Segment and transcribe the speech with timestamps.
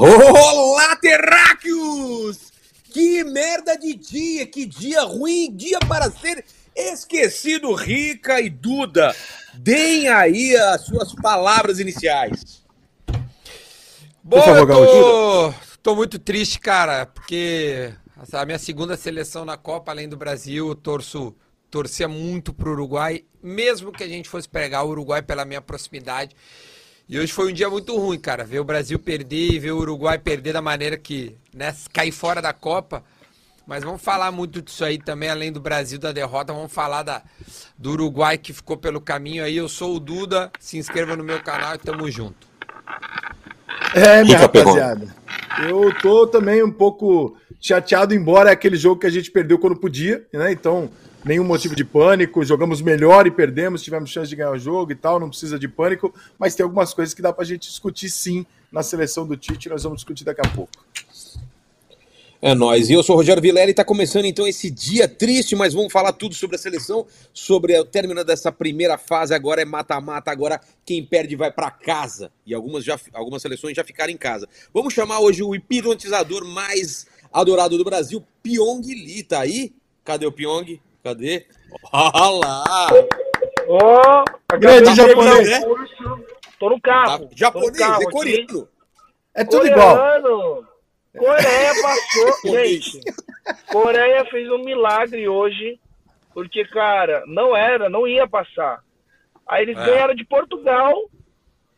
[0.00, 2.52] Olá, terráqueos!
[2.84, 9.12] Que merda de dia, que dia ruim, dia para ser esquecido, Rica e Duda.
[9.54, 12.62] Deem aí as suas palavras iniciais.
[14.22, 17.92] Bom, favor, tô, tô muito triste, cara, porque
[18.32, 21.34] a minha segunda seleção na Copa, além do Brasil, eu torço,
[21.68, 26.36] torcia muito pro Uruguai, mesmo que a gente fosse pegar o Uruguai pela minha proximidade.
[27.08, 28.44] E hoje foi um dia muito ruim, cara.
[28.44, 32.42] Ver o Brasil perder e ver o Uruguai perder da maneira que, né, cair fora
[32.42, 33.02] da Copa.
[33.66, 37.22] Mas vamos falar muito disso aí também, além do Brasil da derrota, vamos falar da,
[37.78, 39.56] do Uruguai que ficou pelo caminho aí.
[39.56, 42.46] Eu sou o Duda, se inscreva no meu canal e tamo junto.
[43.94, 45.14] É, minha rapaziada.
[45.66, 49.76] Eu tô também um pouco chateado, embora é aquele jogo que a gente perdeu quando
[49.76, 50.52] podia, né?
[50.52, 50.90] Então,
[51.24, 54.94] nenhum motivo de pânico, jogamos melhor e perdemos, tivemos chance de ganhar o jogo e
[54.94, 58.08] tal, não precisa de pânico, mas tem algumas coisas que dá para a gente discutir
[58.08, 60.72] sim na seleção do Tite, nós vamos discutir daqui a pouco.
[62.40, 62.88] É nóis.
[62.88, 65.92] E eu sou o Rogério Vilela e está começando então esse dia triste, mas vamos
[65.92, 69.34] falar tudo sobre a seleção, sobre o término dessa primeira fase.
[69.34, 72.30] Agora é mata-mata, agora quem perde vai para casa.
[72.46, 74.48] E algumas, já, algumas seleções já ficaram em casa.
[74.72, 79.24] Vamos chamar hoje o hipnotizador mais adorado do Brasil, Pyong Lee.
[79.24, 79.72] Tá aí?
[80.04, 80.80] Cadê o Pyong?
[81.02, 81.46] Cadê?
[81.92, 82.88] Olha lá!
[83.68, 85.60] Ó, oh, grande japonês, né?
[86.58, 87.28] Tô no carro.
[87.28, 88.68] Tá, japonês, no carro, é coreano.
[89.34, 90.18] É tudo Coreano.
[90.18, 90.64] igual.
[91.16, 93.00] Coreia passou, gente.
[93.70, 95.78] Coreia fez um milagre hoje,
[96.34, 98.82] porque, cara, não era, não ia passar.
[99.46, 99.84] Aí eles é.
[99.84, 100.94] ganharam de Portugal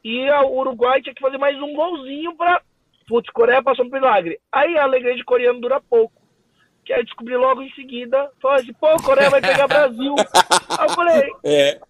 [0.02, 2.62] e o Uruguai tinha que fazer mais um golzinho pra.
[3.06, 4.38] Putz, Coreia passou um milagre.
[4.52, 6.19] Aí a alegria de coreano dura pouco.
[6.91, 10.12] Que aí descobri logo em seguida, falou assim, pô, Coreia vai pegar Brasil.
[10.77, 11.80] aí eu falei, é.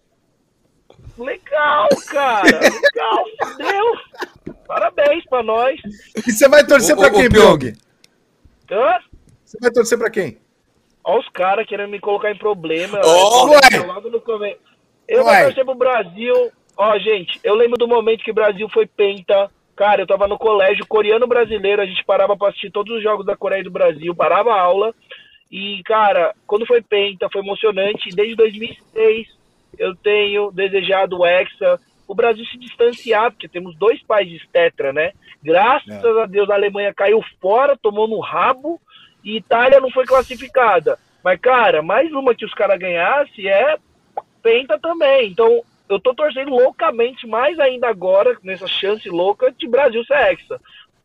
[1.17, 3.25] legal, cara, legal,
[3.57, 4.53] deu.
[4.67, 5.81] Parabéns pra nós.
[6.15, 7.73] E você vai torcer pra quem, Pyong?
[8.69, 8.99] Hã?
[9.43, 10.37] Você vai torcer pra quem?
[11.03, 13.01] Olha os caras querendo me colocar em problema.
[13.03, 13.45] Oh,
[13.87, 14.59] logo no começo.
[15.07, 15.33] Eu ué.
[15.33, 16.51] vou torcer pro Brasil.
[16.77, 19.49] Ó, gente, eu lembro do momento que o Brasil foi penta
[19.81, 23.25] Cara, eu tava no colégio coreano brasileiro, a gente parava pra assistir todos os jogos
[23.25, 24.93] da Coreia e do Brasil, parava a aula.
[25.51, 28.09] E, cara, quando foi Penta, foi emocionante.
[28.15, 29.27] Desde 2006
[29.79, 31.79] eu tenho desejado o Hexa.
[32.07, 35.13] O Brasil se distanciar, porque temos dois países tetra, né?
[35.41, 36.21] Graças é.
[36.21, 38.79] a Deus a Alemanha caiu fora, tomou no rabo,
[39.23, 40.99] e Itália não foi classificada.
[41.23, 43.79] Mas, cara, mais uma que os caras ganhassem é
[44.43, 45.31] Penta também.
[45.31, 50.59] Então, eu tô torcendo loucamente, mais ainda agora, nessa chance louca, de Brasil ser hexa.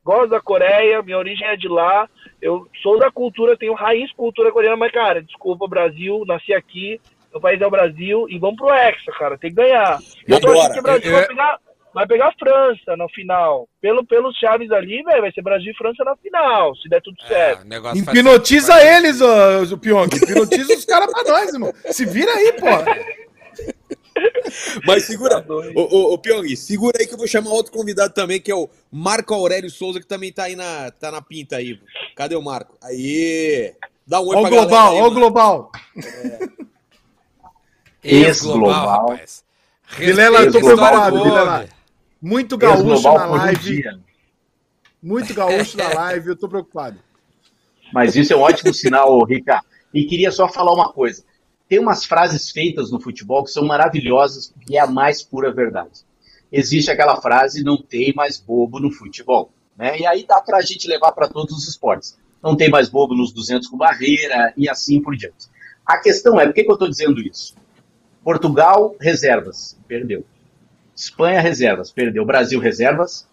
[0.05, 2.09] Gosto da Coreia, minha origem é de lá,
[2.41, 7.01] eu sou da cultura, tenho raiz cultura coreana, mas, cara, desculpa, Brasil, nasci aqui,
[7.33, 9.99] meu país é o Brasil, e vamos pro hexa, cara, tem que ganhar.
[10.29, 11.59] Eu tô achando que o Brasil vai pegar,
[11.93, 13.69] vai pegar a França no final.
[13.81, 17.17] Pelo, pelos chaves ali, velho, vai ser Brasil e França na final, se der tudo
[17.25, 17.67] é, certo.
[17.97, 20.15] Hipnotiza eles, o, o Pyong.
[20.15, 21.73] Hipnotiza os caras pra nós, irmão.
[21.91, 22.67] Se vira aí, pô.
[24.85, 28.13] Mas segura, tá ô, ô, ô Pyong, segura aí que eu vou chamar outro convidado
[28.13, 31.57] também, que é o Marco Aurélio Souza, que também tá aí na, tá na pinta
[31.57, 31.81] aí.
[32.15, 32.77] Cadê o Marco?
[32.83, 33.75] Aí.
[34.07, 35.05] Dá um oi ó pra global, galera.
[35.05, 36.39] Ó o global, é.
[38.03, 39.45] Ex-global, rapaz.
[39.99, 41.69] Vilela, tô preocupado, Vilela.
[42.23, 43.85] Muito gaúcho na live.
[45.03, 46.99] Muito gaúcho na live, eu tô preocupado.
[47.93, 49.61] Mas isso é um ótimo sinal, Rica.
[49.93, 51.25] E queria só falar uma coisa
[51.69, 56.05] tem umas frases feitas no futebol que são maravilhosas e é a mais pura verdade.
[56.51, 59.51] Existe aquela frase, não tem mais bobo no futebol.
[59.77, 59.99] Né?
[60.01, 62.17] E aí dá para a gente levar para todos os esportes.
[62.43, 65.49] Não tem mais bobo nos 200 com barreira e assim por diante.
[65.85, 67.55] A questão é, por que, que eu estou dizendo isso?
[68.23, 70.25] Portugal, reservas, perdeu.
[70.95, 72.25] Espanha, reservas, perdeu.
[72.25, 73.27] Brasil, reservas,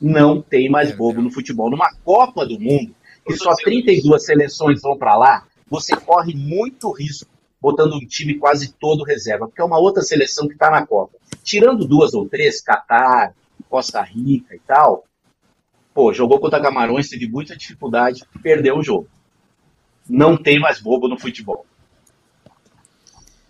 [0.00, 1.68] não tem mais bobo no futebol.
[1.68, 2.94] Numa Copa do Mundo,
[3.26, 7.35] que só 32 seleções vão para lá, você corre muito risco
[7.66, 11.18] botando um time quase todo reserva, porque é uma outra seleção que está na Copa.
[11.42, 13.34] Tirando duas ou três, Catar,
[13.68, 15.04] Costa Rica e tal,
[15.92, 19.08] pô, jogou contra Camarões, teve muita dificuldade, perdeu o jogo.
[20.08, 21.66] Não tem mais bobo no futebol.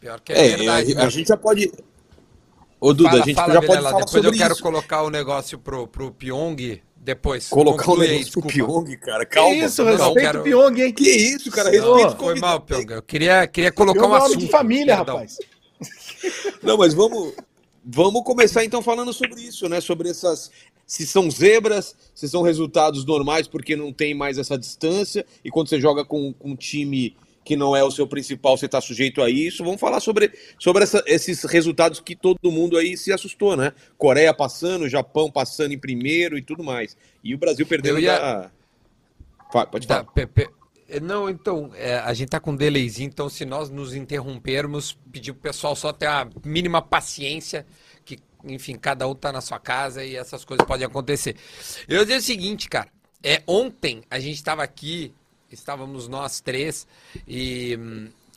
[0.00, 0.96] Pior que é, é verdade.
[0.96, 1.70] A, a, gente já pode.
[2.80, 4.62] Ô, Duda, fala, a gente fala, já pode falar depois sobre eu quero isso.
[4.62, 7.48] colocar o um negócio pro, pro Pyong depois.
[7.48, 9.24] Colocar um negócio pro Pyong, cara.
[9.24, 9.54] Calma.
[9.54, 10.42] Que isso, respeito quero...
[10.42, 10.92] Pyong, hein?
[10.92, 11.70] Que isso, cara.
[11.70, 12.86] Respeito oh, Foi mal, Pyong.
[12.90, 14.34] Eu queria, queria colocar Pyong um assunto.
[14.34, 15.14] É de família, Perdão.
[15.14, 15.38] rapaz.
[16.64, 17.32] Não, mas vamos,
[17.84, 19.80] vamos começar então falando sobre isso, né?
[19.80, 20.50] Sobre essas.
[20.84, 25.24] Se são zebras, se são resultados normais porque não tem mais essa distância.
[25.44, 28.66] E quando você joga com, com um time que não é o seu principal, você
[28.66, 29.62] está sujeito a isso.
[29.62, 33.72] Vamos falar sobre, sobre essa, esses resultados que todo mundo aí se assustou, né?
[33.96, 36.96] Coreia passando, Japão passando em primeiro e tudo mais.
[37.22, 38.18] E o Brasil perdendo ia...
[38.18, 38.50] da...
[39.70, 40.02] Pode falar.
[40.02, 44.98] Da, não, então, é, a gente tá com um delayzinho, então se nós nos interrompermos,
[45.12, 47.64] pedir pro pessoal só ter a mínima paciência,
[48.04, 51.36] que, enfim, cada um tá na sua casa e essas coisas podem acontecer.
[51.88, 52.88] Eu dizer o seguinte, cara,
[53.22, 55.14] é, ontem a gente estava aqui,
[55.50, 56.86] estávamos nós três,
[57.26, 57.78] e,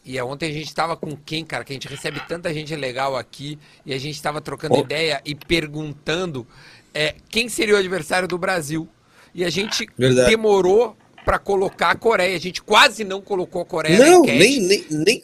[0.06, 3.16] e ontem a gente estava com quem, cara, que a gente recebe tanta gente legal
[3.16, 4.80] aqui, e a gente estava trocando oh.
[4.80, 6.48] ideia e perguntando
[6.94, 8.88] é, quem seria o adversário do Brasil.
[9.34, 10.30] E a gente Verdade.
[10.30, 12.36] demorou para colocar a Coreia.
[12.36, 15.24] A gente quase não colocou a Coreia não, nem, nem, nem.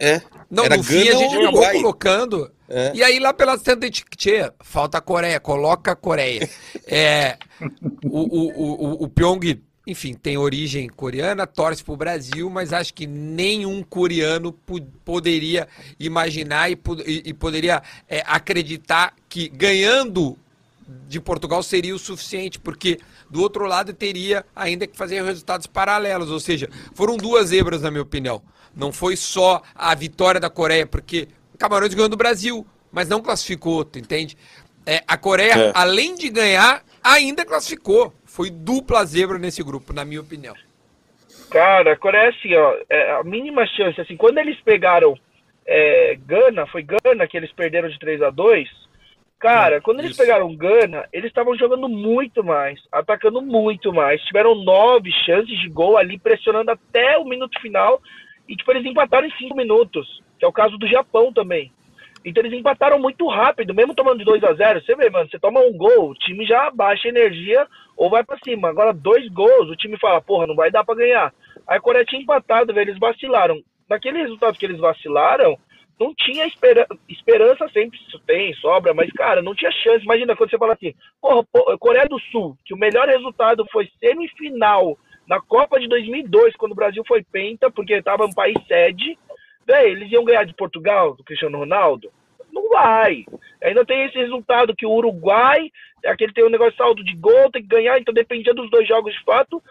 [0.00, 0.20] É.
[0.50, 2.50] Não, Era no fim a gente acabou colocando.
[2.68, 2.92] É.
[2.94, 6.48] E aí lá pelas tantas tchê, falta a Coreia, coloca a Coreia.
[6.88, 7.36] é,
[8.04, 13.06] o, o, o, o Pyong, enfim, tem origem coreana, torce pro Brasil, mas acho que
[13.06, 14.52] nenhum coreano
[15.04, 15.66] poderia
[15.98, 20.38] imaginar e, e, e poderia é, acreditar que ganhando
[21.08, 22.98] de Portugal seria o suficiente, porque
[23.32, 27.90] do outro lado, teria ainda que fazer resultados paralelos, ou seja, foram duas zebras, na
[27.90, 28.42] minha opinião.
[28.76, 33.86] Não foi só a vitória da Coreia, porque Camarões ganhou do Brasil, mas não classificou,
[33.86, 34.36] tu entende?
[34.84, 35.72] É, a Coreia, é.
[35.74, 38.12] além de ganhar, ainda classificou.
[38.34, 40.54] Foi dupla zebra nesse grupo, na minha opinião.
[41.50, 45.14] Cara, a Coreia, assim, ó, é a mínima chance, assim, quando eles pegaram
[45.66, 48.82] é, Gana, foi Gana que eles perderam de 3 a 2
[49.42, 54.22] Cara, quando eles pegaram Gana, eles estavam jogando muito mais, atacando muito mais.
[54.22, 58.00] Tiveram nove chances de gol ali, pressionando até o minuto final.
[58.48, 61.72] E tipo, eles empataram em cinco minutos, que é o caso do Japão também.
[62.24, 65.38] Então eles empataram muito rápido, mesmo tomando de 2 a 0 Você vê, mano, você
[65.38, 67.66] toma um gol, o time já baixa energia
[67.96, 68.68] ou vai para cima.
[68.68, 71.34] Agora, dois gols, o time fala, porra, não vai dar para ganhar.
[71.66, 73.60] Aí a Coreia tinha empatado, velho, eles vacilaram.
[73.88, 75.58] Naquele resultado que eles vacilaram,
[75.98, 80.04] não tinha espera, esperança, sempre tem, sobra, mas, cara, não tinha chance.
[80.04, 81.44] Imagina quando você fala assim, porra,
[81.78, 84.96] Coreia do Sul, que o melhor resultado foi semifinal
[85.28, 89.16] na Copa de 2002, quando o Brasil foi penta, porque estava um país sede,
[89.66, 92.10] véio, eles iam ganhar de Portugal, do Cristiano Ronaldo?
[92.52, 93.24] Não vai.
[93.62, 95.70] Ainda tem esse resultado que o Uruguai,
[96.04, 98.70] é aquele tem um negócio de saldo de gol, tem que ganhar, então dependia dos
[98.70, 99.62] dois jogos de fato.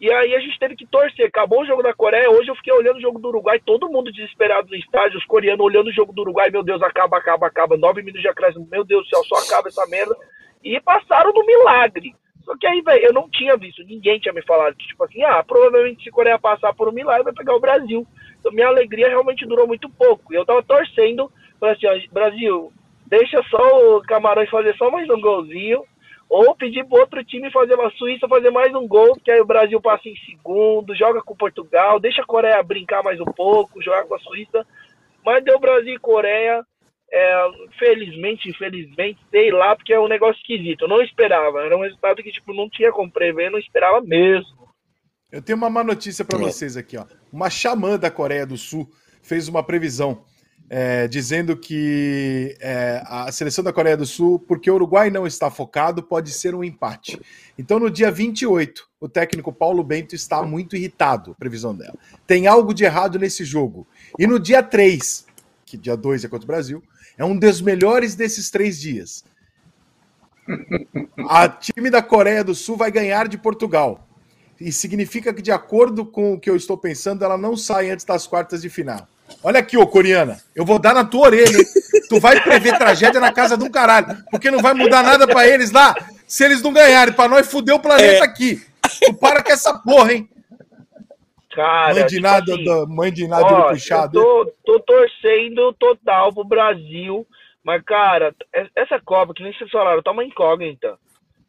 [0.00, 1.26] E aí a gente teve que torcer.
[1.26, 2.30] Acabou o jogo da Coreia.
[2.30, 5.64] Hoje eu fiquei olhando o jogo do Uruguai, todo mundo desesperado no estádio, os coreanos
[5.64, 6.50] olhando o jogo do Uruguai.
[6.50, 7.76] Meu Deus, acaba, acaba, acaba.
[7.76, 8.68] Nove minutos de acréscimo.
[8.70, 10.16] Meu Deus do céu, só acaba essa merda.
[10.62, 12.14] E passaram no milagre.
[12.44, 15.44] Só que aí, velho, eu não tinha visto, ninguém tinha me falado tipo assim, ah,
[15.46, 18.06] provavelmente se Coreia passar por um milagre, vai pegar o Brasil.
[18.38, 20.32] Então minha alegria realmente durou muito pouco.
[20.32, 22.72] E eu tava torcendo, falei assim, Brasil,
[23.06, 25.82] deixa só o Camarões fazer só mais um golzinho
[26.28, 29.46] ou pedir para outro time fazer uma Suíça fazer mais um gol, que aí o
[29.46, 34.04] Brasil passa em segundo, joga com Portugal, deixa a Coreia brincar mais um pouco, jogar
[34.04, 34.66] com a Suíça.
[35.24, 36.62] Mas deu Brasil e Coreia,
[37.10, 40.82] é, felizmente, infelizmente, sei lá, porque é um negócio esquisito.
[40.82, 44.57] Eu não esperava, era um resultado que tipo, não tinha como prever, não esperava mesmo.
[45.30, 47.04] Eu tenho uma má notícia para vocês aqui, ó.
[47.30, 48.88] Uma xamã da Coreia do Sul
[49.22, 50.24] fez uma previsão
[50.70, 55.50] é, dizendo que é, a seleção da Coreia do Sul, porque o Uruguai não está
[55.50, 57.20] focado, pode ser um empate.
[57.58, 61.94] Então, no dia 28, o técnico Paulo Bento está muito irritado, previsão dela.
[62.26, 63.86] Tem algo de errado nesse jogo.
[64.18, 65.26] E no dia 3,
[65.66, 66.82] que dia 2 é contra o Brasil,
[67.18, 69.24] é um dos melhores desses três dias.
[71.28, 74.07] A time da Coreia do Sul vai ganhar de Portugal.
[74.60, 78.04] E significa que, de acordo com o que eu estou pensando, ela não sai antes
[78.04, 79.06] das quartas de final.
[79.42, 80.38] Olha aqui, ô coreana.
[80.54, 81.64] Eu vou dar na tua orelha, hein?
[82.08, 84.16] Tu vai prever tragédia na casa de um caralho.
[84.30, 85.94] Porque não vai mudar nada para eles lá
[86.26, 87.14] se eles não ganharem.
[87.14, 88.22] Para nós fuder o planeta é.
[88.22, 88.60] aqui.
[89.04, 90.28] Tu para com essa porra, hein?
[91.54, 94.18] Cara, mãe de tipo nada, assim, da, mãe de nada ó, puxado.
[94.18, 97.26] Eu tô, tô torcendo total pro Brasil.
[97.62, 98.34] Mas, cara,
[98.74, 100.96] essa Copa, que nem vocês falaram, tá uma incógnita.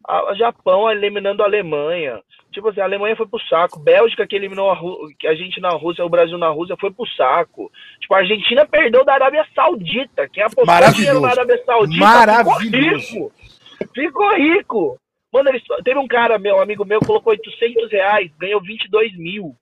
[0.09, 2.19] A, Japão eliminando a Alemanha.
[2.51, 3.79] Tipo assim, a Alemanha foi pro saco.
[3.79, 7.71] Bélgica que eliminou a, a gente na Rússia, o Brasil na Rússia, foi pro saco.
[7.99, 10.27] Tipo, a Argentina perdeu da Arábia Saudita.
[10.27, 12.59] Quem apostou dinheiro na Arábia Saudita Maravilhoso.
[12.69, 13.31] ficou rico.
[13.93, 14.99] Ficou rico.
[15.31, 19.55] Mano, eles, teve um cara, meu amigo meu, colocou 800 reais, ganhou 22 mil.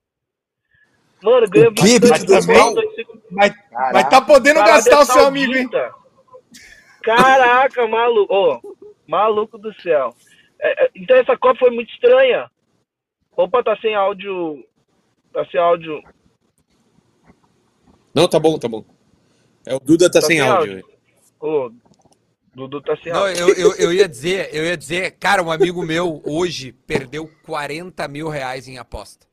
[1.21, 2.75] Mano, ganhou 22 mil.
[3.31, 3.53] Mas,
[3.91, 5.69] mas tá podendo gastar o seu amigo, hein?
[7.03, 8.33] Caraca, maluco.
[8.33, 8.61] Oh,
[9.05, 10.13] maluco do céu.
[10.59, 12.49] É, é, então essa Copa foi muito estranha.
[13.35, 14.65] Opa, tá sem áudio.
[15.31, 16.01] Tá sem áudio.
[18.13, 18.83] Não, tá bom, tá bom.
[19.65, 20.83] É, o Duda tá, tá sem, sem, áudio.
[21.39, 21.71] Ô,
[22.55, 23.49] Dudu tá sem Não, áudio.
[23.49, 28.07] Eu, eu, eu, ia dizer, eu ia dizer, cara, um amigo meu hoje perdeu 40
[28.07, 29.27] mil reais em aposta.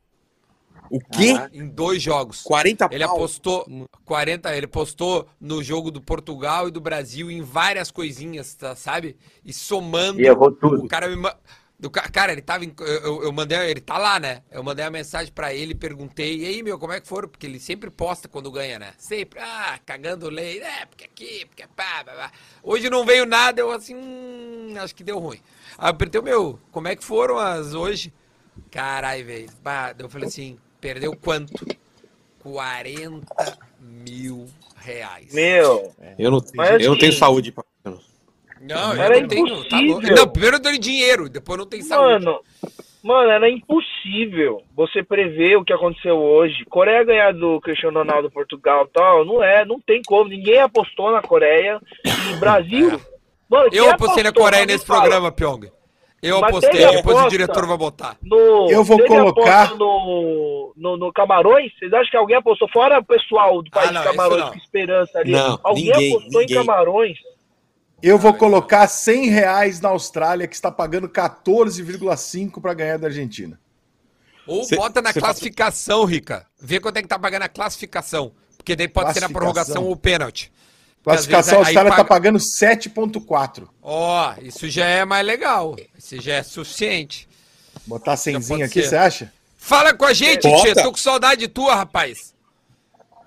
[0.90, 1.34] O quê?
[1.36, 2.42] Ah, em dois jogos.
[2.42, 3.16] 40 Ele pau.
[3.16, 8.76] apostou 40, ele postou no jogo do Portugal e do Brasil em várias coisinhas, tá,
[8.76, 9.16] sabe?
[9.44, 10.20] E somando.
[10.20, 10.84] E errou tudo.
[10.84, 11.16] O cara me
[11.78, 12.64] do, cara, ele tava.
[12.64, 13.58] Em, eu, eu, mandei.
[13.70, 14.42] Ele tá lá, né?
[14.50, 16.38] Eu mandei a mensagem pra ele perguntei.
[16.38, 17.28] E aí, meu, como é que foram?
[17.28, 18.94] Porque ele sempre posta quando ganha, né?
[18.96, 19.40] Sempre.
[19.40, 20.60] Ah, cagando lei.
[20.60, 22.32] É, porque aqui, porque pá, pá, pá.
[22.62, 23.94] Hoje não veio nada, eu assim.
[23.96, 25.40] Hum, acho que deu ruim.
[25.76, 28.14] Aí eu perguntei, meu, como é que foram as hoje?
[28.70, 29.50] Caralho, velho.
[29.98, 31.66] Eu falei assim, perdeu quanto?
[32.40, 33.26] 40
[33.80, 35.32] mil reais.
[35.32, 35.90] Meu.
[36.18, 36.42] Eu não,
[36.78, 37.64] eu não tenho saúde pra.
[38.60, 39.64] Não, era não impossível.
[39.68, 42.24] Tenho, tá não, primeiro eu dei dinheiro, depois não tem saúde.
[42.24, 42.40] Mano,
[43.02, 46.64] mano, era impossível você prever o que aconteceu hoje.
[46.66, 50.28] Coreia ganhar do Cristiano Ronaldo Portugal tal, não é, não tem como.
[50.28, 51.80] Ninguém apostou na Coreia.
[52.04, 52.90] E Brasil.
[52.90, 53.00] É.
[53.48, 55.00] Mano, eu apostei na Coreia nesse fala.
[55.00, 55.70] programa, Pyong.
[56.24, 58.16] Eu Mas apostei, depois o diretor vai botar.
[58.22, 59.74] No, eu vou colocar.
[59.76, 61.70] No, no, no, Camarões?
[61.78, 62.66] Vocês acham que alguém apostou?
[62.70, 65.32] Fora o pessoal do país ah, não, de Camarões, com esperança ali.
[65.32, 66.56] Não, alguém ninguém, apostou ninguém.
[66.56, 67.18] em Camarões?
[68.02, 73.60] Eu vou colocar 100 reais na Austrália, que está pagando 14,5 para ganhar da Argentina.
[74.46, 76.10] Ou cê, bota na classificação, faz...
[76.10, 76.46] Rica.
[76.58, 78.32] Vê quanto é que tá pagando a classificação.
[78.56, 80.50] Porque daí pode ser na prorrogação ou pênalti.
[81.04, 82.08] Classificação, Austrália está paga...
[82.08, 83.68] pagando 7,4.
[83.82, 85.76] Ó, oh, isso já é mais legal.
[85.96, 87.28] Isso já é suficiente.
[87.86, 89.30] Botar 100 aqui, você acha?
[89.58, 90.74] Fala com a gente, Tia.
[90.74, 92.32] Tô com saudade tua, rapaz.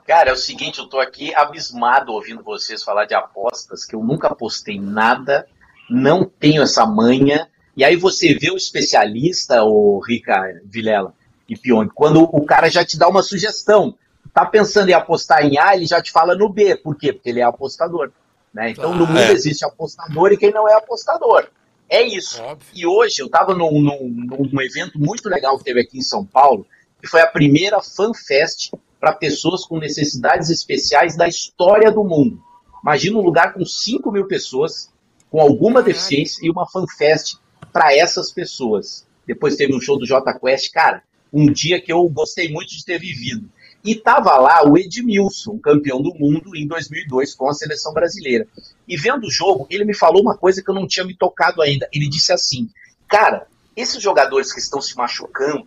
[0.08, 4.04] Cara, é o seguinte, eu tô aqui abismado ouvindo vocês falar de apostas, que eu
[4.04, 5.48] nunca apostei nada,
[5.88, 7.48] não tenho essa manha.
[7.76, 11.14] E aí você vê o especialista, o Rica Vilela
[11.48, 13.96] e Pione, quando o cara já te dá uma sugestão.
[14.38, 16.76] Tá pensando em apostar em A, ele já te fala no B.
[16.76, 17.12] Por quê?
[17.12, 18.12] Porque ele é apostador.
[18.54, 18.70] Né?
[18.70, 19.32] Então, no mundo é.
[19.32, 21.48] existe apostador e quem não é apostador.
[21.90, 22.40] É isso.
[22.44, 22.68] Óbvio.
[22.72, 26.24] E hoje eu estava num, num, num, evento muito legal que teve aqui em São
[26.24, 26.68] Paulo,
[27.02, 32.40] que foi a primeira FanFest para pessoas com necessidades especiais da história do mundo.
[32.84, 34.94] Imagina um lugar com 5 mil pessoas,
[35.32, 37.38] com alguma deficiência e uma fanfest
[37.74, 39.04] para essas pessoas.
[39.26, 41.02] Depois teve um show do J Quest, cara,
[41.34, 43.50] um dia que eu gostei muito de ter vivido.
[43.88, 48.46] E tava lá o Edmilson, campeão do mundo em 2002 com a seleção brasileira.
[48.86, 51.62] E vendo o jogo, ele me falou uma coisa que eu não tinha me tocado
[51.62, 51.88] ainda.
[51.94, 52.70] Ele disse assim:
[53.08, 55.66] "Cara, esses jogadores que estão se machucando,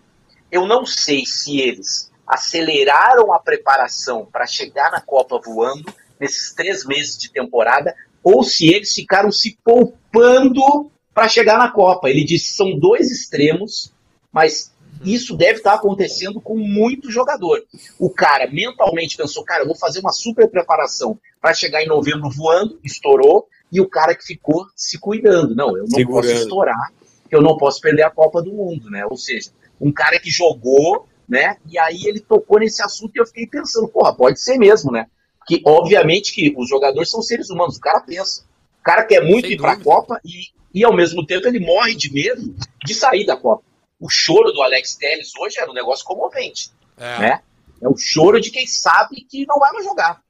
[0.52, 6.84] eu não sei se eles aceleraram a preparação para chegar na Copa voando nesses três
[6.84, 12.10] meses de temporada, ou se eles ficaram se poupando para chegar na Copa.
[12.10, 13.94] Ele disse são dois extremos,
[14.30, 14.70] mas
[15.04, 17.62] isso deve estar acontecendo com muito jogador.
[17.98, 22.30] O cara mentalmente pensou, cara, eu vou fazer uma super preparação para chegar em novembro
[22.30, 25.54] voando, estourou, e o cara que ficou se cuidando.
[25.54, 26.28] Não, eu não Segurando.
[26.28, 26.92] posso estourar,
[27.30, 29.06] eu não posso perder a Copa do Mundo, né?
[29.06, 31.56] Ou seja, um cara que jogou né?
[31.64, 35.06] E aí ele tocou nesse assunto e eu fiquei pensando, porra, pode ser mesmo, né?
[35.46, 38.42] Que obviamente que os jogadores são seres humanos, o cara pensa.
[38.80, 41.60] O cara quer muito Sem ir para a Copa e, e ao mesmo tempo ele
[41.60, 42.52] morre de medo
[42.84, 43.62] de sair da Copa.
[44.00, 47.18] O choro do Alex Telles hoje era um negócio comovente, é.
[47.18, 47.40] né?
[47.82, 50.20] É o choro de quem sabe que não vai mais jogar,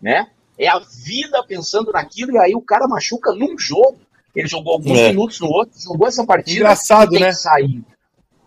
[0.00, 0.30] né?
[0.58, 4.00] É a vida pensando naquilo e aí o cara machuca num jogo.
[4.34, 5.08] Ele jogou alguns é.
[5.08, 6.56] minutos no outro, jogou essa partida.
[6.56, 7.32] Engraçado, né?
[7.32, 7.82] Sair.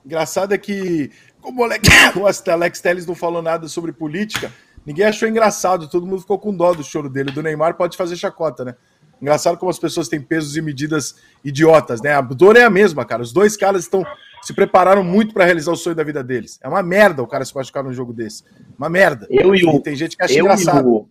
[0.06, 1.12] Engraçado é que
[1.44, 4.51] como o Alex, o Alex Telles não falou nada sobre política,
[4.86, 7.32] ninguém achou engraçado, todo mundo ficou com dó do choro dele.
[7.32, 8.75] Do Neymar pode fazer chacota, né?
[9.22, 12.13] Engraçado como as pessoas têm pesos e medidas idiotas, né?
[12.13, 13.22] A dor é a mesma, cara.
[13.22, 14.06] Os dois caras estão
[14.43, 16.59] se prepararam muito para realizar o sonho da vida deles.
[16.62, 18.43] É uma merda o cara se machucar num jogo desse.
[18.77, 19.25] Uma merda.
[19.29, 20.88] Eu e o, tem gente que acha engraçado.
[20.88, 21.09] O,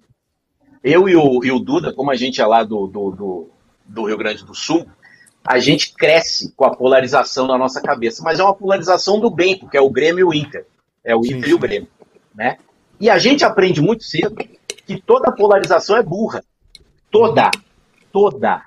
[0.84, 3.50] eu e o, e o Duda, como a gente é lá do, do, do,
[3.86, 4.86] do Rio Grande do Sul,
[5.44, 9.58] a gente cresce com a polarização na nossa cabeça, mas é uma polarização do bem,
[9.58, 10.66] porque é o Grêmio e o Inter.
[11.04, 11.88] É o sim, Inter e o Grêmio.
[12.34, 12.58] Né?
[13.00, 14.36] E a gente aprende muito cedo
[14.86, 16.44] que toda polarização é burra.
[17.10, 17.50] Toda.
[18.12, 18.62] Toda.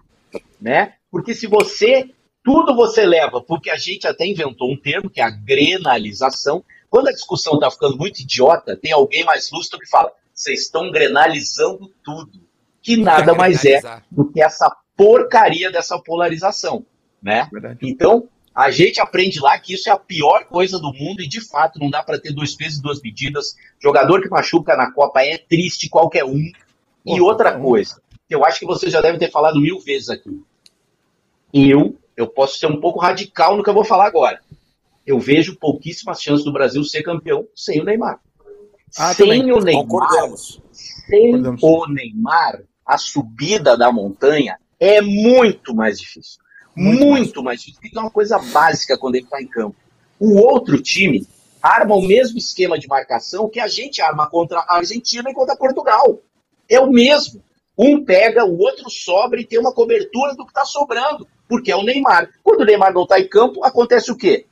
[0.59, 0.93] Né?
[1.11, 2.09] Porque se você.
[2.45, 6.63] Tudo você leva, porque a gente até inventou um termo, que é a grenalização.
[6.91, 10.91] Quando a discussão está ficando muito idiota, tem alguém mais lúcido que fala: vocês estão
[10.91, 12.39] grenalizando tudo.
[12.83, 16.85] Que nada mais é do que essa porcaria dessa polarização,
[17.19, 17.49] né?
[17.51, 17.79] Verdade.
[17.81, 21.41] Então, a gente aprende lá que isso é a pior coisa do mundo e, de
[21.41, 23.55] fato, não dá para ter dois pesos e duas medidas.
[23.81, 26.51] Jogador que machuca na Copa é triste, qualquer um.
[27.03, 30.41] E outra coisa, que eu acho que vocês já devem ter falado mil vezes aqui.
[31.51, 34.39] Eu, eu posso ser um pouco radical no que eu vou falar agora.
[35.05, 38.19] Eu vejo pouquíssimas chances do Brasil ser campeão sem o Neymar.
[38.97, 39.51] Ah, sem também.
[39.51, 40.35] o Neymar,
[40.71, 46.39] sem o Neymar, a subida da montanha é muito mais difícil.
[46.75, 47.45] Muito, muito mais.
[47.45, 47.81] mais difícil.
[47.81, 49.75] Porque é uma coisa básica quando ele está em campo.
[50.19, 51.27] O outro time,
[51.61, 55.55] arma o mesmo esquema de marcação que a gente arma contra a Argentina e contra
[55.55, 56.21] Portugal.
[56.69, 57.43] É o mesmo.
[57.77, 61.75] Um pega, o outro sobra e tem uma cobertura do que está sobrando, porque é
[61.75, 62.29] o Neymar.
[62.43, 64.45] Quando o Neymar não está em campo, acontece o quê?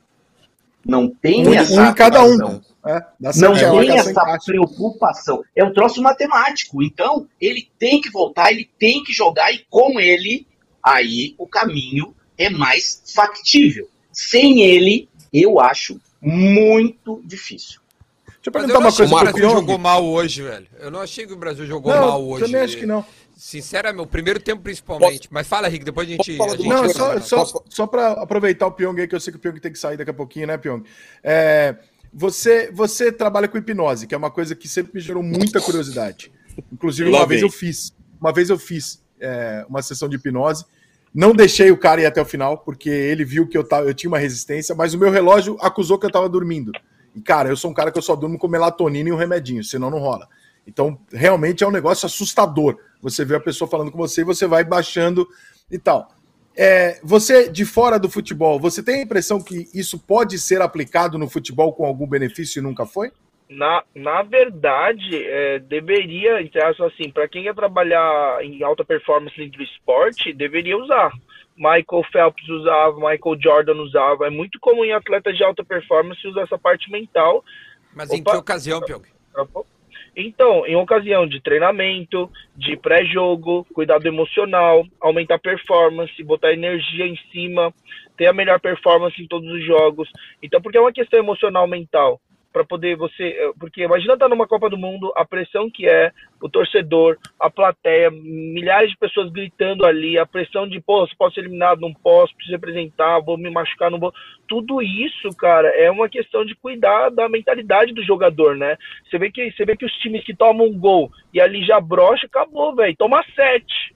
[0.84, 1.80] Não tem um, essa.
[1.80, 2.60] Um em cada um.
[2.86, 5.42] É, não tem essa preocupação.
[5.56, 6.82] É um troço matemático.
[6.82, 10.46] Então, ele tem que voltar, ele tem que jogar, e com ele,
[10.82, 13.88] aí o caminho é mais factível.
[14.12, 17.80] Sem ele, eu acho muito difícil.
[18.26, 19.14] Deixa eu perguntar uma coisa.
[19.14, 20.66] O Brasil jogou mal hoje, velho.
[20.78, 22.44] Eu não achei que o Brasil jogou não, mal hoje.
[22.44, 23.04] Também acho que não.
[23.44, 25.28] Sinceramente, o primeiro tempo principalmente.
[25.28, 25.34] Posso...
[25.34, 26.40] Mas fala, Rick, depois a gente.
[26.40, 29.36] A gente não, só, só, só para aproveitar o Pyong aí, que eu sei que
[29.36, 30.82] o Pyong tem que sair daqui a pouquinho, né, Pyong?
[31.22, 31.76] É,
[32.10, 36.32] você, você trabalha com hipnose, que é uma coisa que sempre me gerou muita curiosidade.
[36.72, 37.94] Inclusive, uma vez eu fiz.
[38.18, 40.64] Uma vez eu fiz é, uma sessão de hipnose.
[41.14, 43.92] Não deixei o cara ir até o final, porque ele viu que eu, tava, eu
[43.92, 46.72] tinha uma resistência, mas o meu relógio acusou que eu estava dormindo.
[47.14, 49.62] E, cara, eu sou um cara que eu só durmo com melatonina e um remedinho,
[49.62, 50.26] senão não rola.
[50.66, 52.78] Então, realmente é um negócio assustador.
[53.04, 55.28] Você vê a pessoa falando com você e você vai baixando
[55.70, 56.08] e tal.
[56.56, 61.18] É, você, de fora do futebol, você tem a impressão que isso pode ser aplicado
[61.18, 63.12] no futebol com algum benefício e nunca foi?
[63.46, 66.38] Na, na verdade, é, deveria,
[66.86, 71.12] assim, para quem quer trabalhar em alta performance dentro do esporte, deveria usar.
[71.56, 74.26] Michael Phelps usava, Michael Jordan usava.
[74.26, 77.44] É muito comum em atletas de alta performance usar essa parte mental.
[77.94, 78.16] Mas Opa.
[78.16, 79.04] em que ocasião, Pyong?
[80.16, 87.16] Então, em ocasião de treinamento, de pré-jogo, cuidado emocional, aumentar a performance, botar energia em
[87.32, 87.74] cima,
[88.16, 90.08] ter a melhor performance em todos os jogos.
[90.42, 92.20] Então, porque é uma questão emocional mental
[92.54, 93.24] para poder você.
[93.24, 97.18] Eh, porque imagina estar tá numa Copa do Mundo, a pressão que é, o torcedor,
[97.38, 101.80] a plateia, milhares de pessoas gritando ali, a pressão de, pô, se posso ser eliminado,
[101.80, 104.14] não posso, preciso representar, vou me machucar, não vou.
[104.46, 108.78] Tudo isso, cara, é uma questão de cuidar da mentalidade do jogador, né?
[109.10, 111.80] Você vê que, você vê que os times que tomam um gol e ali já
[111.80, 112.94] brocha, acabou, velho.
[112.96, 113.94] Toma sete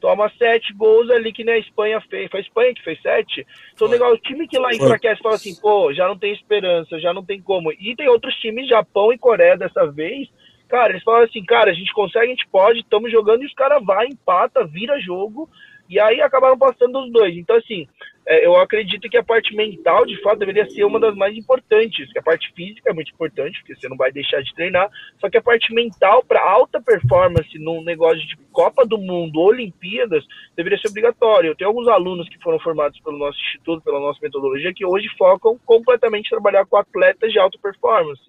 [0.00, 2.30] toma sete gols ali que nem a Espanha fez.
[2.30, 3.46] Foi a Espanha que fez sete.
[3.72, 7.12] Então, legal, o time que lá enfraquece fala assim, pô, já não tem esperança, já
[7.12, 7.72] não tem como.
[7.72, 10.28] E tem outros times, Japão e Coreia dessa vez,
[10.68, 13.54] cara, eles falam assim, cara, a gente consegue, a gente pode, estamos jogando e os
[13.54, 15.48] caras vai, empata, vira jogo.
[15.88, 17.34] E aí acabaram passando os dois.
[17.36, 17.88] Então, assim,
[18.30, 22.12] é, eu acredito que a parte mental, de fato, deveria ser uma das mais importantes.
[22.12, 24.90] Que a parte física é muito importante, porque você não vai deixar de treinar.
[25.18, 30.22] Só que a parte mental, para alta performance num negócio de Copa do Mundo, Olimpíadas,
[30.54, 31.52] deveria ser obrigatório.
[31.52, 35.08] Eu tenho alguns alunos que foram formados pelo nosso instituto, pela nossa metodologia, que hoje
[35.16, 38.22] focam completamente em trabalhar com atletas de alta performance.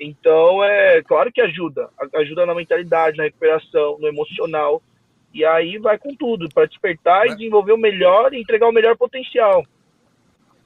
[0.00, 1.88] Então, é claro que ajuda.
[2.16, 4.82] Ajuda na mentalidade, na recuperação, no emocional.
[5.32, 7.32] E aí vai com tudo, para despertar Mas...
[7.32, 9.64] e desenvolver o melhor e entregar o melhor potencial.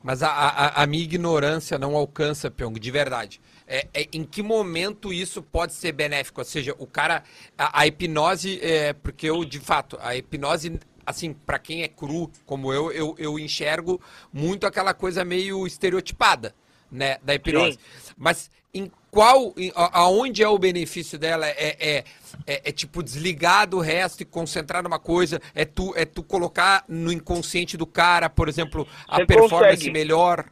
[0.02, 3.40] Mas a, a, a minha ignorância não alcança, Pyong, de verdade.
[3.66, 6.40] É, é, em que momento isso pode ser benéfico?
[6.40, 7.22] Ou seja, o cara.
[7.56, 12.30] A, a hipnose, é, porque eu, de fato, a hipnose, assim, para quem é cru,
[12.44, 14.00] como eu, eu, eu enxergo
[14.32, 16.52] muito aquela coisa meio estereotipada,
[16.90, 17.78] né, da hipnose.
[18.00, 18.14] Sim.
[18.16, 19.54] Mas em qual,
[19.92, 21.46] aonde é o benefício dela?
[21.46, 22.04] É, é,
[22.46, 25.38] é, é, tipo desligar do resto e concentrar numa coisa?
[25.54, 29.90] É tu, é tu colocar no inconsciente do cara, por exemplo, a você performance consegue.
[29.90, 30.46] melhor?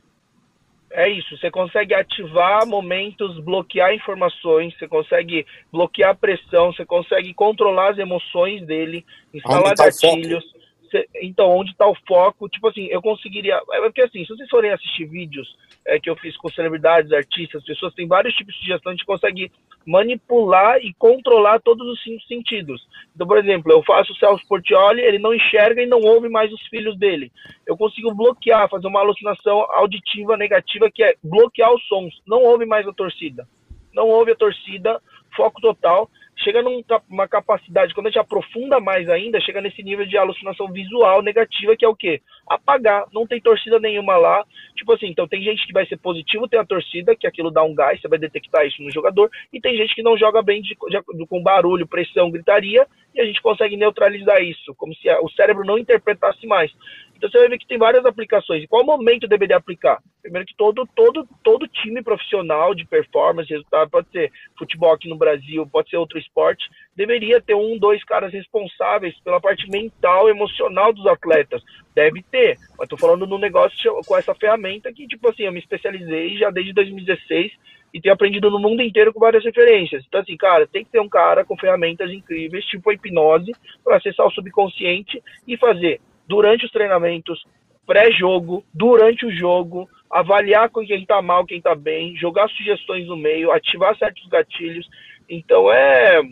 [0.93, 7.33] É isso, você consegue ativar momentos, bloquear informações, você consegue bloquear a pressão, você consegue
[7.33, 10.45] controlar as emoções dele, instalar tá gatilhos.
[10.91, 12.49] Você, então, onde está o foco?
[12.49, 13.61] Tipo assim, eu conseguiria.
[13.73, 17.65] É porque assim, se vocês forem assistir vídeos é, que eu fiz com celebridades, artistas,
[17.65, 19.53] pessoas, tem vários tipos de gestão, a gente consegue
[19.87, 22.87] manipular e controlar todos os cinco sentidos.
[23.15, 26.53] Então, por exemplo, eu faço o Celso Portioli, ele não enxerga e não ouve mais
[26.53, 27.31] os filhos dele.
[27.67, 32.21] Eu consigo bloquear, fazer uma alucinação auditiva negativa, que é bloquear os sons.
[32.27, 33.47] Não ouve mais a torcida.
[33.95, 35.01] Não ouve a torcida,
[35.37, 36.11] foco total
[36.43, 41.23] chega numa capacidade, quando a gente aprofunda mais ainda, chega nesse nível de alucinação visual
[41.23, 42.21] negativa, que é o quê?
[42.49, 44.45] Apagar, não tem torcida nenhuma lá.
[44.75, 47.63] Tipo assim, então tem gente que vai ser positivo ter a torcida, que aquilo dá
[47.63, 50.63] um gás, você vai detectar isso no jogador, e tem gente que não joga bem
[50.63, 55.29] de, de, com barulho, pressão, gritaria, e a gente consegue neutralizar isso, como se o
[55.31, 56.73] cérebro não interpretasse mais.
[57.21, 58.63] Então você vai ver que tem várias aplicações.
[58.63, 60.03] E qual momento deveria aplicar?
[60.23, 65.19] Primeiro que todo, todo, todo time profissional de performance, resultado, pode ser futebol aqui no
[65.19, 66.65] Brasil, pode ser outro esporte,
[66.97, 71.63] deveria ter um, dois caras responsáveis pela parte mental, emocional dos atletas.
[71.95, 72.57] Deve ter.
[72.79, 76.49] Mas estou falando num negócio com essa ferramenta que, tipo assim, eu me especializei já
[76.49, 77.53] desde 2016
[77.93, 80.03] e tenho aprendido no mundo inteiro com várias referências.
[80.09, 83.53] Então, assim, cara, tem que ter um cara com ferramentas incríveis, tipo a hipnose,
[83.85, 87.45] para acessar o subconsciente e fazer durante os treinamentos,
[87.85, 93.17] pré-jogo, durante o jogo, avaliar com quem tá mal, quem tá bem, jogar sugestões no
[93.17, 94.89] meio, ativar certos gatilhos.
[95.29, 96.23] Então é,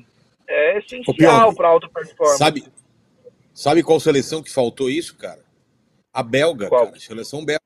[0.46, 2.38] é essencial para alta performance.
[2.38, 2.64] Sabe,
[3.52, 5.44] sabe qual seleção que faltou isso, cara?
[6.12, 6.84] A belga, qual?
[6.86, 7.58] cara, a seleção belga.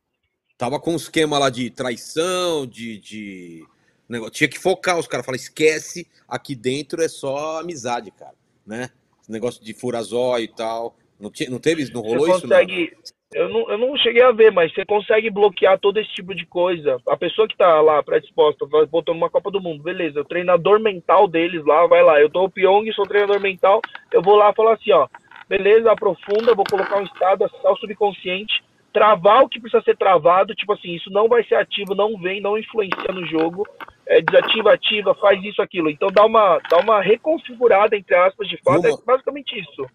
[0.57, 3.67] Tava com um esquema lá de traição, de, de
[4.09, 4.33] negócio.
[4.33, 5.27] Tinha que focar os caras.
[5.27, 8.35] Falar, esquece, aqui dentro é só amizade, cara.
[8.67, 8.89] Né?
[9.21, 10.97] Esse negócio de furazó e tal.
[11.23, 13.15] Não, tinha, não teve, não rolou você consegue, isso?
[13.33, 13.43] Não?
[13.43, 16.45] Eu não, eu não cheguei a ver, mas você consegue bloquear todo esse tipo de
[16.45, 16.99] coisa.
[17.09, 21.29] A pessoa que tá lá predisposta, botando uma Copa do Mundo, beleza, o treinador mental
[21.29, 22.21] deles lá, vai lá.
[22.21, 23.81] Eu tô o Pyong, sou treinador mental,
[24.13, 25.07] eu vou lá falar assim, ó,
[25.49, 30.55] beleza, aprofunda, vou colocar um estado, acessar o subconsciente, travar o que precisa ser travado,
[30.55, 33.67] tipo assim, isso não vai ser ativo, não vem, não influencia no jogo,
[34.07, 35.89] é, desativa, ativa, faz isso, aquilo.
[35.89, 39.87] Então dá uma, dá uma reconfigurada, entre aspas, de fato, é basicamente isso.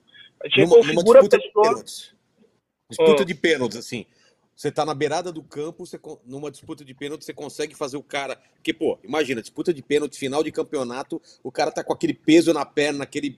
[0.44, 1.84] A gente numa, reconfigura numa a pessoa.
[2.90, 3.26] Disputa ah.
[3.26, 4.06] de pênaltis, assim.
[4.58, 8.02] Você tá na beirada do campo, você, numa disputa de pênalti, você consegue fazer o
[8.02, 8.36] cara.
[8.56, 12.52] Porque, pô, imagina, disputa de pênalti, final de campeonato, o cara tá com aquele peso
[12.52, 13.38] na perna, aquele,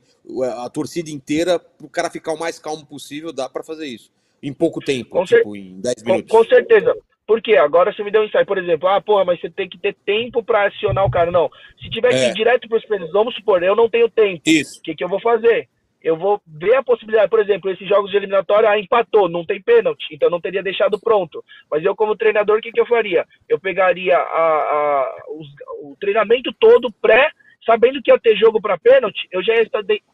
[0.55, 4.09] a torcida inteira, o cara ficar o mais calmo possível, dá para fazer isso.
[4.41, 6.31] Em pouco tempo, com tipo, em 10 minutos.
[6.31, 6.95] Com, com certeza.
[7.27, 9.77] Porque agora você me deu um insight, por exemplo, ah, porra, mas você tem que
[9.77, 11.29] ter tempo para acionar o cara.
[11.29, 11.51] Não.
[11.81, 12.33] Se tiver que ir é.
[12.33, 14.41] direto para os pênaltis, vamos supor, eu não tenho tempo.
[14.45, 14.79] Isso.
[14.79, 15.67] O que, que eu vou fazer?
[16.01, 19.62] Eu vou ver a possibilidade, por exemplo, esses jogos de eliminatória, ah, empatou, não tem
[19.62, 21.43] pênalti, então não teria deixado pronto.
[21.69, 23.25] Mas eu, como treinador, o que, que eu faria?
[23.49, 25.47] Eu pegaria a, a, os,
[25.81, 27.31] o treinamento todo pré,
[27.65, 29.67] sabendo que ia ter jogo para pênalti, eu já ia,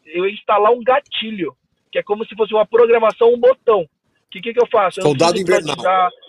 [0.07, 1.55] eu ia instalar um gatilho,
[1.91, 3.81] que é como se fosse uma programação, um botão.
[3.81, 3.89] O
[4.31, 4.99] que, que, que eu faço?
[4.99, 5.75] Eu Soldado invernal.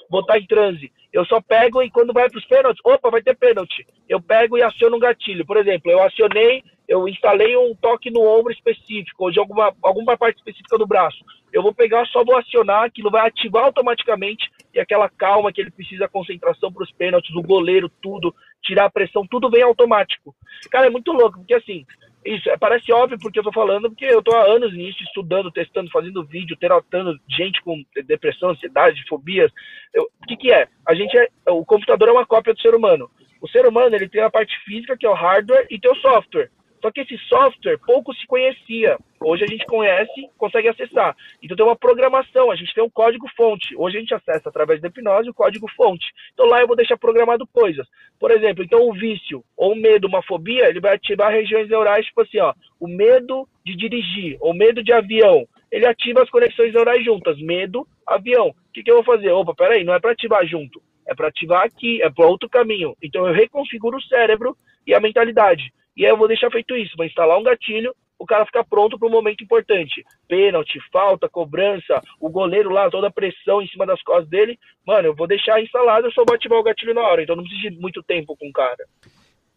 [0.08, 0.92] botar em transe.
[1.12, 3.86] Eu só pego e quando vai para os pênaltis, opa, vai ter pênalti.
[4.06, 5.46] Eu pego e aciono um gatilho.
[5.46, 10.16] Por exemplo, eu acionei eu instalei um toque no ombro específico, ou de alguma, alguma
[10.16, 11.24] parte específica do braço.
[11.52, 15.70] Eu vou pegar, só vou acionar, aquilo vai ativar automaticamente e aquela calma que ele
[15.70, 20.34] precisa, concentração para os pênaltis, o goleiro, tudo, tirar a pressão, tudo vem automático.
[20.70, 21.84] Cara, é muito louco, porque assim,
[22.26, 25.50] isso é, parece óbvio porque eu tô falando, porque eu tô há anos nisso, estudando,
[25.50, 29.50] testando, fazendo vídeo, tratando gente com depressão, ansiedade, fobias.
[29.96, 30.68] O que que é?
[30.86, 33.08] A gente é, o computador é uma cópia do ser humano.
[33.40, 35.96] O ser humano, ele tem a parte física, que é o hardware, e tem o
[35.96, 36.50] software.
[36.86, 38.96] Só que esse software pouco se conhecia.
[39.20, 41.16] Hoje a gente conhece, consegue acessar.
[41.42, 43.74] Então tem uma programação, a gente tem um código-fonte.
[43.76, 46.06] Hoje a gente acessa através da hipnose o código-fonte.
[46.32, 47.88] Então lá eu vou deixar programado coisas.
[48.20, 52.06] Por exemplo, então o vício ou o medo, uma fobia, ele vai ativar regiões neurais,
[52.06, 55.44] tipo assim, ó, o medo de dirigir, ou medo de avião.
[55.72, 57.36] Ele ativa as conexões neurais juntas.
[57.40, 58.50] Medo, avião.
[58.50, 59.32] O que, que eu vou fazer?
[59.32, 60.80] Opa, peraí, não é para ativar junto.
[61.04, 62.96] É para ativar aqui, é para outro caminho.
[63.02, 65.72] Então eu reconfiguro o cérebro e a mentalidade.
[65.96, 68.98] E aí eu vou deixar feito isso, vou instalar um gatilho, o cara ficar pronto
[68.98, 70.04] para um momento importante.
[70.28, 74.58] Pênalti, falta, cobrança, o goleiro lá, toda a pressão em cima das costas dele.
[74.86, 77.22] Mano, eu vou deixar instalado, eu só vou ativar o gatilho na hora.
[77.22, 78.86] Então não preciso de muito tempo com o cara.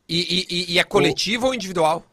[0.07, 1.47] E, e, e é coletivo o...
[1.49, 2.03] ou individual?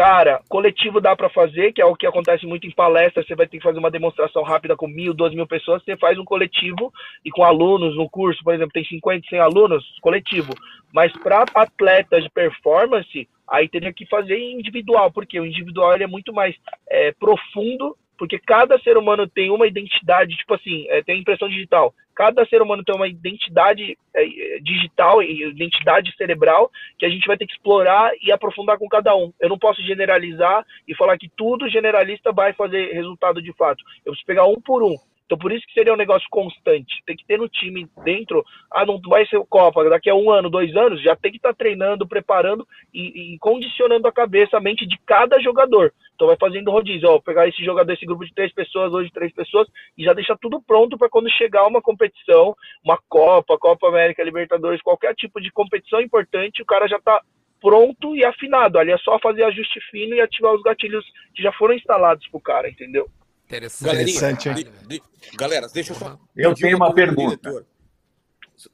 [0.00, 3.26] Cara, coletivo dá para fazer, que é o que acontece muito em palestras.
[3.26, 5.84] Você vai ter que fazer uma demonstração rápida com mil, duas mil pessoas.
[5.84, 6.90] Você faz um coletivo
[7.22, 10.54] e com alunos no curso, por exemplo, tem 50, 100 alunos, coletivo.
[10.90, 16.06] Mas para atletas de performance, aí teria que fazer individual, porque o individual ele é
[16.06, 16.56] muito mais
[16.88, 21.94] é, profundo porque cada ser humano tem uma identidade, tipo assim, é, tem impressão digital.
[22.14, 27.38] Cada ser humano tem uma identidade é, digital e identidade cerebral que a gente vai
[27.38, 29.32] ter que explorar e aprofundar com cada um.
[29.40, 33.82] Eu não posso generalizar e falar que tudo generalista vai fazer resultado de fato.
[34.04, 34.96] Eu preciso pegar um por um.
[35.30, 37.00] Então, por isso que seria um negócio constante.
[37.06, 38.44] Tem que ter no time dentro.
[38.68, 39.88] Ah, não vai ser o Copa.
[39.88, 43.38] Daqui a um ano, dois anos, já tem que estar tá treinando, preparando e, e,
[43.38, 45.94] condicionando a cabeça, a mente de cada jogador.
[46.20, 47.08] Então, vai fazendo rodízio.
[47.08, 50.36] Ó, pegar esse jogador, esse grupo de três pessoas, hoje três pessoas, e já deixar
[50.36, 52.54] tudo pronto para quando chegar uma competição,
[52.84, 57.22] uma Copa, Copa América, Libertadores, qualquer tipo de competição importante, o cara já está
[57.58, 58.78] pronto e afinado.
[58.78, 62.38] Ali é só fazer ajuste fino e ativar os gatilhos que já foram instalados pro
[62.38, 63.08] cara, entendeu?
[63.46, 64.52] Interessante.
[64.52, 65.02] De, de,
[65.38, 66.18] galera, deixa eu só.
[66.36, 67.64] Eu tenho uma pergunta.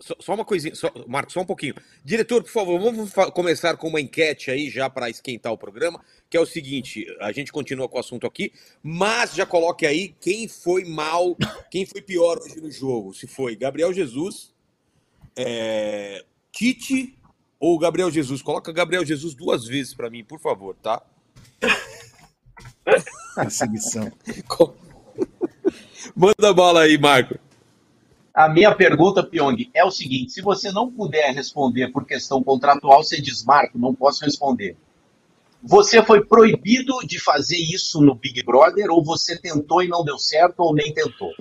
[0.01, 1.77] Só, só, uma coisinha, só, Marcos, só um pouquinho.
[2.05, 6.37] Diretor, por favor, vamos começar com uma enquete aí já para esquentar o programa, que
[6.37, 10.49] é o seguinte: a gente continua com o assunto aqui, mas já coloque aí quem
[10.49, 11.37] foi mal,
[11.71, 13.15] quem foi pior hoje no jogo.
[13.15, 14.53] Se foi Gabriel Jesus,
[15.37, 17.17] é, Tite
[17.61, 18.43] ou Gabriel Jesus.
[18.43, 21.01] Coloca Gabriel Jesus duas vezes para mim, por favor, tá?
[23.37, 24.11] Perseguição.
[26.17, 27.46] Manda bola aí, Marco.
[28.37, 33.03] A minha pergunta, Pyong, é o seguinte: se você não puder responder por questão contratual,
[33.03, 34.77] você diz, Marco, não posso responder.
[35.63, 40.19] Você foi proibido de fazer isso no Big Brother ou você tentou e não deu
[40.19, 41.33] certo ou nem tentou?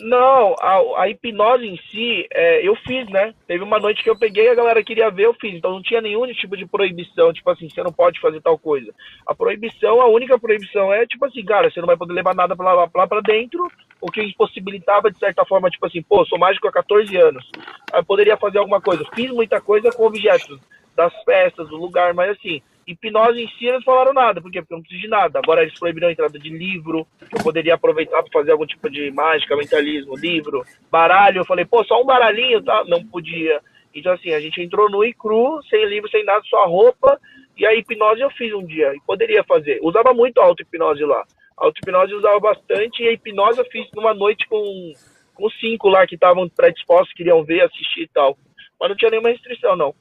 [0.00, 3.34] Não, a, a hipnose em si, é, eu fiz, né?
[3.46, 5.54] Teve uma noite que eu peguei a galera queria ver, eu fiz.
[5.54, 8.94] Então não tinha nenhum tipo de proibição, tipo assim, você não pode fazer tal coisa.
[9.26, 12.56] A proibição, a única proibição é, tipo assim, cara, você não vai poder levar nada
[12.56, 13.70] pra lá, lá pra dentro,
[14.00, 17.46] o que impossibilitava, de certa forma, tipo assim, pô, sou mágico há 14 anos.
[17.92, 19.04] Eu poderia fazer alguma coisa.
[19.14, 20.58] Fiz muita coisa com objetos
[20.96, 24.40] das festas, do lugar, mas assim, Hipnose em si, eles falaram nada.
[24.40, 25.38] Porque eu não preciso de nada.
[25.38, 28.90] Agora eles proibiram a entrada de livro, que eu poderia aproveitar para fazer algum tipo
[28.90, 31.40] de mágica, mentalismo, livro, baralho.
[31.40, 32.84] Eu falei, pô, só um baralhinho, tá?
[32.86, 33.60] Não podia.
[33.94, 37.20] Então, assim, a gente entrou nu e cru, sem livro, sem nada, só roupa.
[37.56, 39.78] E a hipnose eu fiz um dia, e poderia fazer.
[39.80, 41.24] Usava muito auto-hipnose lá.
[41.56, 44.92] A auto-hipnose usava bastante, e a hipnose eu fiz numa noite com,
[45.34, 48.36] com cinco lá que estavam predispostos, queriam ver, assistir e tal.
[48.80, 49.94] Mas não tinha nenhuma restrição, não.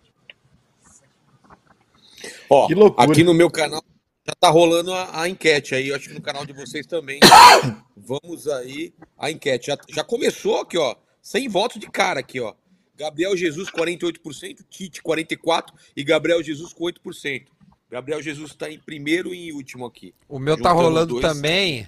[2.54, 3.84] Ó, aqui no meu canal
[4.26, 7.20] já tá rolando a, a, enquete aí, eu acho que no canal de vocês também.
[7.96, 9.68] Vamos aí, a enquete.
[9.68, 10.96] Já, já começou aqui, ó.
[11.22, 12.54] Sem votos de cara aqui, ó.
[12.96, 17.46] Gabriel Jesus, 48%, Tite, 44% e Gabriel Jesus com 8%.
[17.90, 20.14] Gabriel Jesus está em primeiro e em último aqui.
[20.28, 21.22] O meu tá rolando dois.
[21.22, 21.88] também.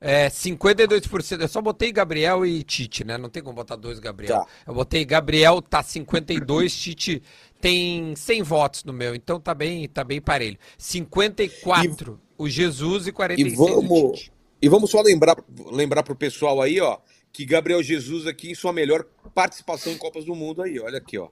[0.00, 1.40] É, 52%.
[1.40, 3.16] Eu só botei Gabriel e Tite, né?
[3.16, 4.36] Não tem como botar dois Gabriel.
[4.36, 4.46] Tá.
[4.66, 7.22] Eu botei Gabriel, tá 52, Tite
[7.64, 10.58] tem 100 votos no meu, então tá bem, tá bem parelho.
[10.76, 16.60] 54 e, o Jesus e 46 e vamos, E vamos só lembrar, lembrar pro pessoal
[16.60, 16.98] aí, ó,
[17.32, 21.16] que Gabriel Jesus aqui em sua melhor participação em Copas do Mundo aí, olha aqui,
[21.16, 21.28] ó.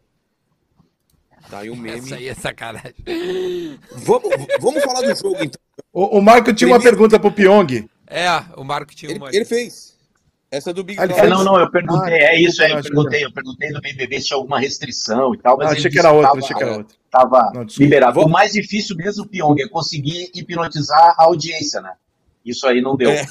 [1.51, 1.99] Tá aí um meme.
[1.99, 2.95] Essa aí é sacanagem.
[3.93, 5.61] Vamos, vamos falar do jogo, então.
[5.93, 6.83] O, o Marco tinha Primeiro...
[6.83, 7.87] uma pergunta pro Pyong.
[8.07, 9.29] É, o Marco tinha uma.
[9.29, 9.99] Ele, ele fez.
[10.53, 11.31] Essa é do Big ah, Brother.
[11.31, 14.27] Não, não, eu perguntei, ah, é isso aí, eu perguntei, eu perguntei do BBB se
[14.27, 16.95] tinha alguma restrição e tal, mas ah, achei que era outra, achei que era outra.
[17.11, 18.21] Tava não, liberado.
[18.21, 21.95] O mais difícil mesmo, Pyong, é conseguir hipnotizar a audiência, né?
[22.45, 23.11] Isso aí não deu.
[23.11, 23.25] É.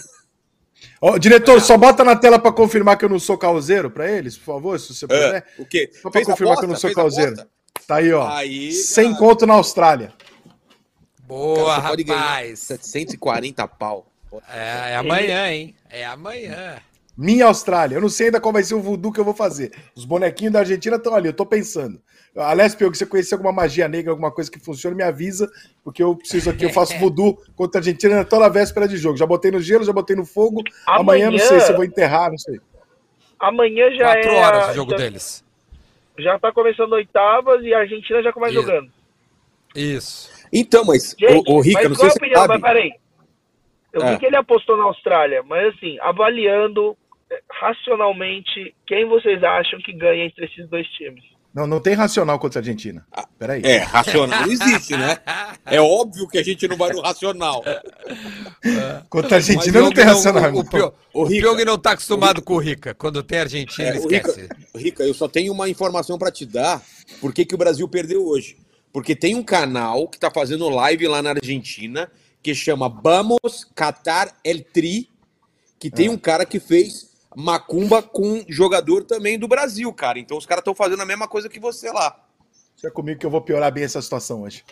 [1.00, 4.36] Oh, diretor, só bota na tela para confirmar que eu não sou causeiro para eles,
[4.36, 5.36] por favor, se você é, puder.
[5.36, 5.92] É, o quê?
[6.02, 7.36] Só para confirmar que eu não sou causeiro.
[7.86, 8.28] Tá aí, ó.
[8.30, 10.12] Aí, Sem conto na Austrália.
[11.28, 12.60] Boa, Cara, rapaz.
[12.62, 14.08] 740 pau.
[14.52, 15.76] É, é amanhã, hein?
[15.88, 16.82] É amanhã.
[17.22, 17.98] Minha Austrália.
[17.98, 19.72] Eu não sei ainda qual vai ser o voodoo que eu vou fazer.
[19.96, 22.02] Os bonequinhos da Argentina estão ali, eu tô pensando.
[22.36, 25.48] Aliás, Pio, que você conhecer alguma magia negra, alguma coisa que funcione, me avisa,
[25.84, 29.18] porque eu preciso aqui, eu faço voodoo contra a Argentina toda a véspera de jogo.
[29.18, 30.64] Já botei no gelo, já botei no fogo.
[30.88, 32.60] Amanhã, Amanhã não sei se eu vou enterrar, não sei.
[33.40, 34.36] Amanhã já Quatro é.
[34.44, 35.46] horas o jogo já, deles.
[36.18, 38.64] Já tá começando oitavas e a Argentina já começa Isso.
[38.64, 38.92] jogando.
[39.76, 40.32] Isso.
[40.52, 42.54] Então, mas, Gente, o, o Rica, não sei se opinião, sabe.
[42.58, 42.92] Mas peraí.
[43.94, 44.14] Eu é.
[44.14, 46.98] vi que ele apostou na Austrália, mas assim, avaliando
[47.50, 51.24] racionalmente, quem vocês acham que ganha entre esses dois times?
[51.54, 53.06] Não, não tem racional contra a Argentina.
[53.12, 53.62] Ah, peraí.
[53.66, 55.18] É, racional existe, né?
[55.66, 57.62] É óbvio que a gente não vai no racional.
[59.10, 60.50] Contra a Argentina não tem racional.
[60.54, 60.62] O,
[61.14, 62.94] o, o, o não tá acostumado o com o Rica.
[62.94, 64.42] Quando tem Argentina, é, esquece.
[64.42, 66.82] Rica, Rica, eu só tenho uma informação para te dar.
[67.20, 68.58] Por que, que o Brasil perdeu hoje?
[68.94, 72.10] Porque tem um canal que tá fazendo live lá na Argentina
[72.42, 75.10] que chama Vamos Qatar El Tri,
[75.80, 76.12] que tem é.
[76.12, 80.20] um cara que fez macumba com jogador também do Brasil, cara.
[80.20, 82.16] Então os caras estão fazendo a mesma coisa que você lá.
[82.76, 84.64] Deixa comigo que eu vou piorar bem essa situação hoje.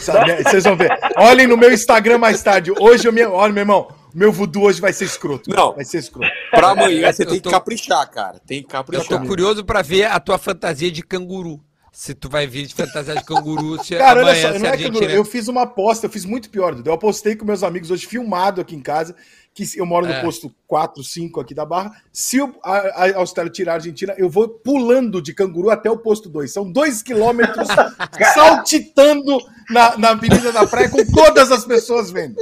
[0.00, 0.42] Sabe?
[0.42, 0.90] Vocês vão ver.
[1.16, 2.72] Olhem no meu Instagram mais tarde.
[2.78, 3.24] Hoje eu me.
[3.24, 5.50] Olha, meu irmão, meu voodoo hoje vai ser escroto.
[5.50, 5.74] Não.
[5.74, 6.32] Vai ser escroto.
[6.50, 7.50] Pra amanhã você tem tô...
[7.50, 8.40] que caprichar, cara.
[8.46, 9.04] Tem que caprichar.
[9.04, 11.60] Eu tô curioso pra ver a tua fantasia de canguru.
[11.98, 15.06] Se tu vai vir de fantasia de canguru, se Cara, olha só, não é canguru.
[15.06, 16.78] Eu fiz uma aposta, eu fiz muito pior.
[16.84, 19.16] Eu apostei com meus amigos hoje, filmado aqui em casa,
[19.54, 20.20] que eu moro no é.
[20.20, 21.92] posto 4, 5 aqui da Barra.
[22.12, 26.28] Se a, a Austrália tirar a Argentina, eu vou pulando de canguru até o posto
[26.28, 26.52] 2.
[26.52, 27.66] São dois quilômetros
[28.34, 29.38] saltitando
[29.70, 32.36] na, na Avenida da Praia com todas as pessoas vendo.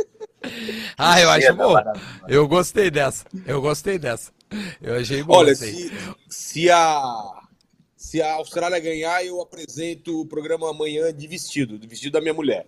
[0.98, 1.76] Ah, eu acho bom.
[2.26, 3.24] Eu gostei dessa.
[3.46, 4.32] Eu gostei dessa.
[4.82, 5.34] Eu achei bom.
[5.34, 5.92] Olha, se,
[6.28, 7.43] se, a,
[8.14, 12.32] se a Austrália ganhar, eu apresento o programa amanhã de vestido, de vestido da minha
[12.32, 12.64] mulher.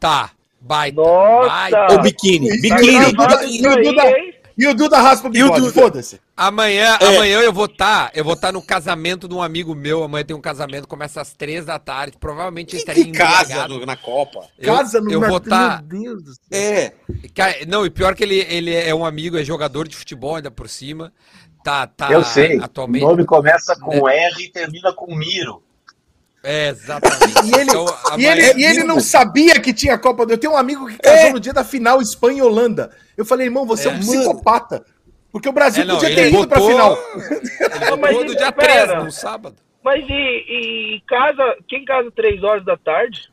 [0.00, 0.32] Tá.
[0.60, 1.00] Baita.
[1.00, 1.48] Nossa.
[1.48, 1.94] Baita.
[1.94, 2.60] O biquíni.
[2.60, 2.92] Biquíni.
[2.92, 4.16] E o Duda,
[4.58, 6.20] e o Duda raspa o bigode, foda-se.
[6.36, 7.06] Amanhã, é.
[7.06, 10.02] amanhã eu vou estar, tá, eu vou estar tá no casamento de um amigo meu.
[10.02, 12.16] Amanhã tem um casamento, começa às três da tarde.
[12.18, 14.48] Provavelmente estaria em casa no, na Copa.
[14.58, 15.38] Eu, casa no eu vou.
[15.38, 15.84] Tá...
[15.88, 16.40] Meu Deus do céu.
[16.50, 16.92] É.
[17.68, 20.68] Não, e pior que ele, ele é um amigo, é jogador de futebol ainda por
[20.68, 21.12] cima.
[21.62, 22.10] Tá, tá.
[22.10, 22.58] Eu sei.
[22.60, 23.04] Atualmente.
[23.04, 24.26] O nome começa com é.
[24.26, 25.62] R e termina com Miro.
[26.42, 27.46] É, exatamente.
[27.46, 27.86] E ele, então,
[28.18, 30.88] e ele, é e ele não sabia que tinha Copa do Eu tenho um amigo
[30.88, 31.32] que casou é.
[31.32, 32.90] no dia da final Espanha e Holanda.
[33.16, 34.84] Eu falei, irmão, você é, é um psicopata.
[35.30, 36.98] Porque o Brasil é, não, podia ter ido pra final.
[37.16, 39.56] Ele mas no dia 3, no sábado.
[39.82, 43.30] Mas e, e casa, quem casa 3 horas da tarde?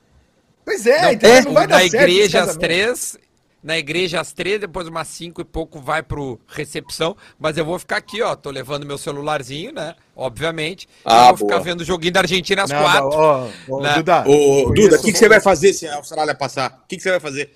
[0.63, 3.17] Pois é, não, então não vai dar Na igreja às 3
[3.63, 7.77] na igreja às três, depois umas cinco e pouco vai pro recepção, mas eu vou
[7.77, 11.51] ficar aqui, ó, tô levando meu celularzinho, né, obviamente, ah, vou boa.
[11.51, 13.09] ficar vendo o joguinho da Argentina às Não, quatro.
[13.09, 13.93] Ó, ó, né?
[13.95, 16.81] Duda, ô, Duda, o que, que você vai fazer se a Austrália passar?
[16.83, 17.51] O que, que você vai fazer?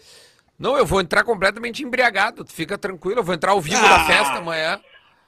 [0.59, 4.05] Não, eu vou entrar completamente embriagado, fica tranquilo, eu vou entrar ao vivo ah, na
[4.05, 4.79] festa amanhã.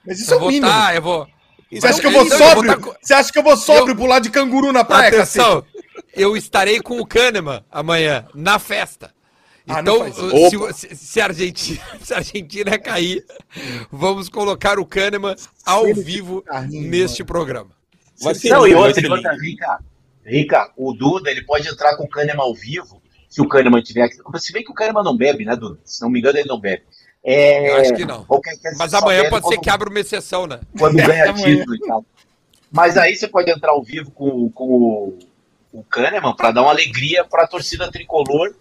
[0.06, 1.26] Mas isso eu é vou tá, eu vou...
[1.72, 2.72] Você acha, que eu vou sóbrio?
[2.72, 2.98] Eu vou tá...
[3.02, 3.96] Você acha que eu vou sóbrio eu...
[3.96, 5.64] pular de canguru na praia, Atenção,
[6.14, 9.15] eu estarei com o Kahneman amanhã, na festa.
[9.68, 13.24] Ah, então, se, se, a Argentina, se a Argentina cair,
[13.90, 17.26] vamos colocar o Kahneman ao vivo neste mano.
[17.26, 17.70] programa.
[18.22, 19.78] Vai ser não, e outra, e outra, Rica,
[20.24, 24.02] Rica, o Duda, ele pode entrar com o Kahneman ao vivo, se o Kahneman tiver
[24.02, 24.16] aqui.
[24.38, 25.78] Se bem que o Kahneman não bebe, né, Duda?
[25.84, 26.84] Se não me engano, ele não bebe.
[27.24, 27.70] É...
[27.70, 28.24] Eu acho que não.
[28.78, 30.60] Mas amanhã pode ser que abra uma exceção, né?
[30.78, 32.04] Quando ganha título e tal.
[32.70, 35.18] Mas aí você pode entrar ao vivo com, com o,
[35.72, 38.54] o Kahneman para dar uma alegria para a torcida tricolor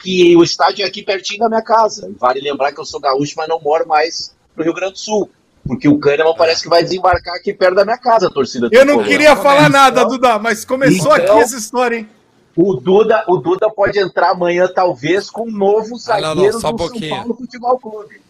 [0.00, 2.10] que o estádio é aqui pertinho da minha casa.
[2.18, 5.30] Vale lembrar que eu sou gaúcho, mas não moro mais no Rio Grande do Sul.
[5.66, 8.68] Porque o Kahneman parece que vai desembarcar aqui perto da minha casa, a torcida.
[8.72, 12.08] Eu não queria falar nada, Duda, mas começou então, aqui essa história, hein?
[12.56, 16.60] O Duda, o Duda pode entrar amanhã, talvez, com um novo zagueiro ah, não, não,
[16.60, 18.20] só um do São Paulo Futebol Clube.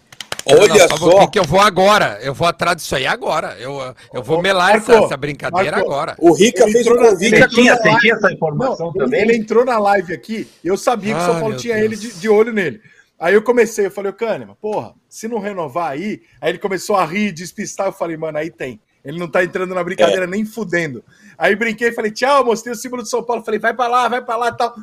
[0.55, 1.27] Olha não, só.
[1.27, 2.19] que eu vou agora.
[2.23, 3.57] Eu vou atrás disso aí agora.
[3.59, 6.17] Eu, eu vou melar Marco, essa, essa, brincadeira Marco, agora.
[6.19, 7.37] O Rica ele fez um convite.
[7.37, 9.21] Você tinha, você tinha essa informação não, também?
[9.21, 11.85] Ele entrou na live aqui eu sabia que o São Paulo tinha Deus.
[11.85, 12.81] ele de, de, olho nele.
[13.19, 16.23] Aí eu comecei, eu falei, o Kahneman, porra, se não renovar aí.
[16.41, 17.87] Aí ele começou a rir, despistar.
[17.87, 18.81] Eu falei, mano, aí tem.
[19.05, 20.27] Ele não tá entrando na brincadeira é.
[20.27, 21.03] nem fudendo.
[21.37, 23.43] Aí brinquei, falei, tchau, mostrei o símbolo do São Paulo.
[23.43, 24.75] Falei, vai pra lá, vai pra lá e tal.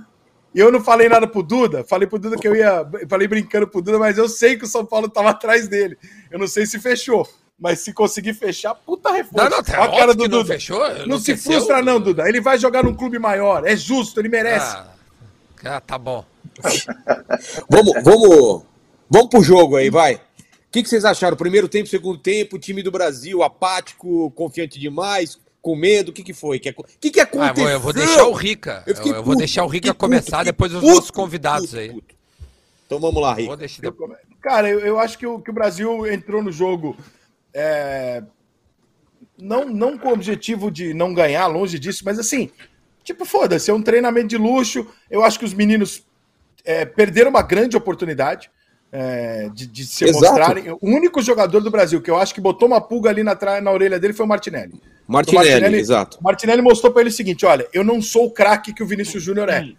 [0.54, 2.88] E eu não falei nada pro Duda, falei pro Duda que eu ia.
[3.08, 5.98] Falei brincando pro Duda, mas eu sei que o São Paulo tava atrás dele.
[6.32, 7.28] Eu não sei se fechou.
[7.60, 9.36] Mas se conseguir fechar, puta reforço.
[9.36, 10.38] Não, não, tá a cara do Duda.
[10.38, 12.28] Não, fechou, não se frustra, não, Duda.
[12.30, 13.66] Ele vai jogar num clube maior.
[13.66, 14.76] É justo, ele merece.
[14.76, 14.88] Ah,
[15.66, 16.24] ah tá bom.
[17.68, 18.64] vamos, vamos,
[19.10, 20.16] vamos pro jogo aí, vai.
[20.16, 20.20] O
[20.72, 21.36] que, que vocês acharam?
[21.36, 26.12] Primeiro tempo, segundo tempo, time do Brasil apático, confiante demais, com medo?
[26.12, 26.56] O que, que foi?
[26.56, 27.68] O que, que, que aconteceu?
[27.68, 28.84] Ah, eu vou deixar o Rica.
[28.88, 32.02] Eu, eu, eu vou deixar o Rica começar, depois os outros convidados aí.
[32.86, 33.58] Então vamos lá, Rica.
[33.58, 33.82] Deixar...
[34.42, 36.96] Cara, eu, eu acho que o, que o Brasil entrou no jogo
[37.54, 38.24] é...
[39.38, 42.50] não, não com o objetivo de não ganhar, longe disso, mas assim,
[43.04, 44.88] tipo, foda-se, é um treinamento de luxo.
[45.12, 46.02] Eu acho que os meninos
[46.64, 48.50] é, perderam uma grande oportunidade.
[48.90, 50.24] É, de, de, se Exato.
[50.24, 50.72] mostrarem.
[50.72, 53.70] O único jogador do Brasil que eu acho que botou uma pulga ali na, na
[53.70, 54.82] orelha dele foi o Martinelli.
[55.08, 56.18] Martinelli, Martinelli exato.
[56.22, 59.24] Martinelli mostrou para ele o seguinte: olha, eu não sou o craque que o Vinícius
[59.24, 59.74] Júnior é.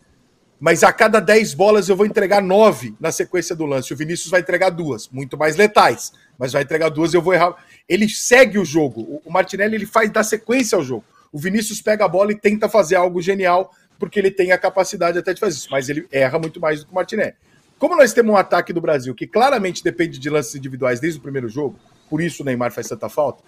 [0.61, 3.93] Mas a cada 10 bolas eu vou entregar 9 na sequência do lance.
[3.93, 7.33] O Vinícius vai entregar duas, muito mais letais, mas vai entregar duas e eu vou
[7.33, 7.55] errar.
[7.89, 9.21] Ele segue o jogo.
[9.25, 11.05] O Martinelli ele faz da sequência ao jogo.
[11.31, 15.19] O Vinícius pega a bola e tenta fazer algo genial, porque ele tem a capacidade
[15.19, 17.35] até de fazer isso, mas ele erra muito mais do que o Martinelli.
[17.79, 21.23] Como nós temos um ataque do Brasil que claramente depende de lances individuais desde o
[21.23, 21.79] primeiro jogo,
[22.11, 23.45] por isso o Neymar faz tanta falta,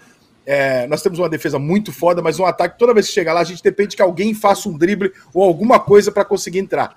[0.47, 3.41] é, nós temos uma defesa muito foda, mas um ataque, toda vez que chega lá,
[3.41, 6.97] a gente depende que alguém faça um drible ou alguma coisa para conseguir entrar.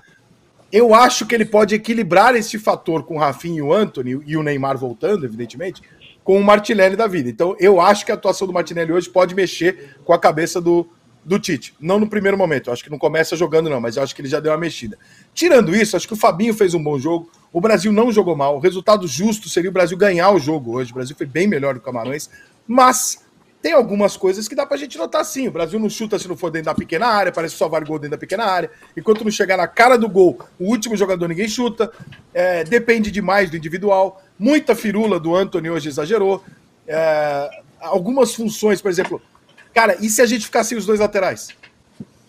[0.72, 4.36] Eu acho que ele pode equilibrar esse fator com o Rafinha e o Anthony, e
[4.36, 5.84] o Neymar voltando, evidentemente,
[6.24, 7.30] com o Martinelli da vida.
[7.30, 10.90] Então, eu acho que a atuação do Martinelli hoje pode mexer com a cabeça do,
[11.24, 11.76] do Tite.
[11.80, 14.22] Não no primeiro momento, eu acho que não começa jogando, não, mas eu acho que
[14.22, 14.98] ele já deu uma mexida.
[15.34, 17.30] Tirando isso, acho que o Fabinho fez um bom jogo.
[17.52, 18.56] O Brasil não jogou mal.
[18.56, 20.92] O resultado justo seria o Brasil ganhar o jogo hoje.
[20.92, 22.30] O Brasil foi bem melhor do que o Camarões,
[22.68, 23.23] mas
[23.64, 25.48] tem algumas coisas que dá pra gente notar sim.
[25.48, 27.98] O Brasil não chuta se não for dentro da pequena área, parece só vale gol
[27.98, 28.70] dentro da pequena área.
[28.96, 31.90] Enquanto não chegar na cara do gol, o último jogador ninguém chuta.
[32.34, 34.22] É, depende demais do individual.
[34.38, 36.44] Muita firula do Anthony hoje exagerou.
[36.86, 37.50] É,
[37.80, 39.22] algumas funções, por exemplo,
[39.74, 41.48] cara, e se a gente ficar sem os dois laterais?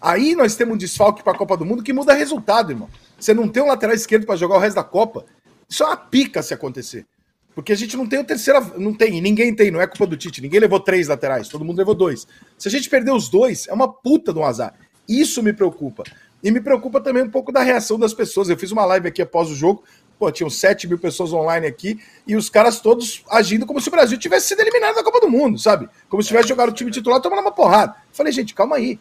[0.00, 2.88] Aí nós temos um desfalque para a Copa do Mundo que muda resultado, irmão.
[3.18, 5.26] Você não tem um lateral esquerdo para jogar o resto da Copa.
[5.68, 7.04] Isso é uma pica se acontecer.
[7.54, 8.78] Porque a gente não tem o terceiro.
[8.78, 10.42] Não tem, ninguém tem, não é culpa do Tite.
[10.42, 12.26] Ninguém levou três laterais, todo mundo levou dois.
[12.58, 14.74] Se a gente perder os dois, é uma puta de um azar.
[15.08, 16.02] Isso me preocupa.
[16.42, 18.48] E me preocupa também um pouco da reação das pessoas.
[18.48, 19.82] Eu fiz uma live aqui após o jogo,
[20.18, 23.90] pô, tinham 7 mil pessoas online aqui, e os caras todos agindo como se o
[23.90, 25.88] Brasil tivesse sido eliminado da Copa do Mundo, sabe?
[26.08, 27.94] Como se tivesse jogado o time titular tomando uma porrada.
[28.12, 28.98] Falei, gente, calma aí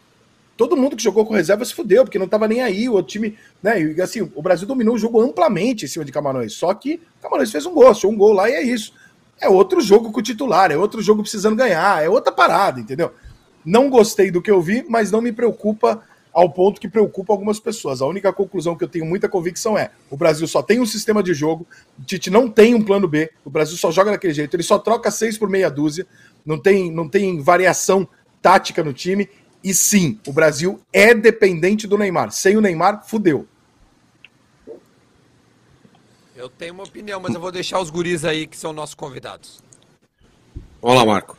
[0.56, 2.88] todo mundo que jogou com reserva se fudeu, porque não estava nem aí.
[2.88, 3.80] O outro time, né?
[3.82, 6.54] E assim, o Brasil dominou o jogo amplamente em cima de Camarões.
[6.54, 8.92] Só que Camarões fez um gol, um gol lá e é isso.
[9.40, 13.12] É outro jogo com o titular, é outro jogo precisando ganhar, é outra parada, entendeu?
[13.64, 16.02] Não gostei do que eu vi, mas não me preocupa
[16.32, 18.02] ao ponto que preocupa algumas pessoas.
[18.02, 21.22] A única conclusão que eu tenho muita convicção é: o Brasil só tem um sistema
[21.22, 21.66] de jogo,
[21.98, 24.78] o Tite não tem um plano B, o Brasil só joga daquele jeito, ele só
[24.78, 26.06] troca seis por meia dúzia,
[26.44, 28.06] não tem, não tem variação
[28.42, 29.28] tática no time
[29.64, 32.30] e sim, o Brasil é dependente do Neymar.
[32.30, 33.48] Sem o Neymar, fudeu.
[36.36, 39.62] Eu tenho uma opinião, mas eu vou deixar os guris aí que são nossos convidados.
[40.82, 41.38] Vamos lá, Marco.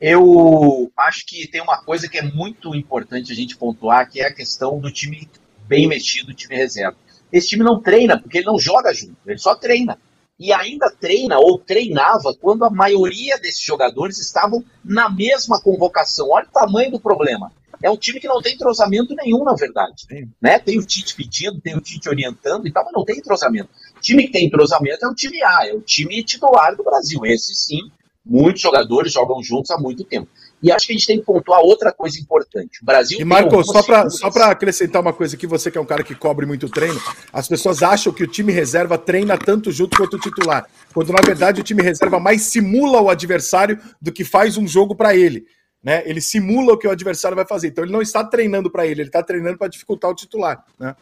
[0.00, 4.28] Eu acho que tem uma coisa que é muito importante a gente pontuar, que é
[4.28, 5.28] a questão do time
[5.68, 6.96] bem mexido, time reserva.
[7.30, 9.98] Esse time não treina, porque ele não joga junto, ele só treina.
[10.40, 16.30] E ainda treina ou treinava quando a maioria desses jogadores estavam na mesma convocação.
[16.30, 17.52] Olha o tamanho do problema.
[17.82, 20.06] É um time que não tem entrosamento nenhum, na verdade.
[20.40, 20.58] Né?
[20.58, 23.68] Tem o Tite pedindo, tem o Tite orientando e tal, mas não tem entrosamento.
[23.96, 27.20] O time que tem entrosamento é o time A, é o time titular do Brasil.
[27.26, 27.90] Esse sim,
[28.24, 30.28] muitos jogadores jogam juntos há muito tempo.
[30.62, 32.82] E acho que a gente tem que pontuar outra coisa importante.
[32.82, 33.18] O Brasil.
[33.18, 36.14] E Marco, só para só acrescentar uma coisa que você que é um cara que
[36.14, 37.00] cobre muito treino,
[37.32, 41.22] as pessoas acham que o time reserva treina tanto junto quanto o titular, quando na
[41.24, 45.46] verdade o time reserva mais simula o adversário do que faz um jogo para ele.
[45.82, 46.02] Né?
[46.04, 47.68] Ele simula o que o adversário vai fazer.
[47.68, 50.62] Então ele não está treinando para ele, ele está treinando para dificultar o titular.
[50.78, 50.94] Né?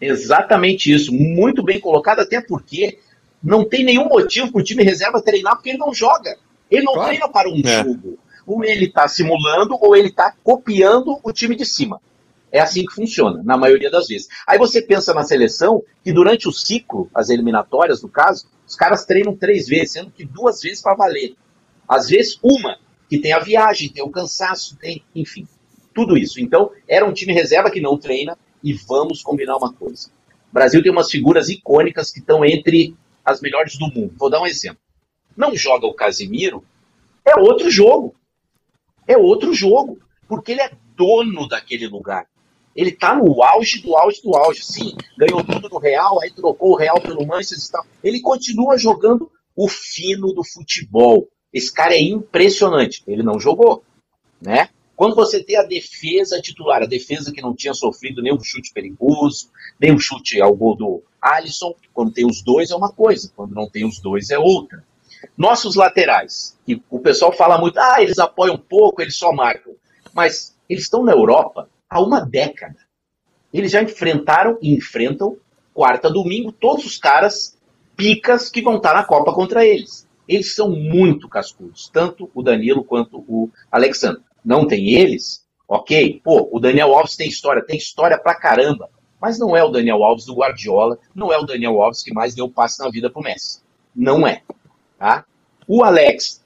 [0.00, 1.12] Exatamente isso.
[1.12, 2.98] Muito bem colocado, até porque
[3.40, 6.36] não tem nenhum motivo para o time reserva treinar, porque ele não joga.
[6.68, 7.08] Ele não claro.
[7.08, 7.84] treina para um é.
[7.84, 8.18] jogo
[8.48, 12.00] ou ele está simulando ou ele está copiando o time de cima.
[12.50, 14.26] É assim que funciona, na maioria das vezes.
[14.46, 19.04] Aí você pensa na seleção, que durante o ciclo, as eliminatórias, no caso, os caras
[19.04, 21.34] treinam três vezes, sendo que duas vezes para valer.
[21.86, 25.46] Às vezes, uma, que tem a viagem, tem o cansaço, tem, enfim,
[25.94, 26.40] tudo isso.
[26.40, 30.08] Então, era um time reserva que não treina, e vamos combinar uma coisa.
[30.50, 34.14] O Brasil tem umas figuras icônicas que estão entre as melhores do mundo.
[34.16, 34.80] Vou dar um exemplo.
[35.36, 36.64] Não joga o Casimiro,
[37.26, 38.14] é outro jogo
[39.08, 39.98] é outro jogo,
[40.28, 42.26] porque ele é dono daquele lugar.
[42.76, 44.62] Ele está no auge do auge do auge.
[44.62, 47.80] Sim, ganhou tudo no Real, aí trocou o Real pelo Manchester.
[48.04, 51.26] Ele continua jogando o fino do futebol.
[51.52, 53.02] Esse cara é impressionante.
[53.08, 53.82] Ele não jogou,
[54.40, 54.68] né?
[54.94, 59.48] Quando você tem a defesa titular, a defesa que não tinha sofrido nenhum chute perigoso,
[59.80, 63.54] nem um chute ao gol do Alisson, quando tem os dois é uma coisa, quando
[63.54, 64.84] não tem os dois é outra.
[65.36, 69.74] Nossos laterais, que o pessoal fala muito, ah, eles apoiam pouco, eles só marcam.
[70.12, 72.76] Mas eles estão na Europa há uma década.
[73.52, 75.36] Eles já enfrentaram e enfrentam
[75.72, 77.56] quarta, domingo, todos os caras
[77.96, 80.08] picas que vão estar na Copa contra eles.
[80.26, 84.22] Eles são muito cascudos, tanto o Danilo quanto o Alexandre.
[84.44, 86.20] Não tem eles, ok?
[86.22, 88.90] Pô, o Daniel Alves tem história, tem história pra caramba.
[89.20, 92.34] Mas não é o Daniel Alves do Guardiola, não é o Daniel Alves que mais
[92.34, 93.62] deu passe na vida pro Messi.
[93.94, 94.42] Não é.
[94.98, 95.24] Tá?
[95.66, 96.44] O Alex,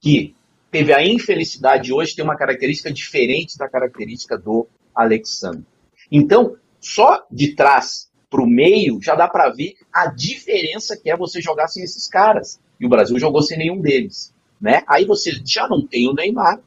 [0.00, 0.34] que
[0.70, 5.64] teve a infelicidade hoje, tem uma característica diferente da característica do Alexandre.
[6.10, 11.16] Então, só de trás para o meio já dá para ver a diferença que é
[11.16, 12.60] você jogar sem esses caras.
[12.78, 14.34] E o Brasil jogou sem nenhum deles.
[14.60, 14.82] Né?
[14.86, 16.60] Aí você já não tem o Neymar,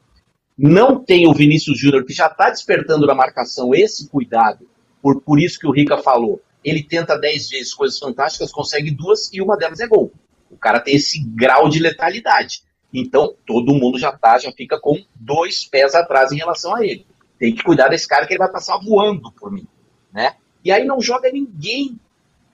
[0.57, 4.67] não tem o Vinícius Júnior, que já está despertando na marcação esse cuidado.
[5.01, 6.41] Por, por isso que o Rica falou.
[6.63, 10.11] Ele tenta dez vezes coisas fantásticas, consegue duas e uma delas é gol.
[10.49, 12.63] O cara tem esse grau de letalidade.
[12.93, 17.05] Então, todo mundo já tá, já fica com dois pés atrás em relação a ele.
[17.37, 19.67] Tem que cuidar desse cara que ele vai passar voando por mim,
[20.11, 20.35] né?
[20.63, 21.99] E aí não joga ninguém.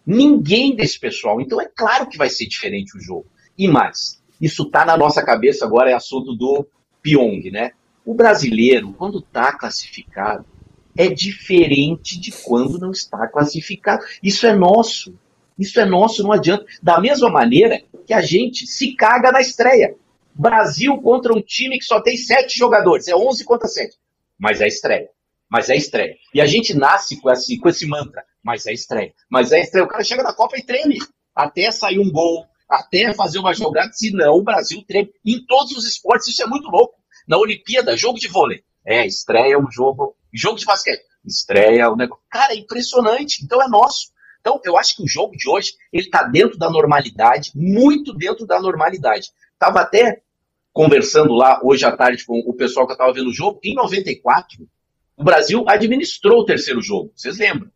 [0.05, 1.39] Ninguém desse pessoal.
[1.39, 3.25] Então é claro que vai ser diferente o jogo.
[3.57, 6.67] E mais, isso tá na nossa cabeça agora, é assunto do
[7.01, 7.71] Pyong, né?
[8.05, 10.45] O brasileiro, quando tá classificado,
[10.97, 14.03] é diferente de quando não está classificado.
[14.21, 15.17] Isso é nosso.
[15.57, 16.65] Isso é nosso, não adianta.
[16.81, 19.95] Da mesma maneira que a gente se caga na estreia.
[20.35, 23.95] Brasil contra um time que só tem sete jogadores, é 11 contra 7.
[24.39, 25.09] Mas é estreia.
[25.49, 26.15] Mas é estreia.
[26.33, 28.25] E a gente nasce com esse, com esse mantra.
[28.43, 29.13] Mas é estreia.
[29.29, 29.85] Mas é estreia.
[29.85, 30.97] O cara chega na Copa e treme.
[31.35, 33.91] Até sair um gol, até fazer uma jogada.
[33.93, 35.11] Se não, o Brasil treme.
[35.23, 36.95] Em todos os esportes, isso é muito louco.
[37.27, 38.63] Na Olimpíada, jogo de vôlei.
[38.85, 40.15] É, estreia um jogo.
[40.33, 41.03] Jogo de basquete.
[41.23, 42.23] Estreia o um negócio.
[42.29, 43.43] Cara, é impressionante.
[43.43, 44.11] Então é nosso.
[44.43, 48.45] Então, eu acho que o jogo de hoje, ele está dentro da normalidade, muito dentro
[48.45, 49.29] da normalidade.
[49.53, 50.21] Estava até
[50.73, 53.61] conversando lá hoje à tarde com o pessoal que estava vendo o jogo.
[53.63, 54.67] Em 94,
[55.15, 57.13] o Brasil administrou o terceiro jogo.
[57.15, 57.71] Vocês lembram?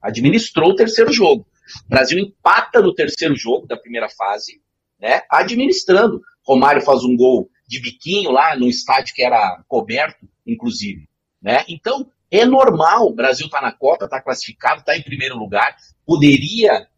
[0.00, 1.44] Administrou o terceiro jogo.
[1.86, 4.62] O Brasil empata no terceiro jogo da primeira fase,
[5.00, 5.22] né?
[5.28, 6.22] Administrando.
[6.46, 11.08] Romário faz um gol de biquinho lá no estádio que era coberto, inclusive.
[11.40, 11.64] Né?
[11.68, 15.76] Então, é normal, o Brasil está na Copa, está classificado, está em primeiro lugar.
[16.06, 16.88] Poderia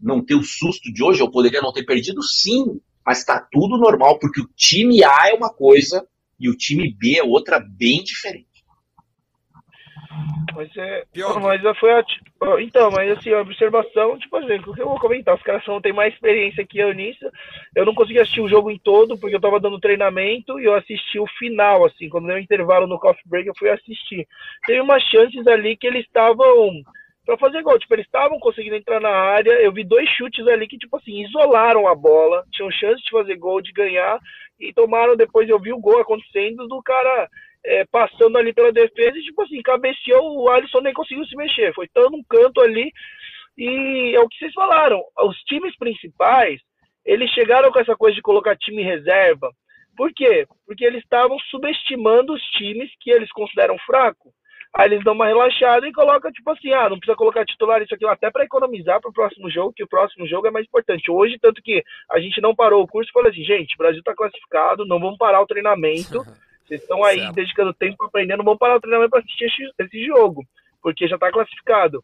[0.00, 3.76] não ter o susto de hoje, ou poderia não ter perdido, sim, mas está tudo
[3.76, 6.06] normal, porque o time A é uma coisa
[6.38, 8.46] e o time B é outra bem diferente.
[10.54, 11.04] Mas é.
[11.40, 12.04] Mas foi a,
[12.60, 15.34] Então, mas assim, a observação, tipo assim, o que eu vou comentar?
[15.34, 17.28] Os caras não têm mais experiência que eu nisso.
[17.74, 20.74] Eu não consegui assistir o jogo em todo, porque eu tava dando treinamento e eu
[20.74, 24.26] assisti o final, assim, quando deu um intervalo no coffee break, eu fui assistir.
[24.66, 26.70] Teve umas chances ali que eles estavam
[27.24, 27.78] para fazer gol.
[27.78, 29.52] Tipo, eles estavam conseguindo entrar na área.
[29.52, 33.36] Eu vi dois chutes ali que, tipo assim, isolaram a bola, tinham chance de fazer
[33.36, 34.18] gol, de ganhar,
[34.60, 35.48] e tomaram depois.
[35.48, 37.28] Eu vi o gol acontecendo do cara
[37.64, 41.72] é, passando ali pela defesa e, tipo assim, cabeceou, o Alisson nem conseguiu se mexer.
[41.74, 42.92] Foi tão num canto ali.
[43.56, 45.02] E é o que vocês falaram.
[45.20, 46.60] Os times principais,
[47.04, 49.50] eles chegaram com essa coisa de colocar time reserva.
[49.96, 50.46] Por quê?
[50.66, 54.32] Porque eles estavam subestimando os times que eles consideram fracos.
[54.76, 57.94] Aí eles dão uma relaxada e colocam, tipo assim, ah, não precisa colocar titular isso
[57.94, 61.12] aqui, até para economizar para o próximo jogo, que o próximo jogo é mais importante.
[61.12, 64.00] Hoje, tanto que a gente não parou o curso e falou assim, gente, o Brasil
[64.00, 66.22] está classificado, não vamos parar o treinamento.
[66.64, 67.34] Vocês estão aí certo.
[67.34, 70.42] dedicando tempo aprendendo, não vamos parar o treinamento para assistir esse, esse jogo,
[70.82, 72.02] porque já está classificado.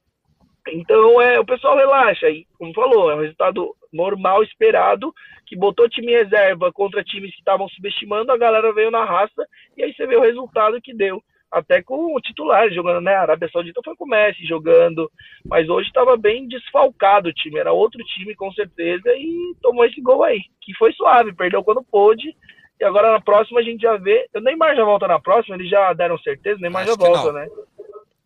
[0.69, 2.29] Então, é, o pessoal relaxa.
[2.29, 5.13] E, como falou, é um resultado normal, esperado,
[5.47, 9.47] que botou time reserva contra times que estavam subestimando, a galera veio na raça,
[9.77, 13.15] e aí você vê o resultado que deu até com o titular jogando, né?
[13.15, 15.11] A Arábia Saudita foi com o Messi jogando,
[15.45, 20.01] mas hoje estava bem desfalcado o time, era outro time com certeza e tomou esse
[20.01, 22.37] gol aí, que foi suave, perdeu quando pôde.
[22.81, 24.27] E agora na próxima a gente já vê.
[24.35, 27.25] O Neymar já volta na próxima, eles já deram certeza, o Neymar Acho já volta,
[27.27, 27.33] não.
[27.33, 27.49] né?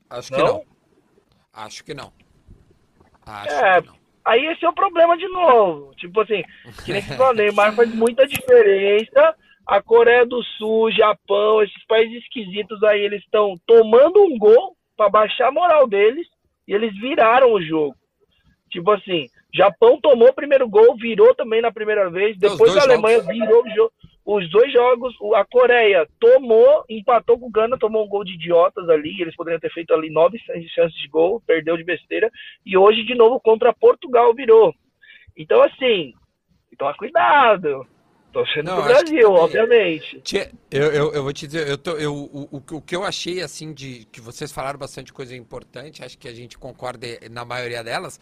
[0.09, 0.39] Acho não?
[0.39, 0.65] que não.
[1.53, 2.13] Acho que não.
[3.27, 3.97] Acho é, que não.
[4.25, 5.95] Aí esse é o problema de novo.
[5.97, 6.43] Tipo assim,
[6.85, 9.35] que nem o Neymar faz muita diferença
[9.67, 15.09] a Coreia do Sul, Japão, esses países esquisitos aí, eles estão tomando um gol para
[15.09, 16.27] baixar a moral deles
[16.69, 17.97] e eles viraram o jogo.
[18.71, 23.21] Tipo assim, Japão tomou o primeiro gol, virou também na primeira vez, depois a Alemanha
[23.21, 23.65] jogos.
[23.65, 23.93] virou.
[24.27, 28.89] Os dois jogos, a Coreia tomou, empatou com o Gana, tomou um gol de idiotas
[28.89, 30.39] ali, eles poderiam ter feito ali nove
[30.75, 32.31] chances de gol, perdeu de besteira,
[32.65, 34.75] e hoje de novo contra Portugal virou.
[35.37, 36.15] Então assim,
[36.79, 37.87] toma cuidado,
[38.35, 40.21] Torcendo não, pro Brasil, obviamente.
[40.69, 43.73] Eu, eu, eu, vou te dizer, eu tô, eu, o, o, que eu achei, assim,
[43.73, 48.19] de que vocês falaram bastante coisa importante, acho que a gente concorda na maioria delas.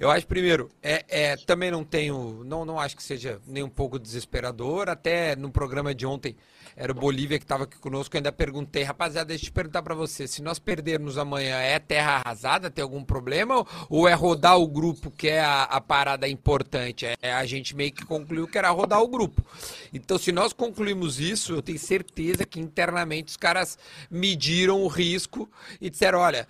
[0.00, 3.68] Eu acho, primeiro, é, é também não tenho, não, não acho que seja nem um
[3.68, 6.36] pouco desesperador, até no programa de ontem
[6.76, 9.82] era o Bolívia que estava aqui conosco, eu ainda perguntei, rapaziada, deixa eu te perguntar
[9.82, 13.66] para você, se nós perdermos amanhã, é terra arrasada, tem algum problema?
[13.90, 17.06] Ou é rodar o grupo que é a, a parada importante?
[17.06, 19.44] É, é, a gente meio que concluiu que era rodar o grupo.
[19.92, 23.78] Então, se nós concluímos isso, eu tenho certeza que internamente os caras
[24.10, 25.50] mediram o risco
[25.80, 26.48] e disseram, olha,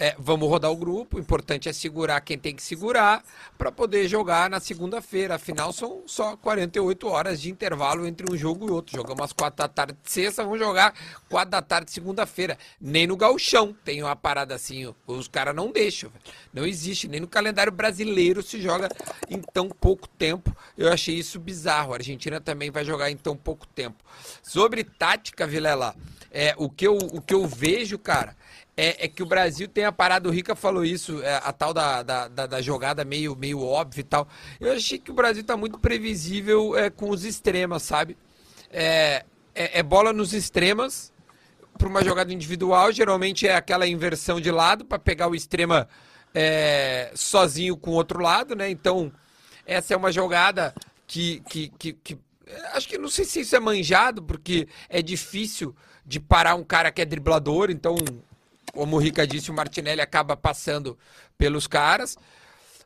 [0.00, 1.18] é, vamos rodar o grupo.
[1.18, 3.22] O importante é segurar quem tem que segurar
[3.58, 5.34] para poder jogar na segunda-feira.
[5.34, 8.96] Afinal, são só 48 horas de intervalo entre um jogo e outro.
[8.96, 10.94] Jogamos às 4 da tarde de sexta, vamos jogar
[11.28, 12.56] 4 da tarde de segunda-feira.
[12.80, 14.90] Nem no galchão tem uma parada assim.
[15.06, 16.10] Os caras não deixam.
[16.50, 17.06] Não existe.
[17.06, 18.88] Nem no calendário brasileiro se joga
[19.28, 20.56] em tão pouco tempo.
[20.78, 21.92] Eu achei isso bizarro.
[21.92, 24.02] A Argentina também vai jogar em tão pouco tempo.
[24.42, 25.94] Sobre tática, Vilela,
[26.30, 28.34] é, o, que eu, o que eu vejo, cara
[28.82, 31.74] é, é, que o Brasil tem a parada, o Rica falou isso, é, a tal
[31.74, 34.26] da, da, da, da, jogada meio, meio óbvia e tal.
[34.58, 38.16] Eu achei que o Brasil tá muito previsível é, com os extremas, sabe?
[38.72, 41.12] É, é, é bola nos extremas
[41.76, 45.86] para uma jogada individual, geralmente é aquela inversão de lado para pegar o extrema
[46.34, 48.70] é, sozinho com o outro lado, né?
[48.70, 49.12] Então,
[49.66, 50.74] essa é uma jogada
[51.06, 52.18] que, que, que, que
[52.72, 55.76] acho que não sei se isso é manjado, porque é difícil
[56.06, 57.94] de parar um cara que é driblador, então
[58.72, 60.98] como o Rica disse, o Martinelli acaba passando
[61.36, 62.16] pelos caras.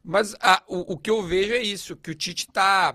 [0.03, 2.95] Mas a, o, o, que eu vejo é isso, que o Tite está.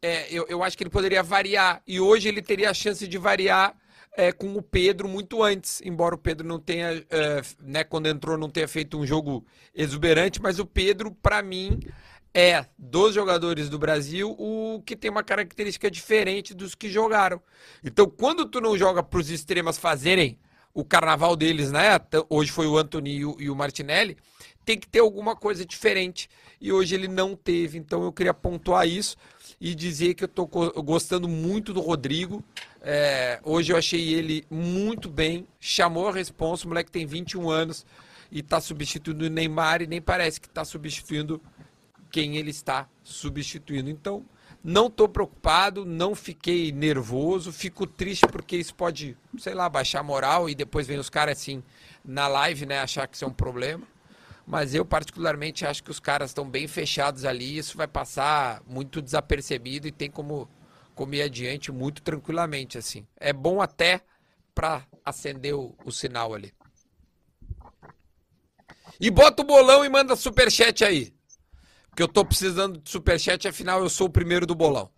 [0.00, 1.82] É, eu, eu acho que ele poderia variar.
[1.86, 3.74] E hoje ele teria a chance de variar
[4.16, 5.80] é, com o Pedro muito antes.
[5.82, 10.40] Embora o Pedro não tenha, é, né, quando entrou, não tenha feito um jogo exuberante,
[10.40, 11.80] mas o Pedro, para mim,
[12.34, 17.40] é dos jogadores do Brasil o que tem uma característica diferente dos que jogaram.
[17.82, 20.38] Então, quando tu não joga para os extremas fazerem
[20.74, 22.00] o carnaval deles, né?
[22.28, 24.16] Hoje foi o Antony e o, Martinelli.
[24.64, 26.28] Tem que ter alguma coisa diferente.
[26.60, 27.78] E hoje ele não teve.
[27.78, 29.16] Então eu queria pontuar isso
[29.60, 32.44] e dizer que eu estou gostando muito do Rodrigo.
[32.80, 35.46] É, hoje eu achei ele muito bem.
[35.58, 36.64] Chamou a responsa.
[36.64, 37.86] O moleque tem 21 anos
[38.30, 41.40] e está substituindo o Neymar e nem parece que está substituindo
[42.10, 43.90] quem ele está substituindo.
[43.90, 44.24] Então,
[44.62, 50.02] não estou preocupado, não fiquei nervoso, fico triste porque isso pode, sei lá, baixar a
[50.02, 51.62] moral e depois vem os caras assim
[52.04, 53.86] na live, né, achar que isso é um problema.
[54.46, 59.02] Mas eu particularmente acho que os caras estão bem fechados ali, isso vai passar muito
[59.02, 60.48] desapercebido e tem como
[60.94, 63.06] comer adiante muito tranquilamente assim.
[63.16, 64.00] É bom até
[64.54, 66.52] para acender o, o sinal ali.
[69.00, 71.12] E bota o bolão e manda superchat aí.
[71.98, 74.88] Porque eu tô precisando de superchat, afinal eu sou o primeiro do bolão.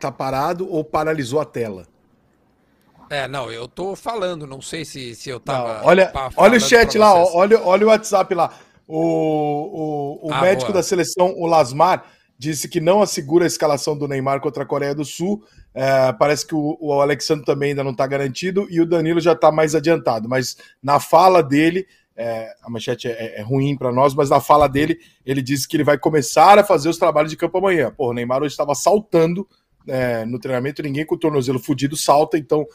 [0.00, 1.86] Tá parado ou paralisou a tela?
[3.08, 5.78] É, não, eu tô falando, não sei se, se eu tava.
[5.78, 8.52] Não, olha, olha o chat lá, olha, olha o WhatsApp lá.
[8.84, 10.78] O, o, o ah, médico boa.
[10.78, 12.04] da seleção, o Lasmar,
[12.36, 15.44] disse que não assegura a escalação do Neymar contra a Coreia do Sul.
[15.72, 19.34] É, parece que o, o Alexandre também ainda não está garantido e o Danilo já
[19.34, 20.28] está mais adiantado.
[20.28, 24.66] Mas na fala dele, é, a manchete é, é ruim para nós, mas na fala
[24.68, 27.92] dele, ele disse que ele vai começar a fazer os trabalhos de campo amanhã.
[27.94, 29.46] Pô, o Neymar hoje estava saltando
[29.86, 32.66] é, no treinamento, ninguém com o tornozelo fudido salta, então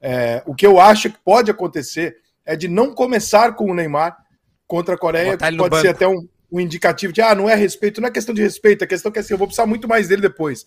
[0.00, 4.16] é, o que eu acho que pode acontecer é de não começar com o Neymar
[4.66, 8.00] contra a Coreia, que pode ser até um, um, indicativo de ah, não é respeito,
[8.00, 10.22] não é questão de respeito, é questão que assim, eu vou precisar muito mais dele
[10.22, 10.64] depois.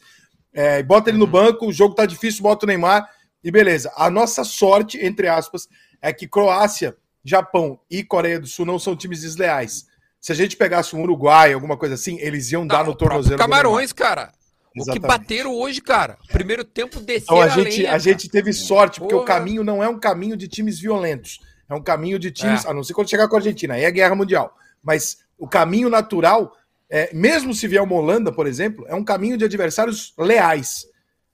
[0.53, 1.31] É, bota ele no uhum.
[1.31, 3.09] banco, o jogo tá difícil, bota o Neymar
[3.43, 3.91] e beleza.
[3.95, 5.67] A nossa sorte, entre aspas,
[6.01, 9.85] é que Croácia, Japão e Coreia do Sul não são times desleais.
[10.19, 13.37] Se a gente pegasse um Uruguai, alguma coisa assim, eles iam dar no tornozelo.
[13.37, 14.31] Camarões, cara.
[14.75, 14.89] Exatamente.
[14.89, 16.17] O que bateram hoje, cara.
[16.31, 19.23] Primeiro tempo desceu então, a, gente, lenha, a gente teve sorte, porque Porra.
[19.23, 21.39] o caminho não é um caminho de times violentos.
[21.69, 22.69] É um caminho de times, é.
[22.69, 24.55] a não ser quando chegar com a Argentina, aí é guerra mundial.
[24.81, 26.55] Mas o caminho natural,
[26.89, 30.85] é, mesmo se vier uma Holanda, por exemplo, é um caminho de adversários leais.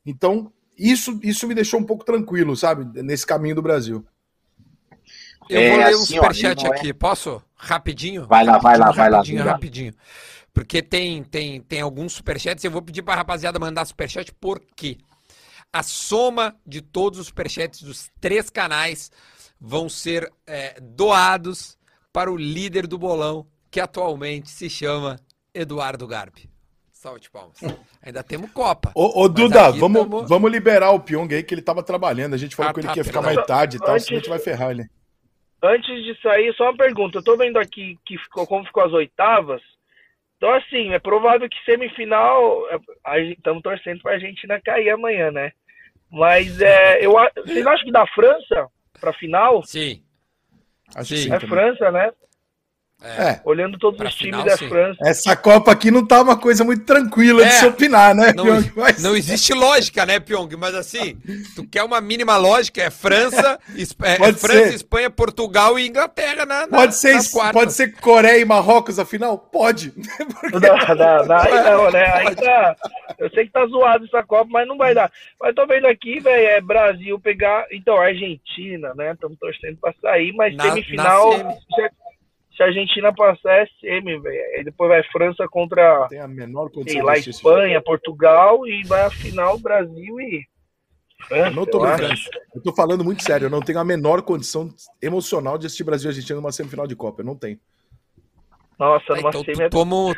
[0.05, 3.01] Então, isso, isso me deixou um pouco tranquilo, sabe?
[3.01, 4.05] Nesse caminho do Brasil.
[5.49, 7.41] Eu é, vou ler um assim, superchat é aqui, posso?
[7.55, 8.27] Rapidinho?
[8.27, 9.17] Vai lá, vai lá, vai lá.
[9.17, 9.93] Rapidinho, rapidinho.
[10.53, 12.63] Porque tem, tem, tem alguns superchats.
[12.63, 14.99] Eu vou pedir para a rapaziada mandar superchat, porque
[15.73, 19.11] a soma de todos os superchats dos três canais
[19.59, 21.77] vão ser é, doados
[22.13, 25.19] para o líder do bolão, que atualmente se chama
[25.53, 26.49] Eduardo Garbi.
[26.91, 27.57] Salve de palmas.
[28.03, 28.91] Ainda temos Copa.
[28.93, 30.27] Ô, ô Duda, vamos, tamo...
[30.27, 32.33] vamos liberar o Pyong aí, que ele tava trabalhando.
[32.33, 34.05] A gente falou ah, com ele tá, que ia ficar mais tarde e tal, antes,
[34.05, 34.89] senão a gente vai ferrar ele.
[35.61, 37.17] Antes de sair, só uma pergunta.
[37.17, 39.61] Eu tô vendo aqui que ficou, como ficou as oitavas.
[40.37, 42.63] Então, assim, é provável que semifinal.
[43.37, 45.51] Estamos torcendo para a Argentina cair amanhã, né?
[46.09, 48.67] Mas é, eu, vocês acham que da França
[48.99, 49.61] para final?
[49.63, 50.01] Sim.
[50.95, 51.31] Acho sim.
[51.31, 52.11] É França, né?
[53.01, 53.23] É.
[53.23, 53.41] é.
[53.45, 54.99] Olhando todos pra os times da França.
[55.05, 57.47] Essa Copa aqui não tá uma coisa muito tranquila é.
[57.47, 58.71] de se opinar, né, não, Pyong?
[58.75, 59.01] Mas...
[59.01, 60.49] Não existe lógica, né, Pyong?
[60.57, 61.17] Mas assim,
[61.55, 63.57] tu quer uma mínima lógica, é França,
[64.03, 67.17] é, é França, Espanha, Portugal e Inglaterra na, na, pode ser,
[67.53, 69.37] Pode ser Coreia e Marrocos, afinal?
[69.37, 69.91] Pode.
[70.41, 70.59] Porque...
[70.59, 72.05] Não, não, não, aí não, né?
[72.13, 72.75] Aí tá,
[73.17, 75.09] eu sei que tá zoado essa Copa, mas não vai dar.
[75.39, 77.65] Mas tô vendo aqui, velho, é Brasil pegar.
[77.71, 79.13] Então, Argentina, né?
[79.13, 81.37] Estamos torcendo pra sair, mas na, semifinal.
[81.37, 81.89] Na já
[82.59, 84.57] se a Argentina passar é semi, velho.
[84.57, 89.09] Aí depois vai França contra Tem a menor sei lá, Espanha, Portugal e vai a
[89.09, 90.45] final Brasil e
[91.25, 92.13] França, não tô brincando.
[92.53, 94.69] Eu tô falando muito sério, eu não tenho a menor condição
[95.01, 97.57] emocional de assistir Brasil e Argentina numa semifinal de Copa, eu não tenho.
[98.79, 99.69] Nossa, numa então, semi...
[99.69, 100.15] Toma,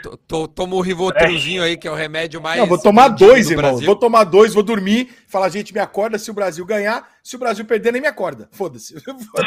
[0.53, 1.66] toma o Rivotrilzinho é.
[1.66, 2.59] aí, que é o remédio mais...
[2.59, 3.72] Não, vou tomar dois, irmão.
[3.72, 3.86] Brasil.
[3.88, 7.09] Vou tomar dois, vou dormir, falar, gente, me acorda se o Brasil ganhar.
[7.24, 8.47] Se o Brasil perder, nem me acorda.
[8.51, 8.93] Foda-se.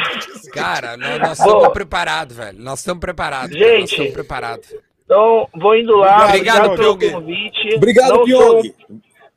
[0.51, 2.59] Cara, nós, nós estamos preparados, velho.
[2.59, 3.57] Nós estamos preparados.
[3.57, 4.75] Gente, nós estamos preparados.
[5.05, 6.27] Então, vou indo lá.
[6.27, 7.75] Obrigado, obrigado pelo convite.
[7.75, 8.73] Obrigado, Pyong.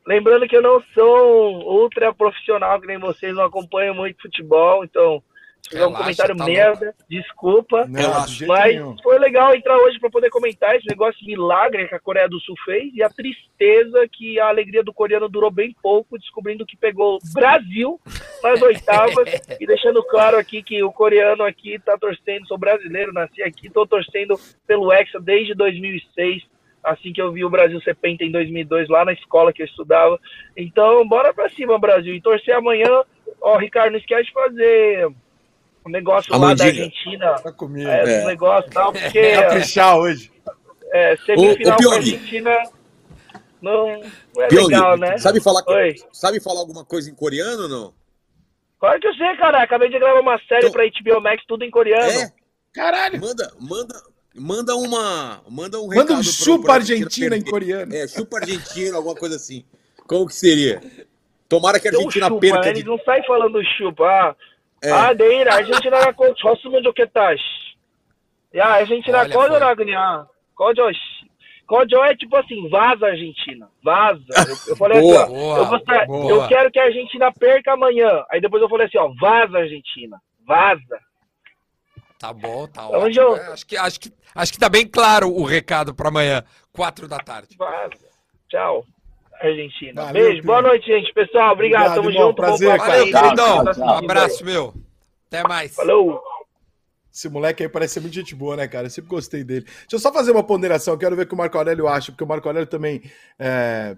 [0.05, 4.83] Lembrando que eu não sou um ultra profissional que nem vocês, não acompanham muito futebol,
[4.83, 5.23] então
[5.69, 7.03] Fiz um comentário tá merda, louco.
[7.07, 7.85] desculpa.
[7.87, 8.09] Não,
[8.47, 12.39] mas foi legal entrar hoje para poder comentar esse negócio milagre que a Coreia do
[12.39, 16.75] Sul fez e a tristeza que a alegria do coreano durou bem pouco, descobrindo que
[16.75, 17.99] pegou Brasil
[18.41, 19.29] nas oitavas
[19.61, 23.85] e deixando claro aqui que o coreano aqui tá torcendo, sou brasileiro, nasci aqui, tô
[23.85, 26.43] torcendo pelo Hexa desde 2006
[26.81, 29.65] assim que eu vi o Brasil ser penta em 2002 lá na escola que eu
[29.65, 30.17] estudava.
[30.55, 32.15] Então, bora pra cima, Brasil.
[32.15, 33.03] E torcer amanhã.
[33.41, 35.09] Ó, Ricardo, não esquece de fazer
[35.89, 37.33] o negócio lá da Argentina.
[37.35, 37.89] Tá comigo.
[37.89, 38.25] É, é.
[38.25, 39.31] negócio tal, porque.
[39.33, 40.31] Caprichar hoje.
[40.91, 42.57] É, semifinal o, o Argentina
[43.61, 44.01] não,
[44.35, 45.17] não é legal, né?
[45.17, 45.95] Sabe falar, Oi.
[46.11, 47.93] sabe falar alguma coisa em coreano ou não?
[48.79, 49.61] Claro que eu sei, cara.
[49.61, 52.21] Acabei de gravar uma série então, pra HBO Max, tudo em coreano.
[52.21, 52.31] É?
[52.73, 53.19] Caralho!
[53.19, 54.01] Manda, manda,
[54.33, 55.43] manda uma.
[55.49, 57.93] Manda um Manda um chupa Argentina em coreano.
[57.93, 59.65] É, chupa Argentina, alguma coisa assim.
[60.07, 60.81] Como que seria?
[61.49, 62.61] Tomara que a Argentina chupa, perca.
[62.61, 62.69] Né?
[62.69, 62.89] Eles de...
[62.89, 64.05] não saem falando chupa.
[64.05, 64.35] Ah, 네.
[64.92, 67.32] 아 내일 아르헨티나가 꼭 졌으면 좋겠다.
[68.56, 70.90] 야 아르헨티나 꺼져라 그냥 꺼져.
[71.66, 74.22] 꺼져 é tipo assim, vaza Argentina, vaza.
[74.48, 75.66] Eu, eu falei boa, assim, ó, boa, eu,
[76.06, 78.24] vou, eu, quero que a Argentina perca amanhã.
[78.30, 81.00] Aí depois eu falei assim, ó, vaza Argentina, vaza.
[82.18, 83.20] Tá bom, tá então, ótimo.
[83.20, 83.36] Eu...
[83.36, 87.08] É, acho, que, acho, que, acho que tá bem claro o recado para amanhã, quatro
[87.08, 87.56] da tarde.
[87.56, 88.08] Vaza.
[88.48, 88.84] Tchau.
[89.39, 90.05] Argentina.
[90.05, 91.13] Valeu, Beijo, boa noite, gente.
[91.13, 92.35] Pessoal, obrigado, obrigado tamo irmão, junto.
[92.35, 93.63] Prazer, Valeu, queridão.
[93.77, 94.73] Um abraço, meu.
[95.27, 95.75] Até mais.
[95.75, 96.21] Falou.
[97.11, 98.87] Esse moleque aí parece ser muito gente boa, né, cara?
[98.87, 99.65] Eu sempre gostei dele.
[99.65, 102.11] Deixa eu só fazer uma ponderação, eu quero ver o que o Marco Aurélio acha,
[102.11, 103.01] porque o Marco Aurélio também
[103.37, 103.97] é,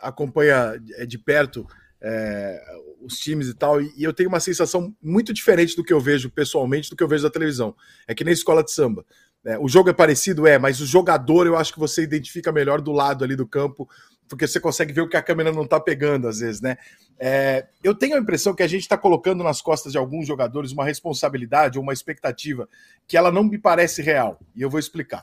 [0.00, 1.66] acompanha é, de perto
[2.00, 2.60] é,
[3.00, 6.00] os times e tal, e, e, eu tenho uma sensação muito diferente do que eu
[6.00, 7.74] vejo pessoalmente do que eu vejo da televisão.
[8.06, 9.04] É que nem escola de samba.
[9.44, 12.80] É, o jogo é parecido, é, mas o jogador eu acho que você identifica melhor
[12.80, 13.88] do lado ali do campo,
[14.32, 16.78] porque você consegue ver o que a câmera não tá pegando às vezes, né?
[17.18, 20.72] É, eu tenho a impressão que a gente está colocando nas costas de alguns jogadores
[20.72, 22.66] uma responsabilidade ou uma expectativa
[23.06, 25.22] que ela não me parece real, e eu vou explicar.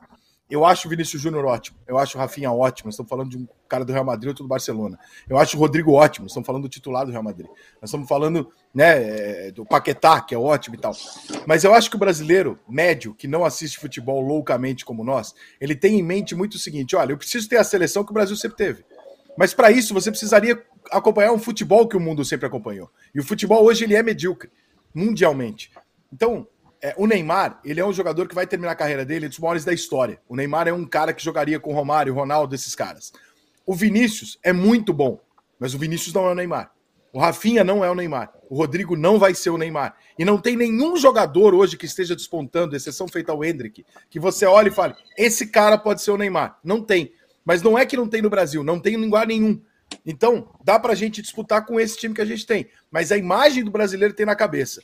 [0.50, 1.78] Eu acho o Vinícius Júnior ótimo.
[1.88, 2.90] Eu acho o Rafinha ótimo.
[2.90, 4.98] Estamos falando de um cara do Real Madrid, outro do Barcelona.
[5.30, 6.26] Eu acho o Rodrigo ótimo.
[6.26, 7.46] Estamos falando do titular do Real Madrid.
[7.80, 10.96] Nós estamos falando né, é, do Paquetá, que é ótimo e tal.
[11.46, 15.76] Mas eu acho que o brasileiro médio, que não assiste futebol loucamente como nós, ele
[15.76, 18.36] tem em mente muito o seguinte: olha, eu preciso ter a seleção que o Brasil
[18.36, 18.84] sempre teve.
[19.40, 20.62] Mas para isso você precisaria
[20.92, 22.92] acompanhar um futebol que o mundo sempre acompanhou.
[23.16, 24.52] E o futebol hoje ele é medíocre,
[24.94, 25.72] mundialmente.
[26.12, 26.46] Então,
[26.82, 29.64] é, o Neymar, ele é um jogador que vai terminar a carreira dele dos maiores
[29.64, 30.20] da história.
[30.28, 33.14] O Neymar é um cara que jogaria com o Romário, Ronaldo, esses caras.
[33.66, 35.22] O Vinícius é muito bom,
[35.58, 36.74] mas o Vinícius não é o Neymar.
[37.14, 38.34] O Rafinha não é o Neymar.
[38.50, 39.96] O Rodrigo não vai ser o Neymar.
[40.18, 44.46] E não tem nenhum jogador hoje que esteja despontando, exceção feita ao Hendrick, que você
[44.46, 46.60] olhe e fale: esse cara pode ser o Neymar.
[46.62, 47.14] Não tem.
[47.50, 49.60] Mas não é que não tem no Brasil, não tem em lugar nenhum.
[50.06, 52.70] Então, dá pra gente disputar com esse time que a gente tem.
[52.92, 54.80] Mas a imagem do brasileiro tem na cabeça.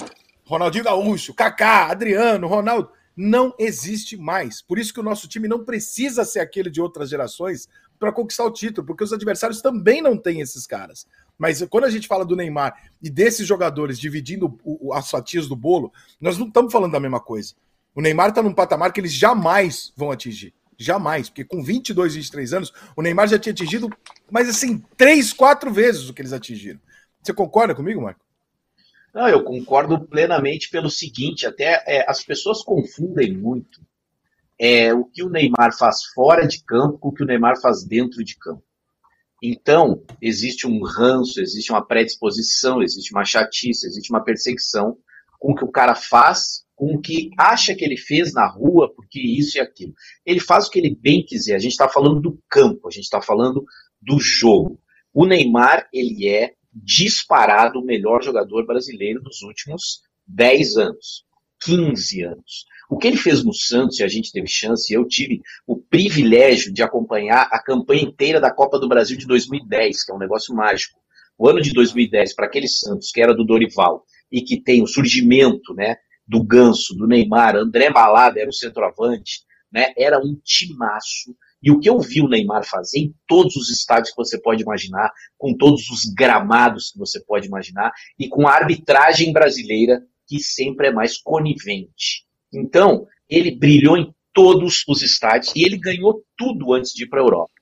[0.47, 4.63] Ronaldinho Gaúcho, Kaká, Adriano, Ronaldo, não existe mais.
[4.63, 8.45] Por isso que o nosso time não precisa ser aquele de outras gerações para conquistar
[8.45, 11.05] o título, porque os adversários também não têm esses caras.
[11.37, 15.55] Mas quando a gente fala do Neymar e desses jogadores dividindo o, as fatias do
[15.55, 17.53] bolo, nós não estamos falando da mesma coisa.
[17.93, 20.51] O Neymar está num patamar que eles jamais vão atingir.
[20.77, 23.89] Jamais, porque com 22, 23 anos, o Neymar já tinha atingido,
[24.29, 26.79] mas assim, três, quatro vezes o que eles atingiram.
[27.21, 28.23] Você concorda comigo, Marco?
[29.13, 33.81] Não, eu concordo plenamente pelo seguinte, até é, as pessoas confundem muito
[34.59, 37.83] é, o que o Neymar faz fora de campo com o que o Neymar faz
[37.83, 38.63] dentro de campo.
[39.41, 44.97] Então, existe um ranço, existe uma predisposição, existe uma chatice, existe uma perseguição
[45.45, 48.91] com o que o cara faz, com o que acha que ele fez na rua,
[48.95, 49.93] porque isso e aquilo.
[50.25, 51.53] Ele faz o que ele bem quiser.
[51.53, 53.63] A gente está falando do campo, a gente está falando
[54.01, 54.79] do jogo.
[55.13, 61.23] O Neymar, ele é disparado o melhor jogador brasileiro dos últimos 10 anos,
[61.63, 62.65] 15 anos.
[62.89, 66.73] O que ele fez no Santos, e a gente teve chance, eu tive o privilégio
[66.73, 70.55] de acompanhar a campanha inteira da Copa do Brasil de 2010, que é um negócio
[70.55, 70.99] mágico.
[71.37, 74.03] O ano de 2010, para aquele Santos, que era do Dorival,
[74.35, 75.95] e que tem o surgimento né,
[76.27, 81.33] do Ganso, do Neymar, André Balada era o centroavante, né, era um timaço
[81.63, 84.61] e o que eu vi o Neymar fazer em todos os estádios que você pode
[84.61, 90.37] imaginar, com todos os gramados que você pode imaginar, e com a arbitragem brasileira, que
[90.39, 92.25] sempre é mais conivente.
[92.53, 97.21] Então, ele brilhou em todos os estádios e ele ganhou tudo antes de ir para
[97.21, 97.53] a Europa.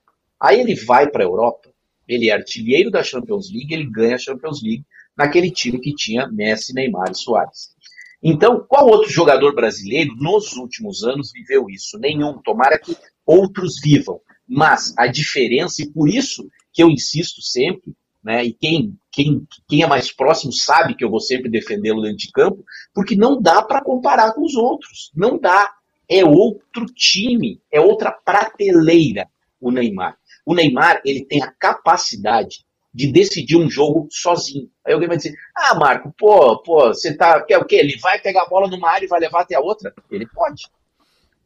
[0.42, 1.72] Aí ele vai para a Europa,
[2.06, 4.84] ele é artilheiro da Champions League, ele ganha a Champions League
[5.16, 7.74] naquele time que tinha Messi, Neymar e Soares.
[8.22, 11.98] Então, qual outro jogador brasileiro nos últimos anos viveu isso?
[11.98, 12.40] Nenhum.
[12.42, 12.96] Tomara que
[13.26, 14.20] outros vivam.
[14.48, 19.82] Mas a diferença, e por isso que eu insisto sempre, né, e quem, quem, quem
[19.82, 23.62] é mais próximo sabe que eu vou sempre defendê-lo dentro de campo, porque não dá
[23.62, 25.12] para comparar com os outros.
[25.14, 25.70] Não dá.
[26.08, 29.28] É outro time, é outra prateleira
[29.60, 30.16] o Neymar.
[30.44, 32.64] O Neymar ele tem a capacidade
[32.94, 34.70] de decidir um jogo sozinho.
[34.86, 37.42] Aí alguém vai dizer: Ah, Marco, pô, pô, você tá.
[37.42, 37.76] Quer o quê?
[37.76, 39.92] Ele vai pegar a bola numa área e vai levar até a outra?
[40.10, 40.62] Ele pode.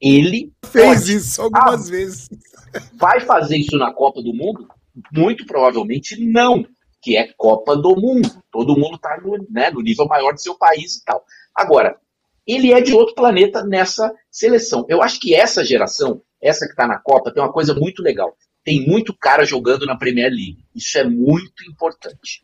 [0.01, 1.17] Ele fez pode.
[1.17, 2.29] isso algumas ah, vezes.
[2.95, 4.69] Vai fazer isso na Copa do Mundo?
[5.13, 6.65] Muito provavelmente não,
[7.01, 8.31] que é Copa do Mundo.
[8.53, 11.25] Todo mundo está no, né, no nível maior do seu país e tal.
[11.55, 11.97] Agora,
[12.47, 14.85] ele é de outro planeta nessa seleção.
[14.89, 18.37] Eu acho que essa geração, essa que está na Copa, tem uma coisa muito legal.
[18.65, 20.65] Tem muito cara jogando na Premier League.
[20.75, 22.43] Isso é muito importante.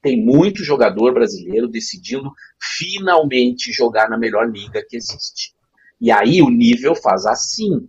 [0.00, 5.54] Tem muito jogador brasileiro decidindo finalmente jogar na melhor liga que existe.
[6.00, 7.88] E aí o nível faz assim,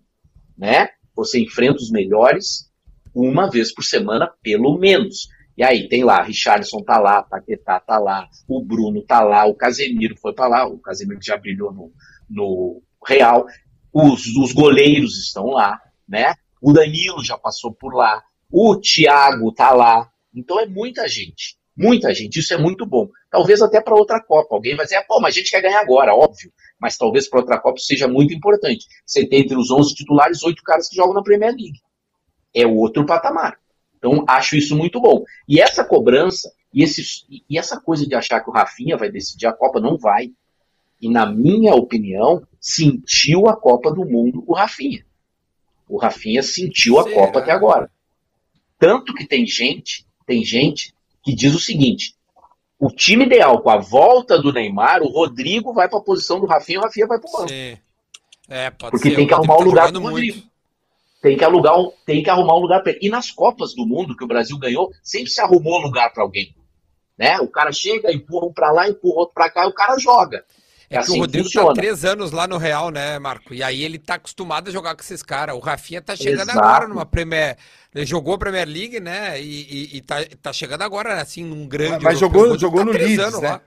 [0.57, 0.89] né?
[1.15, 2.71] Você enfrenta os melhores
[3.13, 5.29] uma vez por semana, pelo menos.
[5.57, 9.55] E aí tem lá, Richardson tá lá, Paquetá tá lá, o Bruno tá lá, o
[9.55, 11.93] Casemiro foi para lá, o Casemiro já brilhou no,
[12.29, 13.45] no Real,
[13.93, 16.33] os, os goleiros estão lá, né?
[16.61, 20.09] O Danilo já passou por lá, o Thiago tá lá.
[20.33, 22.39] Então é muita gente, muita gente.
[22.39, 23.09] Isso é muito bom.
[23.29, 24.55] Talvez até para outra Copa.
[24.55, 27.59] Alguém vai dizer, pô, mas a gente quer ganhar agora, óbvio mas talvez para outra
[27.59, 28.85] Copa seja muito importante.
[29.05, 31.79] Você tem entre os 11 titulares oito caras que jogam na Premier League.
[32.53, 33.57] É outro patamar.
[33.97, 35.23] Então, acho isso muito bom.
[35.47, 37.03] E essa cobrança, e, esse,
[37.49, 40.31] e essa coisa de achar que o Rafinha vai decidir a Copa, não vai.
[41.01, 45.05] E, na minha opinião, sentiu a Copa do Mundo o Rafinha.
[45.87, 47.15] O Rafinha sentiu a Será?
[47.15, 47.89] Copa até agora.
[48.79, 52.15] Tanto que tem gente, tem gente que diz o seguinte:
[52.79, 56.45] o time ideal com a volta do Neymar, o Rodrigo vai para a posição do
[56.45, 57.49] Rafinha, o Rafinha vai para o banco.
[57.49, 57.77] Sim.
[58.47, 59.15] É, pode Porque ser.
[59.15, 60.35] tem que arrumar um tá lugar pro Rodrigo.
[60.35, 60.55] Muito.
[61.21, 62.99] Tem que, alugar um, tem que arrumar um lugar para ele.
[63.01, 66.55] E nas Copas do Mundo que o Brasil ganhou, sempre se arrumou lugar para alguém.
[67.17, 67.39] Né?
[67.39, 70.45] O cara chega, empurra um para lá, empurra outro para cá e o cara joga.
[70.95, 73.53] É, é assim que o Rodrigo tá três anos lá no Real, né, Marco?
[73.53, 75.55] E aí ele tá acostumado a jogar com esses caras.
[75.55, 76.59] O Rafinha tá chegando Exato.
[76.59, 77.57] agora numa Premier.
[77.93, 79.41] Ele jogou a Premier League, né?
[79.41, 82.03] E, e, e tá, tá chegando agora, assim, num grande.
[82.03, 83.49] Mas jogou, jogou tá no Leeds, né?
[83.49, 83.61] Lá.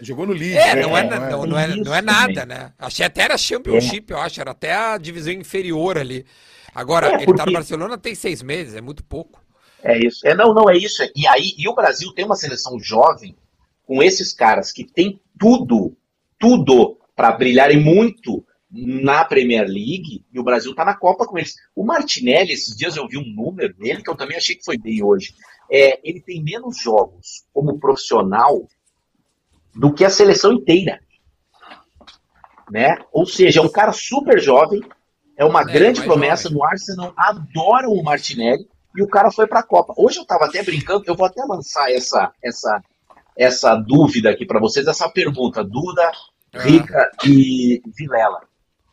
[0.00, 0.56] Jogou no Leeds.
[0.56, 2.72] É, não é, é, não, não, é, não é nada, né?
[2.78, 4.40] Achei até era Championship, eu acho.
[4.40, 6.26] Era até a divisão inferior ali.
[6.74, 9.42] Agora, é, ele tá no Barcelona tem seis meses, é muito pouco.
[9.82, 10.26] É isso.
[10.26, 11.02] É, não, não, é isso.
[11.14, 13.34] E aí, e o Brasil tem uma seleção jovem
[13.86, 15.96] com esses caras que tem tudo
[16.38, 21.54] tudo para brilharem muito na Premier League e o Brasil está na Copa com eles.
[21.74, 24.76] O Martinelli, esses dias eu vi um número dele que eu também achei que foi
[24.76, 25.34] bem hoje.
[25.70, 28.66] É, ele tem menos jogos como profissional
[29.74, 31.00] do que a seleção inteira.
[32.70, 32.98] Né?
[33.12, 34.82] Ou seja, é um cara super jovem,
[35.36, 36.58] é uma é, grande promessa jovem.
[36.58, 39.94] no Arsenal, adora o Martinelli e o cara foi para a Copa.
[39.96, 42.82] Hoje eu estava até brincando, eu vou até lançar essa essa
[43.36, 46.10] essa dúvida aqui para vocês, essa pergunta, Duda,
[46.54, 46.62] ah.
[46.62, 48.40] Rica e Vilela.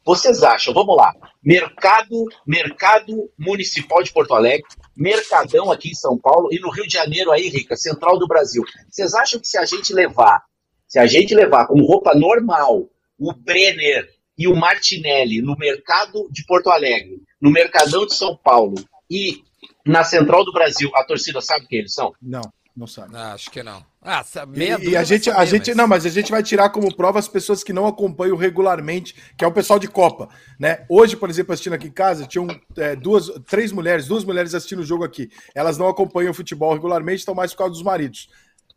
[0.05, 4.65] Vocês acham, vamos lá, mercado, mercado municipal de Porto Alegre,
[4.95, 8.63] mercadão aqui em São Paulo e no Rio de Janeiro aí, Rica, central do Brasil.
[8.89, 10.43] Vocês acham que se a gente levar,
[10.87, 16.45] se a gente levar com roupa normal o Brenner e o Martinelli no mercado de
[16.45, 18.75] Porto Alegre, no mercadão de São Paulo
[19.09, 19.41] e
[19.85, 22.13] na central do Brasil, a torcida sabe quem eles são?
[22.21, 22.41] Não.
[22.75, 23.15] Não sabe.
[23.15, 23.85] Ah, acho que não.
[24.03, 24.23] Ah,
[24.53, 25.77] e, e a gente, a gente mas...
[25.77, 29.45] não, mas a gente vai tirar como prova as pessoas que não acompanham regularmente, que
[29.45, 30.27] é o pessoal de Copa,
[30.59, 30.85] né?
[30.89, 32.47] Hoje, por exemplo, assistindo aqui em casa, tinham
[32.77, 35.29] é, duas, três mulheres, duas mulheres assistindo o jogo aqui.
[35.55, 38.29] Elas não acompanham o futebol regularmente, estão mais por causa dos maridos.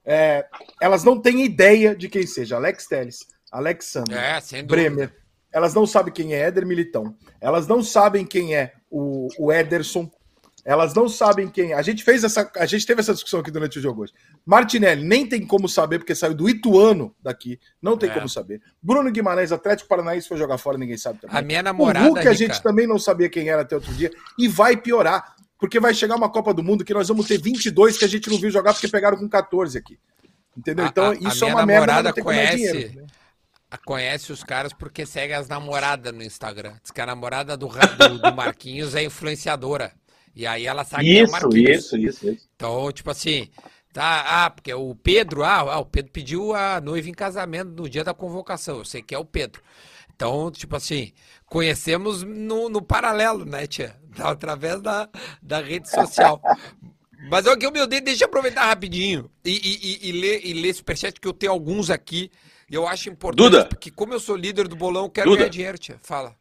[0.05, 0.47] É,
[0.81, 5.13] elas não têm ideia de quem seja Alex Telles, Alexandre, é, Bremer.
[5.53, 7.17] Elas não sabem quem é Éder Militão.
[7.41, 10.09] Elas não sabem quem é o, o Ederson.
[10.67, 11.73] Elas não sabem quem.
[11.73, 12.51] A gente fez essa.
[12.57, 14.13] A gente teve essa discussão aqui durante o jogo hoje.
[14.45, 17.61] Martinelli nem tem como saber, porque saiu do Ituano daqui.
[17.81, 18.13] Não tem é.
[18.13, 18.61] como saber.
[18.83, 21.39] Bruno Guimarães, Atlético Paranaense, foi jogar fora, ninguém sabe também.
[21.39, 22.07] A minha namorada.
[22.07, 24.11] O Hulk, a gente também não sabia quem era até outro dia.
[24.37, 25.37] E vai piorar.
[25.57, 28.29] Porque vai chegar uma Copa do Mundo que nós vamos ter 22 que a gente
[28.29, 29.99] não viu jogar porque pegaram com 14 aqui.
[30.55, 30.85] Entendeu?
[30.85, 32.13] Então, a, isso a é uma merda.
[32.13, 33.07] conhece, dinheiro, né?
[33.85, 36.75] conhece os caras porque segue as namoradas no Instagram.
[36.83, 39.93] Diz que a namorada do, do, do Marquinhos é influenciadora.
[40.37, 41.85] E aí ela sabe isso, que é o Marquinhos.
[41.85, 42.49] Isso, isso, isso.
[42.55, 43.49] Então, tipo assim,
[43.91, 47.89] tá, ah, porque o Pedro, ah, ah, o Pedro pediu a noiva em casamento no
[47.89, 48.77] dia da convocação.
[48.77, 49.63] Eu sei que é o Pedro.
[50.15, 51.13] Então, tipo assim,
[51.47, 53.97] conhecemos no, no paralelo, né, tia?
[54.19, 55.09] Através da,
[55.43, 56.41] da rede social.
[57.31, 60.75] Mas aqui, meu Deus, deixa eu aproveitar rapidinho e, e, e, e, ler, e ler
[60.75, 62.31] superchat, que eu tenho alguns aqui.
[62.71, 63.65] E eu acho importante, Duda.
[63.65, 65.39] porque como eu sou líder do bolão, eu quero Duda.
[65.39, 65.99] ganhar dinheiro, tia.
[66.03, 66.37] Fala.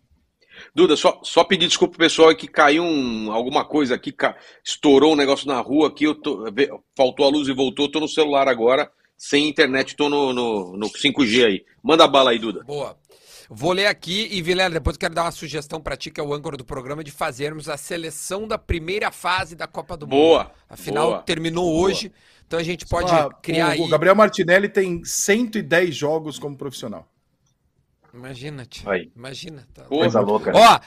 [0.73, 4.35] Duda, só, só pedir desculpa pro pessoal que caiu um, alguma coisa aqui, ca...
[4.63, 6.45] estourou um negócio na rua aqui, eu tô,
[6.95, 10.87] faltou a luz e voltou, tô no celular agora, sem internet, tô no, no, no
[10.87, 11.65] 5G aí.
[11.83, 12.63] Manda bala aí, Duda.
[12.63, 12.97] Boa.
[13.49, 16.33] Vou ler aqui e, Vilela, depois quero dar uma sugestão para ti, que é o
[16.33, 20.51] âncora do programa, de fazermos a seleção da primeira fase da Copa do boa, Mundo.
[20.67, 21.87] Afinal, boa, terminou boa.
[21.87, 22.11] hoje,
[22.47, 23.81] então a gente pode ah, criar o, aí...
[23.81, 27.07] O Gabriel Martinelli tem 110 jogos como profissional.
[28.15, 28.89] Imagina, tio.
[29.15, 29.67] Imagina.
[29.73, 30.51] Tá Coisa louca.
[30.55, 30.79] Ó,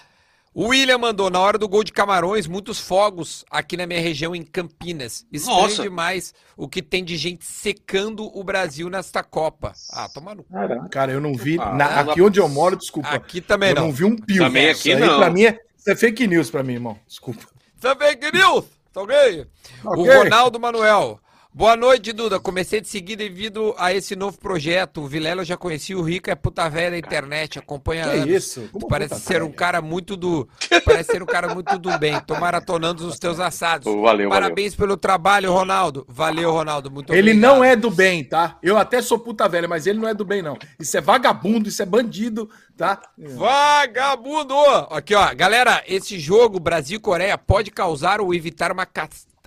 [0.54, 4.34] o William mandou, na hora do gol de Camarões, muitos fogos aqui na minha região,
[4.34, 5.26] em Campinas.
[5.30, 5.82] Estranho Nossa.
[5.82, 9.72] demais o que tem de gente secando o Brasil nesta Copa.
[9.92, 10.52] Ah, toma no cu.
[10.90, 11.58] Cara, eu não vi.
[11.60, 13.10] Ah, na, aqui onde eu moro, desculpa.
[13.10, 13.82] Aqui também eu não.
[13.86, 14.42] não vi um pio.
[14.42, 15.18] Também aqui isso não.
[15.18, 16.98] Pra mim é, isso é fake news pra mim, irmão.
[17.06, 17.46] Desculpa.
[17.76, 18.64] Isso é fake news?
[18.92, 19.46] Tá ok?
[19.84, 20.02] okay.
[20.02, 21.20] O Ronaldo Manuel.
[21.58, 22.38] Boa noite, Duda.
[22.38, 25.00] Comecei de seguir devido a esse novo projeto.
[25.00, 28.28] O Vilela eu já conheci, o Rico é puta velha da internet, acompanha que anos.
[28.28, 28.68] isso?
[28.70, 29.44] Como parece ser velha?
[29.44, 30.48] um cara muito do.
[30.86, 32.20] Parece ser um cara muito do bem.
[32.20, 33.92] Tô maratonando os teus assados.
[33.92, 34.86] Valeu, Parabéns valeu.
[34.86, 36.06] pelo trabalho, Ronaldo.
[36.08, 36.92] Valeu, Ronaldo.
[36.92, 37.56] Muito ele obrigado.
[37.56, 38.56] não é do bem, tá?
[38.62, 40.56] Eu até sou puta velha, mas ele não é do bem, não.
[40.78, 43.02] Isso é vagabundo, isso é bandido, tá?
[43.18, 44.54] Vagabundo!
[44.90, 45.34] Aqui, ó.
[45.34, 48.86] Galera, esse jogo Brasil-Coreia pode causar ou evitar uma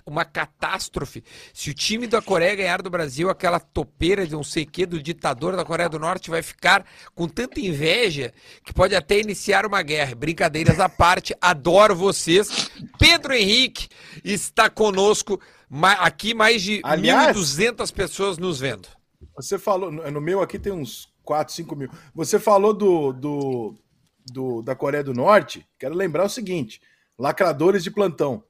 [0.04, 1.22] uma catástrofe.
[1.52, 4.84] Se o time da Coreia ganhar do Brasil, aquela topeira de não sei o que
[4.86, 6.84] do ditador da Coreia do Norte vai ficar
[7.14, 8.32] com tanta inveja
[8.64, 10.14] que pode até iniciar uma guerra.
[10.14, 12.70] Brincadeiras à parte, adoro vocês.
[12.98, 13.88] Pedro Henrique
[14.24, 15.40] está conosco.
[15.98, 18.88] Aqui mais de Aliás, 1.200 pessoas nos vendo.
[19.36, 21.90] Você falou, no meu aqui tem uns 4, 5 mil.
[22.14, 23.78] Você falou do, do,
[24.30, 25.66] do da Coreia do Norte.
[25.78, 26.80] Quero lembrar o seguinte:
[27.18, 28.44] lacradores de plantão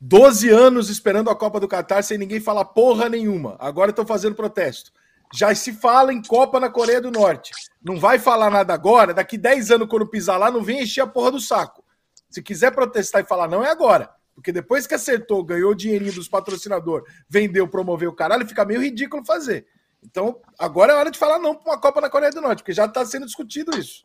[0.00, 3.56] 12 anos esperando a Copa do Catar sem ninguém falar porra nenhuma.
[3.58, 4.92] Agora estão fazendo protesto.
[5.34, 7.52] Já se fala em Copa na Coreia do Norte.
[7.82, 9.12] Não vai falar nada agora.
[9.12, 11.84] Daqui 10 anos, quando pisar lá, não vem encher a porra do saco.
[12.30, 14.10] Se quiser protestar e falar não, é agora.
[14.34, 18.80] Porque depois que acertou, ganhou o dinheirinho dos patrocinadores, vendeu, promoveu o caralho, fica meio
[18.80, 19.66] ridículo fazer.
[20.02, 22.72] Então, agora é hora de falar não para uma Copa na Coreia do Norte, porque
[22.72, 24.04] já está sendo discutido isso.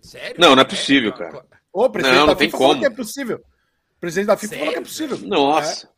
[0.00, 0.36] Sério?
[0.38, 1.44] Não, não é possível, cara.
[1.72, 3.44] O presidente não, não falou que é possível.
[4.00, 4.64] O presidente da FIFA Sério?
[4.64, 5.18] falou que é possível.
[5.28, 5.86] Nossa.
[5.86, 5.88] É.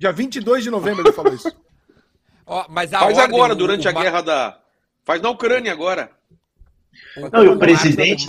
[0.00, 1.46] Dia 22 de novembro ele falou isso.
[2.44, 4.58] oh, mas Faz ordem, agora, durante o, a guerra da...
[5.04, 6.10] Faz na Ucrânia agora.
[7.32, 8.26] Não, e o presidente...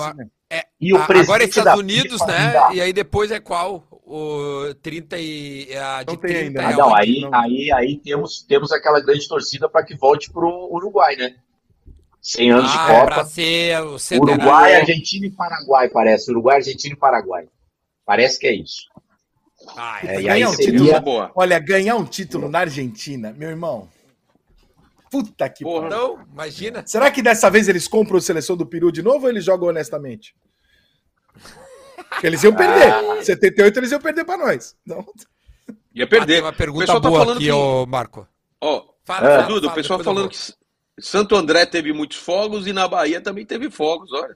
[0.52, 2.54] É, e o a, presidente agora é Estados Unidos, né?
[2.74, 3.88] E aí depois é qual?
[4.06, 6.68] O 30 e a de não 30 ainda.
[6.68, 7.34] Ah, não, aí, não.
[7.34, 11.38] aí, aí temos, temos aquela grande torcida para que volte para o Uruguai, né?
[12.22, 13.06] 100 anos ah, de Copa.
[13.08, 16.30] Para ser o Uruguai, Argentina e Paraguai, parece.
[16.30, 17.48] Uruguai, Argentina e Paraguai.
[18.06, 18.93] Parece que é isso.
[19.76, 21.02] Ah, é, aí um seria...
[21.02, 23.90] título, olha, ganhar um título na Argentina, meu irmão.
[25.10, 25.88] Puta que Porra.
[25.88, 26.84] Então, imagina.
[26.86, 29.70] Será que dessa vez eles compram a seleção do Peru de novo ou eles jogam
[29.70, 30.36] honestamente?
[32.10, 32.92] Porque eles iam perder.
[32.92, 33.24] Ah.
[33.24, 34.76] 78 eles iam perder para nós.
[34.86, 35.06] Não.
[35.94, 36.40] Ia perder.
[36.40, 37.52] Ah, uma pergunta o tá boa falando aqui, que...
[37.52, 38.28] ô Marco.
[38.60, 39.44] Ó, oh, fala, é.
[39.44, 40.38] Duda, o pessoal falando que
[41.00, 44.36] Santo André teve muitos fogos e na Bahia também teve fogos, olha.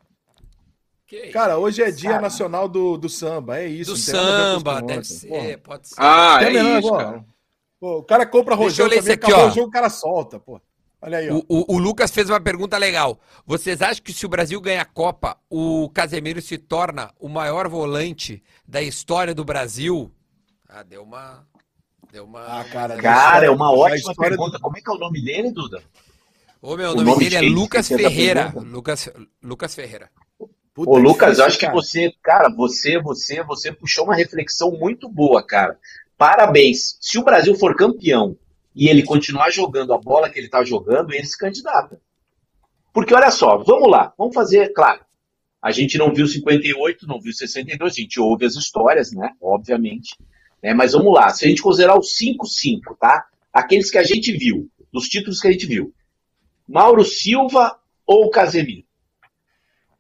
[1.32, 3.92] Cara, hoje é dia nacional do, do samba, é isso.
[3.92, 5.96] Do samba, deve ser, pode ser.
[5.98, 7.26] Ah, é, é isso, cara.
[7.80, 9.48] Pô, o cara compra rojão também, aqui, ó.
[9.48, 10.60] rojão o cara solta, pô.
[11.02, 11.36] Olha aí, ó.
[11.36, 13.20] O, o, o, Lucas fez uma pergunta legal.
[13.46, 17.70] Vocês acham que se o Brasil ganhar a Copa, o Casemiro se torna o maior
[17.70, 20.12] volante da história do Brasil?
[20.68, 21.48] Ah, deu uma.
[22.12, 22.42] Deu uma.
[22.42, 24.58] Ah, cara, cara é uma ótima pergunta.
[24.58, 24.62] Do...
[24.62, 25.82] Como é que é o nome dele, Duda?
[26.62, 28.52] Ô, meu, o nome, nome dele é Lucas Ferreira.
[28.56, 29.10] Lucas,
[29.42, 30.10] Lucas Ferreira.
[30.78, 35.10] Puta, Ô, Lucas, eu acho que você, cara, você, você, você puxou uma reflexão muito
[35.10, 35.76] boa, cara.
[36.16, 37.00] Parabéns.
[37.02, 38.38] Se o Brasil for campeão
[38.76, 42.00] e ele continuar jogando a bola que ele está jogando, ele se candidata.
[42.94, 45.02] Porque olha só, vamos lá, vamos fazer, claro,
[45.60, 49.32] a gente não viu 58, não viu 62, a gente ouve as histórias, né?
[49.42, 50.16] Obviamente.
[50.62, 53.26] Né, mas vamos lá, se a gente considerar os 5-5, tá?
[53.52, 55.92] Aqueles que a gente viu, dos títulos que a gente viu.
[56.68, 58.87] Mauro Silva ou Casemiro?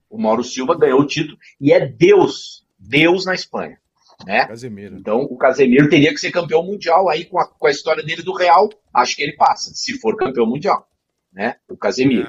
[0.10, 3.80] O Mauro Silva ganhou o título e é Deus, Deus na Espanha.
[4.26, 4.46] Né?
[4.48, 4.98] Casemiro.
[4.98, 8.24] Então o Casemiro teria que ser campeão mundial aí com a, com a história dele
[8.24, 10.90] do Real, acho que ele passa, se for campeão mundial,
[11.32, 11.58] né?
[11.70, 12.28] O Casemiro.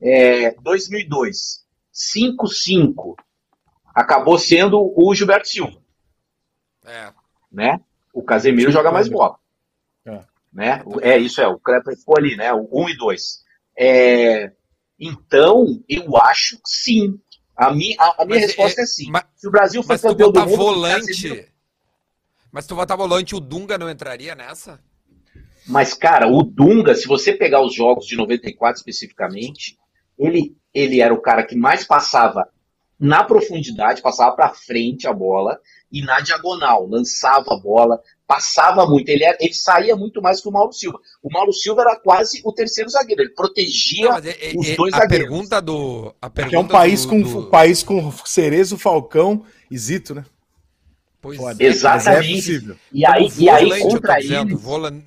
[0.00, 0.46] É.
[0.46, 3.16] É, 2002, 5-5,
[3.94, 5.78] acabou sendo o Gilberto Silva.
[6.86, 7.12] É.
[7.52, 7.80] Né?
[8.14, 9.36] O Casemiro joga mais bola.
[10.06, 10.20] É.
[10.50, 10.82] Né?
[11.02, 11.46] É isso, é.
[11.46, 12.52] O Crepa ficou ali, né?
[12.52, 13.44] O 1 e 2.
[13.76, 14.52] É,
[15.00, 17.18] então, eu acho que sim.
[17.56, 19.10] A minha, a, a minha resposta é, é sim.
[19.10, 20.56] Mas, Se o Brasil for campeão do mundo...
[20.56, 21.50] Volante,
[22.52, 24.80] mas tu botar volante, o Dunga não entraria nessa?
[25.66, 29.78] Mas, cara, o Dunga, se você pegar os jogos de 94 especificamente,
[30.18, 32.48] ele, ele era o cara que mais passava
[33.00, 35.58] na profundidade, passava para frente a bola
[35.90, 40.48] e na diagonal, lançava a bola, passava muito, ele, era, ele saía muito mais que
[40.48, 41.00] o Mauro Silva.
[41.22, 44.92] O Mauro Silva era quase o terceiro zagueiro, ele protegia Não, é, os é, dois
[44.92, 45.28] a zagueiros.
[45.28, 47.46] Pergunta do, a pergunta é um país, do, com, do...
[47.46, 50.24] país com Cerezo, Falcão e Zito, né?
[51.22, 52.56] Pois é, Exatamente.
[52.56, 54.56] É e aí, e aí contra ele.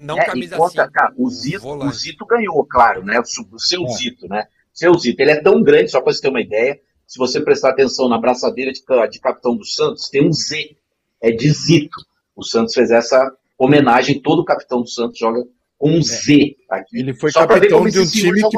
[0.02, 3.20] não né, camisa contra, cara, o, Zito, o Zito ganhou, claro, né?
[3.20, 3.90] O, seu é.
[3.90, 4.48] Zito, né?
[4.72, 5.20] Seu Zito.
[5.22, 6.80] Ele é tão grande, só para você ter uma ideia.
[7.14, 10.76] Se você prestar atenção na braçadeira de, de capitão do Santos, tem um Z.
[11.22, 12.04] É de Zito.
[12.36, 15.46] O Santos fez essa homenagem, todo o capitão do Santos joga
[15.78, 16.02] com um é.
[16.02, 16.98] Z aqui.
[16.98, 18.58] Ele foi Só capitão de um time que.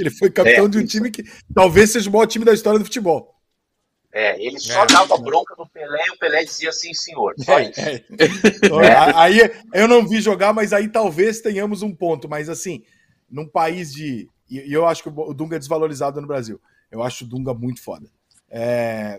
[0.00, 2.78] Ele foi capitão é, de um time que talvez seja o maior time da história
[2.78, 3.34] do futebol.
[4.12, 4.86] É, ele só é.
[4.86, 7.34] dava bronca no Pelé e o Pelé dizia assim, senhor.
[7.38, 7.80] Só é, isso.
[7.80, 8.04] É.
[8.86, 9.16] é.
[9.16, 9.40] Aí
[9.74, 12.28] eu não vi jogar, mas aí talvez tenhamos um ponto.
[12.28, 12.84] Mas assim,
[13.28, 14.28] num país de.
[14.48, 16.60] E eu acho que o Dunga é desvalorizado no Brasil.
[16.90, 18.08] Eu acho o Dunga muito foda.
[18.50, 19.18] É,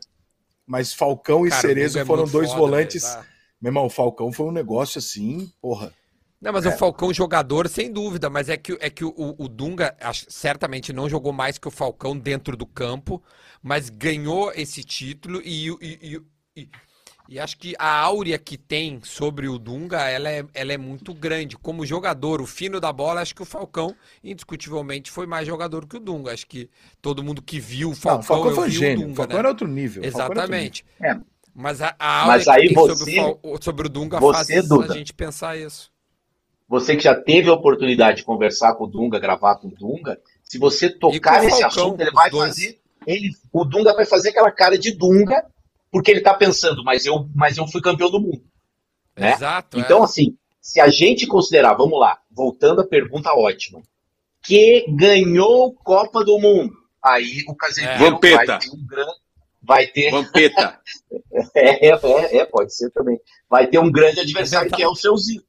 [0.65, 3.03] mas Falcão e Cara, Cerezo é foram dois foda, volantes.
[3.03, 3.25] Tá?
[3.61, 5.93] Meu irmão, o Falcão foi um negócio assim, porra.
[6.41, 6.69] Não, mas é.
[6.69, 10.93] o Falcão jogador, sem dúvida, mas é que, é que o, o Dunga acho, certamente
[10.93, 13.21] não jogou mais que o Falcão dentro do campo,
[13.61, 16.21] mas ganhou esse título e, e, e,
[16.55, 16.69] e,
[17.37, 21.55] acho que a áurea que tem sobre o Dunga, ela é, ela é muito grande.
[21.55, 25.97] Como jogador, o fino da bola, acho que o Falcão, indiscutivelmente, foi mais jogador que
[25.97, 26.33] o Dunga.
[26.33, 26.69] Acho que
[27.01, 28.97] todo mundo que viu o Falcão, não, o Falcão foi gênio.
[28.97, 29.11] o Dunga.
[29.11, 29.39] O Falcão né?
[29.39, 30.03] era outro nível.
[30.03, 30.83] Exatamente.
[30.99, 31.21] Nível.
[31.23, 31.39] É.
[31.53, 34.97] Mas a, a Mas aí você, sobre, o, sobre o Dunga você, faz Duda, a
[34.97, 35.91] gente pensar isso.
[36.67, 40.19] Você que já teve a oportunidade de conversar com o Dunga, gravar com o Dunga,
[40.43, 42.49] se você tocar nesse Falcão, assunto, ele vai dois.
[42.49, 42.79] fazer.
[43.05, 45.45] Ele, o Dunga vai fazer aquela cara de Dunga,
[45.91, 48.43] porque ele tá pensando, mas eu, mas eu fui campeão do mundo.
[49.17, 49.33] Né?
[49.33, 49.79] Exato.
[49.79, 50.03] Então, é.
[50.03, 53.81] assim, se a gente considerar, vamos lá, voltando à pergunta ótima,
[54.41, 56.73] que ganhou Copa do Mundo,
[57.03, 58.35] aí o Casemiro é.
[58.35, 59.29] vai ter um grande
[59.61, 60.11] vai ter.
[60.11, 60.79] Vampeta.
[61.55, 63.19] é, é, é, pode ser também.
[63.49, 65.45] Vai ter um grande adversário que é o seu Zico.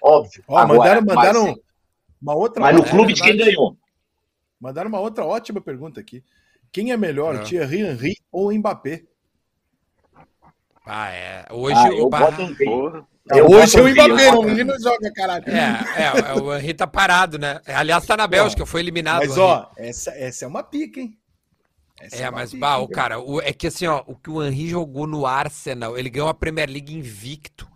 [0.00, 0.44] Óbvio.
[0.48, 1.56] Ó, Agora, mandaram, mandaram mas,
[2.20, 2.60] uma outra.
[2.60, 3.76] Mas no clube de quem ganhou.
[4.60, 6.22] Mandaram uma outra ótima pergunta aqui.
[6.70, 7.38] Quem é melhor, é.
[7.42, 9.04] Thierry Henry ou Mbappé?
[10.86, 11.44] Ah, é.
[11.50, 12.34] Hoje ah, o Bar...
[13.30, 15.44] Eu hoje o Mbappé, o menino joga, caralho.
[15.46, 17.60] É, é, o Henry tá parado, né?
[17.66, 19.20] Aliás, tá na Bélgica, foi eliminado.
[19.20, 21.16] Mas, ó, essa, essa é uma pica, hein?
[22.00, 24.42] Essa é, é mas, bah, o cara, o, é que assim, ó, o que o
[24.42, 27.70] Henry jogou no Arsenal, ele ganhou a Premier League invicto.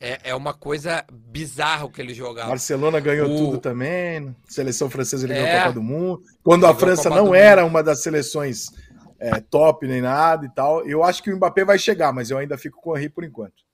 [0.00, 2.50] É, é uma coisa bizarra o que ele jogava.
[2.50, 3.36] Barcelona ganhou o...
[3.36, 4.34] tudo também.
[4.48, 6.22] Seleção francesa ele é, ganhou a Copa do Mundo.
[6.42, 8.70] Quando a França a não era uma das seleções
[9.18, 10.86] é, top nem nada e tal.
[10.86, 13.24] Eu acho que o Mbappé vai chegar, mas eu ainda fico com o Henry por
[13.24, 13.68] enquanto.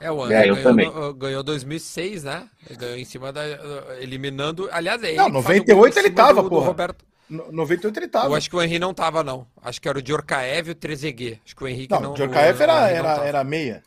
[0.00, 0.92] É, o Henry é, ganhou, também.
[1.16, 2.48] ganhou 2006, né?
[2.68, 3.42] Ele ganhou em cima da.
[4.00, 4.68] Eliminando.
[4.72, 5.16] Aliás, é ele.
[5.16, 6.62] Não, 98 ele tava, do, porra.
[6.62, 7.04] Do Roberto.
[7.28, 8.26] 98 ele tava.
[8.26, 9.46] Eu acho que o Henry não tava, não.
[9.62, 11.40] Acho que era o Djorkaeff e o Trezeguet.
[11.44, 12.00] Acho que o Henrique não.
[12.00, 13.82] não o Djorkaeff era, era, era meia.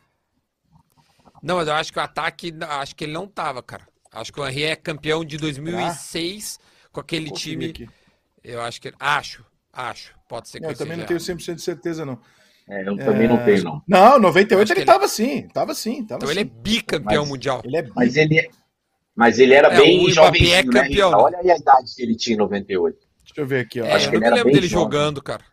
[1.42, 3.88] Não, mas eu acho que o ataque, acho que ele não tava, cara.
[4.12, 7.68] Acho que o Henry é campeão de 2006 ah, com aquele time.
[7.68, 7.90] Aqui.
[8.44, 8.92] Eu acho que.
[9.00, 10.14] Acho, acho.
[10.28, 12.20] Pode ser que Eu também não tenho 100% de certeza, não.
[12.68, 13.82] É, eu também não tenho, não.
[13.88, 16.06] Não, 98 ele, ele tava sim, tava sim.
[16.06, 16.34] Tava então sim.
[16.34, 17.62] ele é bicampeão mas, mundial.
[17.64, 18.48] Ele é mas ele é,
[19.16, 20.88] mas ele era é, bem jovem, é né?
[21.16, 22.98] Olha aí a idade que ele tinha em 98.
[23.26, 23.86] Deixa eu ver aqui, ó.
[23.86, 24.84] É, Acho que eu não lembro dele jovem.
[24.86, 25.44] jogando, cara.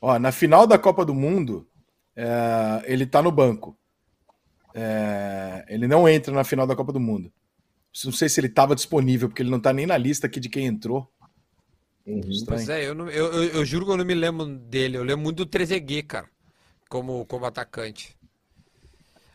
[0.00, 1.68] Ó, na final da Copa do Mundo,
[2.16, 3.76] é, ele tá no banco.
[4.74, 7.32] É, ele não entra na final da Copa do Mundo.
[8.04, 10.48] Não sei se ele estava disponível, porque ele não tá nem na lista aqui de
[10.48, 11.08] quem entrou.
[12.06, 12.22] Uhum.
[12.46, 14.98] Pois é, eu, não, eu, eu, eu, juro que eu não me lembro dele.
[14.98, 16.28] Eu lembro muito do Trezeguet, cara,
[16.88, 18.14] como, como atacante.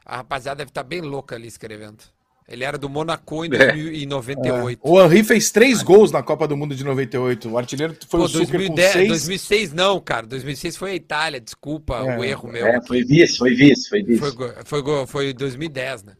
[0.05, 2.03] A rapaziada deve estar tá bem louca ali escrevendo.
[2.47, 3.77] Ele era do Monaco em, é.
[3.77, 4.79] em 98.
[4.83, 4.89] É.
[4.89, 7.47] O Henry fez três gols na Copa do Mundo de 98.
[7.47, 9.07] O artilheiro foi Pô, o 2010, com seis.
[9.07, 10.25] 2006 não, cara.
[10.25, 11.39] 2006 foi a Itália.
[11.39, 12.17] Desculpa é.
[12.17, 12.65] o erro meu.
[12.65, 14.19] É, foi vice, foi vice, foi vice.
[14.19, 16.13] Foi, foi, foi 2010, né?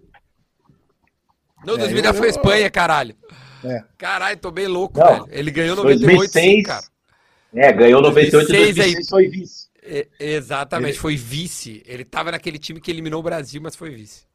[1.66, 3.16] Não, 2010 é, foi a Espanha, caralho.
[3.64, 3.84] É.
[3.98, 5.28] Caralho, tô bem louco, não, velho.
[5.30, 6.86] Ele ganhou 98, 2006, sim, cara.
[7.54, 9.70] É, ganhou 98 e 2006 aí, foi vice.
[10.20, 11.00] exatamente, ele...
[11.00, 11.84] foi vice.
[11.86, 14.29] Ele tava naquele time que eliminou o Brasil, mas foi vice.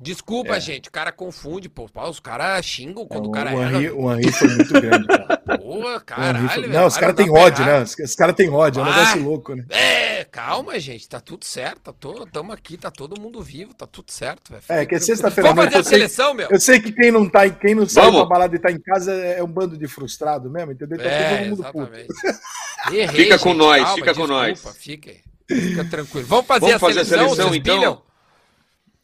[0.00, 0.60] Desculpa, é.
[0.60, 1.88] gente, o cara confunde, pô.
[2.08, 5.38] Os caras xingam quando é, o cara o Henry, O Henry foi muito grande, cara.
[5.58, 6.66] Pô, caralho, foi...
[6.68, 7.82] Não, os caras têm ódio, né?
[7.82, 9.64] Os caras têm ódio, é um ah, negócio louco, né?
[9.70, 11.80] É, calma, gente, tá tudo certo.
[11.80, 14.62] Tá todo, tamo aqui, tá todo mundo vivo, tá tudo certo, velho.
[14.68, 15.52] É, que é sexta-feira.
[15.52, 16.48] Vamos fazer a seleção, meu?
[16.48, 19.12] Eu sei que quem não, tá, quem não sai pra balada e tá em casa
[19.12, 20.98] é um bando de frustrado mesmo, entendeu?
[20.98, 22.08] Tá é, todo mundo exatamente.
[22.92, 24.76] Errei, fica gente, com nós, calma, fica desculpa, com nós.
[24.76, 25.12] Fica,
[25.48, 26.26] fica tranquilo.
[26.26, 27.76] Vamos fazer, Vamos a, fazer seleção, a seleção, então?
[27.76, 28.07] Pilham?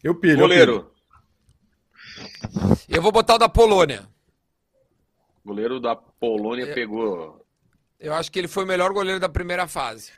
[0.05, 0.39] Eu pilho.
[0.39, 0.73] Goleiro.
[0.73, 0.95] Eu pilho.
[2.89, 4.03] Eu vou botar o da Polônia.
[5.43, 7.45] O goleiro da Polônia eu, pegou.
[7.99, 10.13] Eu acho que ele foi o melhor goleiro da primeira fase.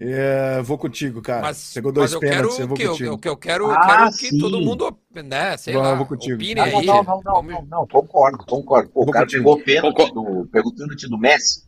[0.00, 1.42] É, vou contigo, cara.
[1.42, 3.20] Mas, Pegou dois mas pênaltis, eu, vou que, contigo.
[3.22, 6.36] Eu, eu quero, ah, quero que todo mundo, né, sei Vou, lá, vou contigo.
[6.36, 6.86] opine aí.
[6.86, 8.90] Não, não, não, não, não, concordo, concordo.
[8.90, 9.42] Pô, o cara contigo.
[9.42, 11.62] pegou pênalti do, pegou pênalti do Messi.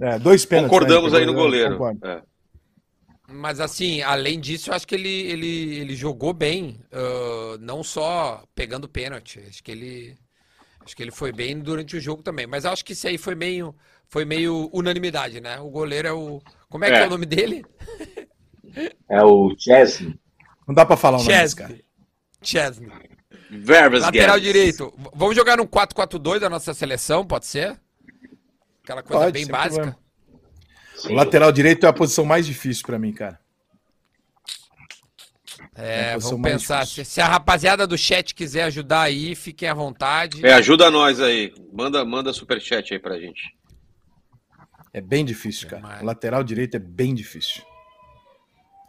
[0.00, 0.70] É, dois pênaltis.
[0.70, 1.78] Concordamos né, aí no goleiro.
[2.04, 2.22] É.
[3.32, 8.44] Mas assim, além disso, eu acho que ele, ele, ele jogou bem, uh, não só
[8.54, 9.40] pegando pênalti.
[9.48, 10.18] Acho que ele
[10.84, 12.46] acho que ele foi bem durante o jogo também.
[12.46, 13.74] Mas acho que isso aí foi meio
[14.08, 15.58] foi meio unanimidade, né?
[15.60, 16.90] O goleiro é o como é, é.
[16.90, 17.64] que é o nome dele?
[19.08, 20.18] É o Chesney.
[20.66, 21.78] Não dá para falar o nome desse cara.
[22.40, 22.90] Chesney.
[23.50, 24.92] Verbas Lateral direito.
[25.14, 27.78] Vamos jogar no 4-4-2 da nossa seleção, pode ser?
[28.82, 29.82] Aquela coisa pode, bem básica.
[29.82, 29.98] Problema.
[31.08, 33.40] O lateral direito é a posição mais difícil para mim, cara.
[35.74, 36.86] É, é vamos pensar.
[36.86, 40.44] Se, se, a rapaziada do chat quiser ajudar aí, fiquem à vontade.
[40.44, 41.52] É, ajuda nós aí.
[41.72, 43.56] Manda, manda superchat aí pra gente.
[44.92, 46.00] É bem difícil, cara.
[46.02, 47.62] O lateral direito é bem difícil.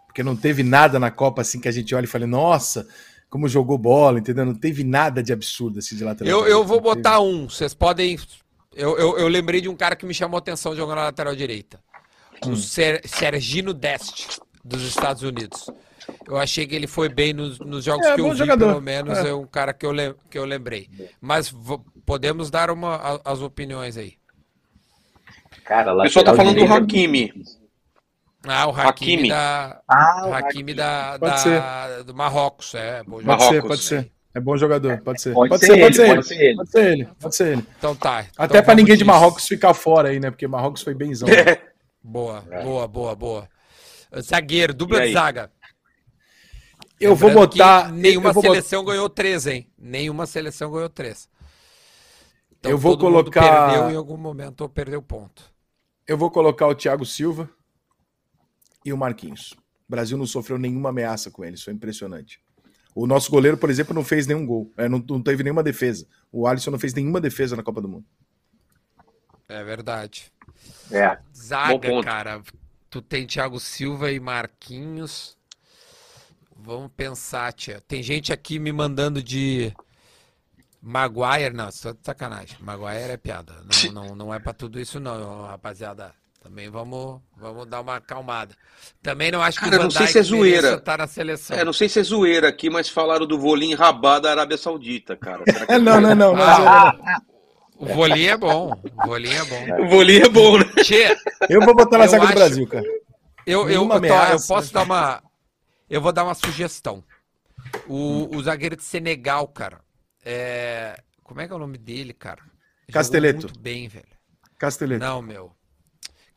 [0.08, 2.88] Porque não teve nada na Copa assim que a gente olha e fala, nossa,
[3.30, 4.46] como jogou bola, entendeu?
[4.46, 6.32] Não teve nada de absurdo assim de lateral.
[6.32, 7.50] Eu, eu vou botar um.
[7.50, 8.20] Vocês podem.
[8.76, 11.36] Eu, eu, eu lembrei de um cara que me chamou a atenção jogando na lateral
[11.36, 11.80] direita
[12.48, 15.70] o Ser, Sergino Dest, dos Estados Unidos.
[16.28, 18.68] Eu achei que ele foi bem nos, nos jogos é, que eu vi, jogador.
[18.68, 19.30] pelo menos é.
[19.30, 19.34] é.
[19.34, 19.94] um cara que eu,
[20.30, 20.90] que eu lembrei.
[21.22, 21.54] Mas
[22.06, 24.16] podemos dar uma, a, as opiniões aí.
[25.64, 27.34] Cara, o pessoal tá falando do Hakimi.
[28.46, 29.30] Ah, o Hakimi, Hakimi.
[29.30, 33.02] da, ah, o Hakimi, Da, da, do Marrocos, é.
[33.04, 34.12] Bom pode ser, pode ser.
[34.36, 35.34] É bom jogador, pode ser.
[35.34, 36.56] Pode, pode ser, ele, pode, ser, pode, ser ele.
[36.56, 37.06] pode ser ele.
[37.22, 37.66] Pode ser ele.
[37.78, 38.26] Então tá.
[38.36, 40.32] Até então para ninguém de Marrocos ficar fora aí, né?
[40.32, 41.30] Porque Marrocos foi benzão.
[41.30, 41.36] Né?
[42.04, 42.64] Boa, é.
[42.64, 43.50] boa, boa, boa.
[44.20, 45.52] Zagueiro, dupla de zaga.
[47.00, 47.92] Eu vou botar.
[47.92, 49.70] Nenhuma vou seleção ganhou três, hein?
[49.78, 51.30] Nenhuma seleção ganhou três.
[52.52, 53.72] Então, eu vou colocar.
[53.72, 55.44] Perdeu em algum momento ou perdeu ponto.
[56.08, 57.50] Eu vou colocar o Thiago Silva
[58.86, 59.54] e o Marquinhos.
[59.88, 62.42] O Brasil não sofreu nenhuma ameaça com eles, foi impressionante.
[62.96, 66.08] O nosso goleiro, por exemplo, não fez nenhum gol, é, não, não teve nenhuma defesa.
[66.32, 68.06] O Alisson não fez nenhuma defesa na Copa do Mundo.
[69.48, 70.32] É verdade.
[70.94, 71.18] É.
[71.36, 72.42] Zaga, cara.
[72.90, 75.36] Tu tem Thiago Silva e Marquinhos.
[76.56, 77.82] Vamos pensar, tia.
[77.88, 79.74] Tem gente aqui me mandando de
[80.82, 82.58] Maguire, não, só de sacanagem.
[82.62, 83.54] Maguire é piada.
[83.86, 86.14] Não, não, não é para tudo isso, não, rapaziada.
[86.44, 88.54] Também vamos, vamos dar uma acalmada.
[89.02, 90.78] Também não acho que Cara, o Van não sei se é zoeira.
[90.78, 91.58] tá na seleção.
[91.58, 95.16] É, não sei se é zoeira aqui, mas falaram do Volim Rabá da Arábia Saudita,
[95.16, 95.42] cara.
[95.70, 96.94] É, não, não, não, não, ah,
[97.30, 97.33] O
[97.86, 98.72] Volim é bom.
[98.72, 99.84] O Volim é bom.
[99.84, 100.66] O Volim é bom, né?
[100.84, 101.18] Tchê,
[101.50, 102.86] eu vou botar na zaga do Brasil, cara.
[103.46, 105.22] Eu, eu, eu, eu posso dar uma.
[105.90, 107.04] Eu vou dar uma sugestão.
[107.88, 109.80] O, o zagueiro de Senegal, cara.
[110.24, 111.02] É...
[111.24, 112.42] Como é que é o nome dele, cara?
[112.92, 113.48] Casteleto.
[113.48, 114.06] muito bem, velho.
[114.58, 115.04] Casteleto.
[115.04, 115.52] Não, meu.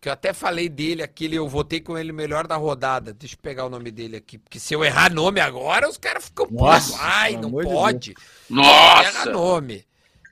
[0.01, 3.13] Que eu até falei dele, aquele, eu votei com ele melhor da rodada.
[3.13, 4.39] Deixa eu pegar o nome dele aqui.
[4.39, 8.15] Porque se eu errar nome agora, os caras ficam Nossa, Ai, não pode.
[8.15, 8.17] De
[8.49, 9.09] Nossa!
[9.09, 9.85] Erra nome.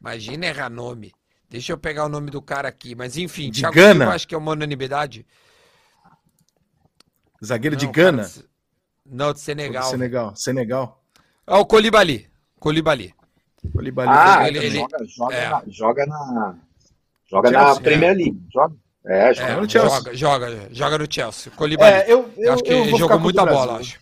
[0.04, 1.14] Imagina errar nome.
[1.48, 2.94] Deixa eu pegar o nome do cara aqui.
[2.94, 4.00] Mas enfim, de Thiago Gana.
[4.00, 5.26] Silva, acho que é uma unanimidade.
[7.42, 8.28] Zagueiro não, de Gana?
[8.28, 8.46] Cara,
[9.06, 9.84] não, de Senegal.
[9.84, 10.36] Senegal.
[10.36, 11.02] Senegal.
[11.46, 12.28] É o Colibali.
[12.60, 13.14] Colibali.
[13.72, 14.10] Colibali.
[14.12, 15.48] Ah, ele, ele, joga, joga, é.
[15.48, 16.58] na, joga na,
[17.24, 18.14] joga Chelsea, na Premier é.
[18.14, 18.42] League.
[18.52, 18.76] Joga.
[19.06, 19.98] É, joga, é, no Chelsea.
[19.98, 21.52] Joga, joga, joga no Chelsea.
[21.52, 21.94] Colibali.
[21.94, 23.98] É, eu, eu, acho que eu ele jogou muita bola, acho.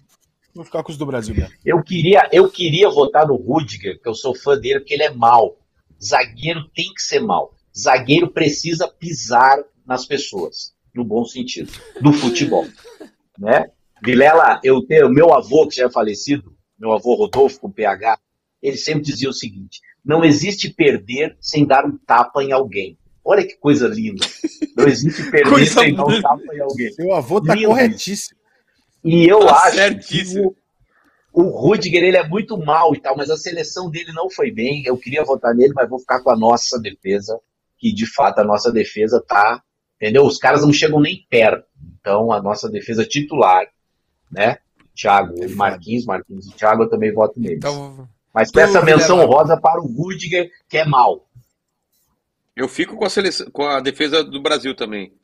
[0.52, 1.54] Vou ficar com os do Brasil mesmo.
[1.64, 5.10] Eu queria, eu queria votar no Rudiger, que eu sou fã dele, porque ele é
[5.10, 5.61] mal.
[6.02, 7.54] Zagueiro tem que ser mal.
[7.76, 12.66] Zagueiro precisa pisar nas pessoas, no bom sentido, do futebol.
[13.38, 13.70] né?
[14.04, 18.18] Vilela, eu tenho meu avô que já é falecido, meu avô Rodolfo com PH,
[18.60, 22.98] ele sempre dizia o seguinte: não existe perder sem dar um tapa em alguém.
[23.24, 24.26] Olha que coisa linda.
[24.76, 26.92] Não existe perder sem dar um tapa em alguém.
[26.92, 27.68] Seu avô tá Lindo.
[27.68, 28.40] corretíssimo.
[29.04, 30.56] E eu tá acho certíssimo.
[31.32, 34.82] O, Rudiger ele é muito mal e tal, mas a seleção dele não foi bem.
[34.84, 37.38] Eu queria votar nele, mas vou ficar com a nossa defesa,
[37.78, 39.62] que de fato a nossa defesa tá,
[39.96, 40.24] entendeu?
[40.24, 41.66] Os caras não chegam nem perto.
[42.00, 43.66] Então a nossa defesa titular,
[44.30, 44.58] né?
[44.94, 47.58] Thiago e Marquinhos, Marquinhos e Thiago, eu também voto neles.
[47.58, 51.26] Então, mas peça menção rosa para o Rudiger, que é mal.
[52.54, 55.14] Eu fico com a, seleção, com a defesa do Brasil também.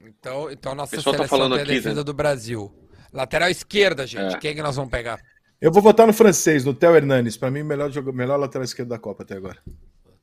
[0.00, 2.04] Então, então nossa tá seleção tá falando tem a aqui, defesa né?
[2.04, 2.72] do Brasil.
[3.12, 4.34] Lateral esquerda, gente.
[4.34, 4.38] É.
[4.38, 5.20] Quem é que nós vamos pegar?
[5.60, 7.36] Eu vou votar no francês, no Theo Hernandes.
[7.36, 9.58] Para mim, melhor, jogo, melhor lateral esquerdo da Copa até agora.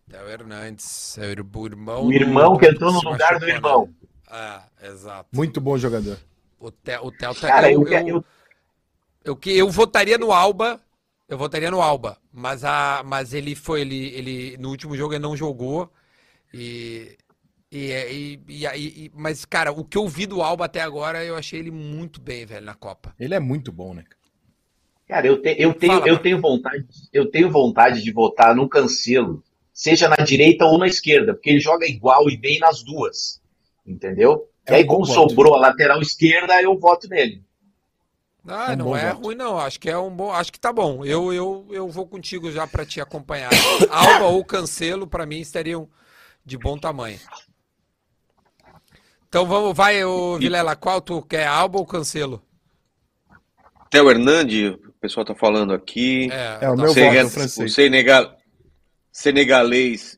[0.10, 2.06] Theo Hernandes, é o irmão.
[2.06, 2.60] O irmão do...
[2.60, 3.90] que entrou no lugar do irmão.
[4.28, 5.30] Ah, exato.
[5.34, 6.20] Muito bom jogador.
[6.60, 7.48] O Theo, o Theo tá...
[7.48, 8.26] Cara, eu, eu, eu, eu,
[9.26, 10.80] eu, eu votaria no Alba.
[11.28, 12.18] Eu votaria no Alba.
[12.32, 13.82] Mas, a, mas ele foi.
[13.82, 15.92] Ele, ele, no último jogo ele não jogou.
[16.54, 17.18] E,
[17.72, 21.60] e, e, e, mas, cara, o que eu vi do Alba até agora, eu achei
[21.60, 23.16] ele muito bem, velho, na Copa.
[23.20, 24.04] Ele é muito bom, né?
[25.14, 28.68] Cara, eu, te, eu, tenho, Fala, eu, tenho vontade, eu tenho vontade de votar no
[28.68, 33.40] Cancelo, seja na direita ou na esquerda, porque ele joga igual e bem nas duas.
[33.86, 34.50] Entendeu?
[34.66, 37.44] É e aí, como sobrou a lateral esquerda, eu voto nele.
[38.48, 39.26] Ah, é um não é voto.
[39.26, 39.60] ruim, não.
[39.60, 40.32] Acho que é um bom.
[40.32, 41.06] Acho que tá bom.
[41.06, 43.52] Eu, eu, eu vou contigo já para te acompanhar.
[43.92, 45.88] Alba ou Cancelo, para mim, estariam
[46.44, 47.20] de bom tamanho.
[49.30, 52.42] Então vamos, vai, o Vilela, qual tu quer, Alba ou Cancelo?
[53.94, 56.30] Theo Hernandes, pessoal tá falando aqui.
[56.32, 57.72] É, é o meu Senegal, voto francês.
[57.72, 58.38] O Senegal,
[59.12, 60.18] senegalês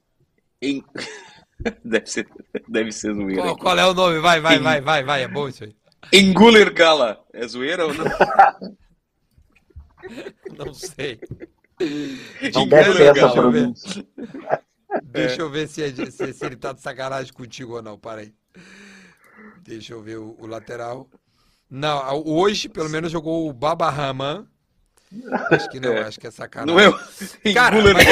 [0.61, 0.83] em...
[1.83, 2.27] deve ser,
[2.69, 3.41] deve ser zoeira.
[3.41, 4.19] Qual, qual, é o nome?
[4.19, 5.75] Vai, vai, vai, vai, vai, é bom isso aí.
[6.13, 7.19] Enguler Gala.
[7.33, 8.05] É zoeira ou não?
[10.55, 11.19] não sei.
[12.53, 14.05] Não deve ser essa pronúncia.
[15.05, 17.97] Deixa eu ver se, é, se, se, ele tá de sacanagem contigo ou não.
[17.97, 18.31] Para aí.
[19.63, 21.09] Deixa eu ver o, o lateral.
[21.67, 24.47] Não, hoje pelo menos jogou o Baba Rahman.
[25.51, 26.01] Acho que não, é.
[26.01, 26.75] acho que é sacanagem.
[26.75, 28.05] Não é Cara, mas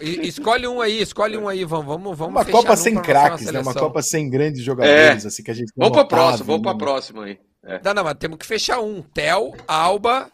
[0.00, 3.60] Escolhe um aí, escolhe um aí, vamos, vamos, vamos Uma Copa sem craques, né?
[3.60, 5.28] Uma Copa sem grandes jogadores, é.
[5.28, 5.72] assim que a gente.
[5.76, 7.38] Vamos para próxima, vamos para próxima aí.
[7.64, 7.80] É.
[7.82, 10.30] Não, não, mas temos que fechar um, Tel, Alba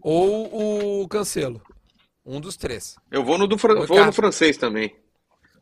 [0.00, 1.60] ou o Cancelo.
[2.24, 2.96] Um dos três.
[3.10, 3.84] Eu vou no, do fran...
[3.86, 4.94] vou no francês também.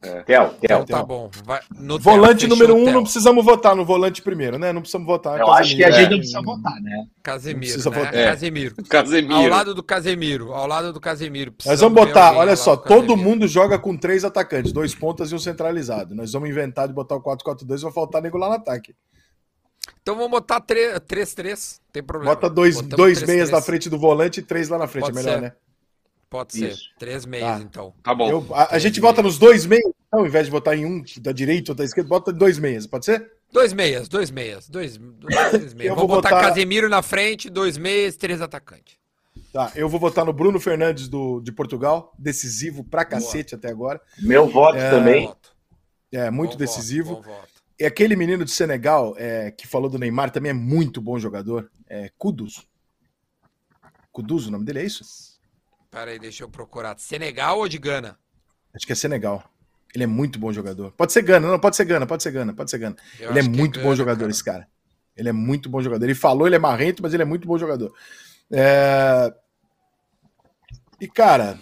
[0.03, 0.23] É.
[0.23, 1.31] Tel, tel, então, tá bom.
[1.45, 1.61] Vai,
[2.01, 2.95] volante tel, número um, tel.
[2.95, 4.73] não precisamos votar no volante primeiro, né?
[4.73, 5.39] Não precisamos votar.
[5.39, 5.61] Eu Casemiro.
[5.63, 7.07] acho que a gente não precisa votar, né?
[7.23, 7.83] Casemiro, né?
[7.83, 8.15] Votar.
[8.15, 8.25] É.
[8.25, 8.75] Casemiro.
[8.89, 9.35] Casemiro.
[9.35, 11.55] Ao lado do Casemiro, ao lado do Casemiro.
[11.67, 15.39] Nós vamos botar, olha só, todo mundo joga com três atacantes, dois pontas e um
[15.39, 16.15] centralizado.
[16.15, 18.95] Nós vamos inventar de botar o 4-4-2 e vai faltar nego lá no ataque.
[20.01, 22.35] Então vamos botar 3-3, tem problema.
[22.35, 23.51] Bota dois, dois 3, meias 3.
[23.51, 25.43] na frente do volante e três lá na frente, Pode é melhor, ser.
[25.43, 25.53] né?
[26.31, 26.70] Pode ser.
[26.70, 26.85] Isso.
[26.97, 27.61] Três meias, tá.
[27.61, 27.93] então.
[28.05, 28.31] Tá bom.
[28.31, 29.16] Eu, a, a gente meias.
[29.19, 32.09] nos dois meias, então, ao invés de botar em um da direita ou da esquerda,
[32.09, 33.32] bota dois meias, pode ser?
[33.52, 34.69] Dois meias, dois meias.
[34.69, 35.90] Dois, dois meias.
[35.90, 38.97] Eu vou, vou botar, botar Casemiro na frente, dois meias, três atacantes.
[39.52, 43.59] Tá, eu vou votar no Bruno Fernandes do, de Portugal, decisivo pra cacete Boa.
[43.59, 44.01] até agora.
[44.20, 45.35] Meu voto é, também.
[46.12, 47.16] É, muito bom decisivo.
[47.16, 47.48] Voto, voto.
[47.78, 51.69] E aquele menino de Senegal é, que falou do Neymar também é muito bom jogador.
[51.89, 52.69] É Kudus.
[54.12, 55.02] Kudus, o nome dele é isso?
[55.91, 56.97] Peraí, deixa eu procurar.
[56.99, 58.19] Senegal ou de Gana?
[58.75, 59.45] Acho que é Senegal.
[59.95, 60.93] Ele é muito bom jogador.
[60.93, 62.97] Pode ser Gana, não, pode ser Gana, pode ser Gana, pode ser Gana.
[63.19, 64.31] Eu ele é, é muito é Gana, bom jogador, cara.
[64.31, 64.69] esse cara.
[65.17, 66.05] Ele é muito bom jogador.
[66.05, 67.93] Ele falou, ele é marrento, mas ele é muito bom jogador.
[68.51, 69.35] É...
[71.01, 71.59] E, cara.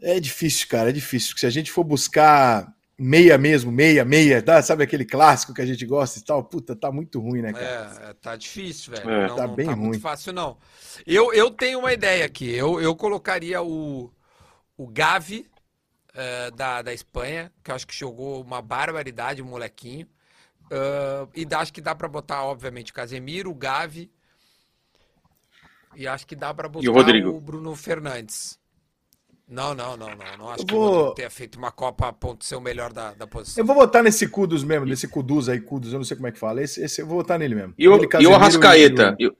[0.00, 1.36] É difícil, cara, é difícil.
[1.36, 4.62] Se a gente for buscar meia mesmo, meia, meia, tá?
[4.62, 6.42] sabe aquele clássico que a gente gosta e tal?
[6.42, 8.10] Puta, tá muito ruim, né, cara?
[8.10, 9.10] É, tá difícil, velho.
[9.10, 9.28] É.
[9.28, 9.88] Não, tá bem não tá ruim.
[9.88, 10.56] muito fácil, não.
[11.06, 12.50] Eu, eu tenho uma ideia aqui.
[12.50, 14.10] Eu, eu colocaria o,
[14.76, 15.46] o Gavi
[16.10, 20.06] uh, da, da Espanha, que eu acho que jogou uma barbaridade, o molequinho.
[20.66, 24.10] Uh, e acho que dá para botar, obviamente, o Casemiro, o Gavi.
[25.94, 28.58] E acho que dá para botar o, o, Bruno Fernandes.
[29.48, 30.38] Não, não, não, não.
[30.38, 30.82] Não acho eu que vou...
[30.82, 33.62] o Rodrigo tenha feito uma Copa a ponto de ser o melhor da, da posição.
[33.62, 36.32] Eu vou votar nesse Kudus mesmo, nesse Kudus aí, Kudus, eu não sei como é
[36.32, 36.62] que fala.
[36.62, 37.74] Esse, esse eu vou votar nele mesmo.
[37.78, 39.16] E o, e o Arrascaeta?
[39.18, 39.36] E o...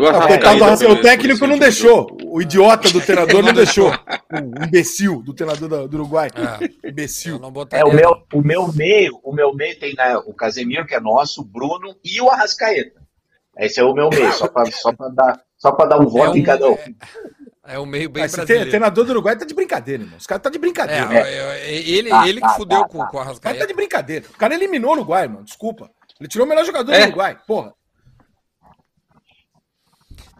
[0.00, 2.16] Ah, o técnico não deixou.
[2.24, 3.90] O idiota do treinador não deixou.
[3.90, 6.30] O imbecil do treinador do Uruguai.
[6.36, 6.88] É.
[6.88, 7.40] Imbecil.
[7.72, 11.00] É, o meu, o meu meio, o meu meio tem né, o Casemiro, que é
[11.00, 13.02] nosso, o Bruno e o Arrascaeta.
[13.58, 16.36] Esse é o meu meio, só para só dar, só dar um é voto um,
[16.36, 16.74] em cada um.
[16.74, 16.94] É,
[17.68, 18.66] é um meio bem Mas brasileiro.
[18.66, 20.16] O treinador do Uruguai tá de brincadeira, irmão.
[20.16, 21.14] Os caras tá de brincadeira.
[21.14, 23.38] É, é, ele, ah, ele que fudeu com, com o Arrascaeta.
[23.38, 24.24] O cara tá de brincadeira.
[24.26, 25.44] O cara eliminou o Uruguai, mano.
[25.44, 25.90] Desculpa.
[26.18, 27.38] Ele tirou o melhor jogador do Uruguai.
[27.46, 27.74] Porra.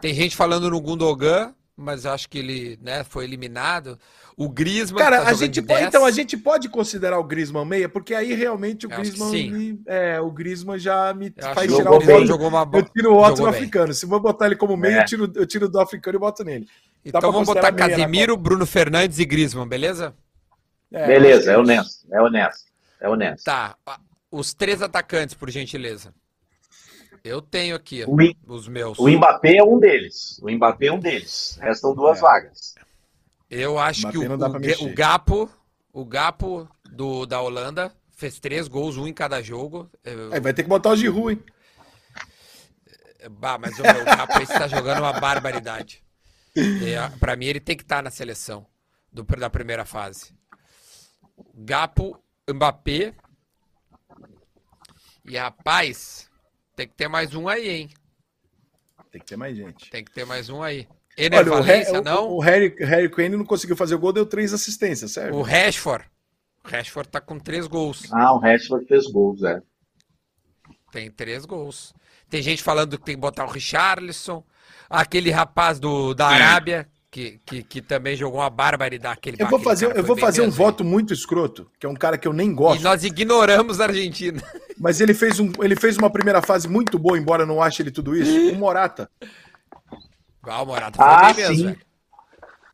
[0.01, 3.99] Tem gente falando no Gundogan, mas acho que ele né, foi eliminado.
[4.39, 5.03] O Griezmann.
[5.03, 8.33] Cara, tá a gente pode, então a gente pode considerar o Griezmann meia, porque aí
[8.33, 12.25] realmente o Griezmann, me, é, o Griezmann já me eu faz tirar o meio.
[12.25, 13.93] Jogou uma, eu tiro o outro no africano.
[13.93, 15.01] Se vou botar ele como meio, é.
[15.01, 16.69] eu, tiro, eu tiro do africano e boto nele.
[17.03, 20.15] Então vamos botar Casemiro, Bruno Fernandes e Griezmann, beleza?
[20.89, 22.63] É, beleza, é honesto, é honesto,
[23.01, 23.43] é honesto.
[23.43, 23.75] Tá,
[24.31, 26.13] os três atacantes, por gentileza.
[27.25, 28.15] Eu tenho aqui o,
[28.47, 28.97] os meus.
[28.97, 30.39] O Mbappé é um deles.
[30.41, 31.59] O Mbappé é um deles.
[31.61, 32.21] Restam duas é.
[32.21, 32.79] vagas.
[33.49, 35.49] Eu acho que o, o, o, Gapo,
[35.91, 39.89] o Gapo do, da Holanda fez três gols, um em cada jogo.
[40.03, 40.31] Eu...
[40.33, 41.43] Aí vai ter que botar o Giroud, hein?
[43.31, 46.03] Bah, mas o meu Gapo está jogando uma barbaridade.
[46.55, 48.65] É, para mim, ele tem que estar tá na seleção
[49.11, 50.33] do, da primeira fase.
[51.53, 53.13] Gapo, Mbappé.
[55.25, 56.29] E rapaz,
[56.75, 57.89] tem que ter mais um aí, hein?
[59.11, 59.89] Tem que ter mais gente.
[59.89, 60.87] Tem que ter mais um aí.
[61.19, 62.29] Ener Olha, Valência, o, não?
[62.29, 65.35] O Harry, Harry Kane não conseguiu fazer o gol, deu três assistências, certo?
[65.35, 66.05] O Rashford.
[66.63, 68.07] O Rashford tá com três gols.
[68.11, 69.61] Ah, o Rashford fez gols, é.
[70.91, 71.93] Tem três gols.
[72.29, 74.43] Tem gente falando que tem que botar o Richarlison.
[74.89, 79.17] Aquele rapaz do, da Arábia, que, que, que, também jogou uma barbaridade.
[79.17, 82.17] Aquele, eu vou fazer, eu vou fazer um voto muito escroto, que é um cara
[82.17, 82.79] que eu nem gosto.
[82.79, 84.41] E nós ignoramos a Argentina.
[84.77, 87.83] Mas ele fez, um, ele fez uma primeira fase muito boa, embora eu não ache
[87.83, 88.31] ele tudo isso.
[88.53, 89.09] O Morata.
[90.49, 91.41] Ah, o Morata foi ah, bem sim.
[91.41, 91.81] mesmo, velho.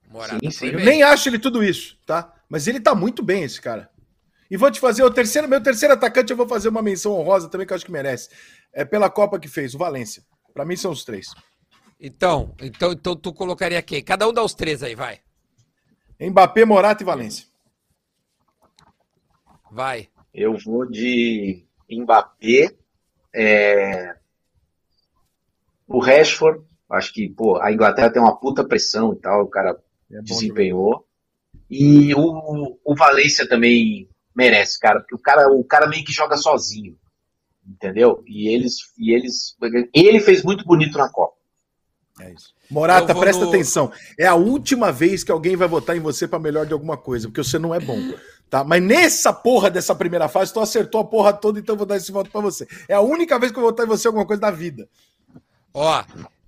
[0.09, 0.67] Morata sim, sim.
[0.67, 2.33] Eu nem acho ele tudo isso, tá?
[2.49, 3.89] Mas ele tá muito bem, esse cara.
[4.49, 7.49] E vou te fazer o terceiro, meu terceiro atacante, eu vou fazer uma menção honrosa
[7.49, 8.29] também, que eu acho que merece.
[8.71, 10.23] É pela Copa que fez, o Valência.
[10.53, 11.27] Para mim são os três.
[11.99, 14.03] Então, então, então tu colocaria quem?
[14.03, 15.19] Cada um dá os três aí, vai.
[16.19, 17.47] Mbappé, Morata e Valência.
[19.71, 20.09] Vai.
[20.33, 22.75] Eu vou de Mbappé,
[23.33, 24.15] é...
[25.87, 26.64] o Rashford.
[26.89, 29.77] Acho que pô, a Inglaterra tem uma puta pressão e tal, o cara
[30.11, 31.05] é desempenhou.
[31.69, 36.37] E o, o Valência também merece, cara, porque o cara, o cara meio que joga
[36.37, 36.95] sozinho,
[37.67, 38.23] entendeu?
[38.27, 39.55] E eles, e eles,
[39.93, 41.35] ele fez muito bonito na Copa.
[42.19, 42.53] É isso.
[42.69, 43.49] Morata, presta no...
[43.49, 43.91] atenção.
[44.17, 47.27] É a última vez que alguém vai votar em você para melhor de alguma coisa,
[47.27, 47.97] porque você não é bom.
[48.49, 48.63] Tá?
[48.63, 51.97] Mas nessa porra dessa primeira fase, tu acertou a porra toda, então eu vou dar
[51.97, 52.67] esse voto para você.
[52.87, 54.87] É a única vez que eu vou votar em você alguma coisa da vida.
[55.73, 56.03] Ó,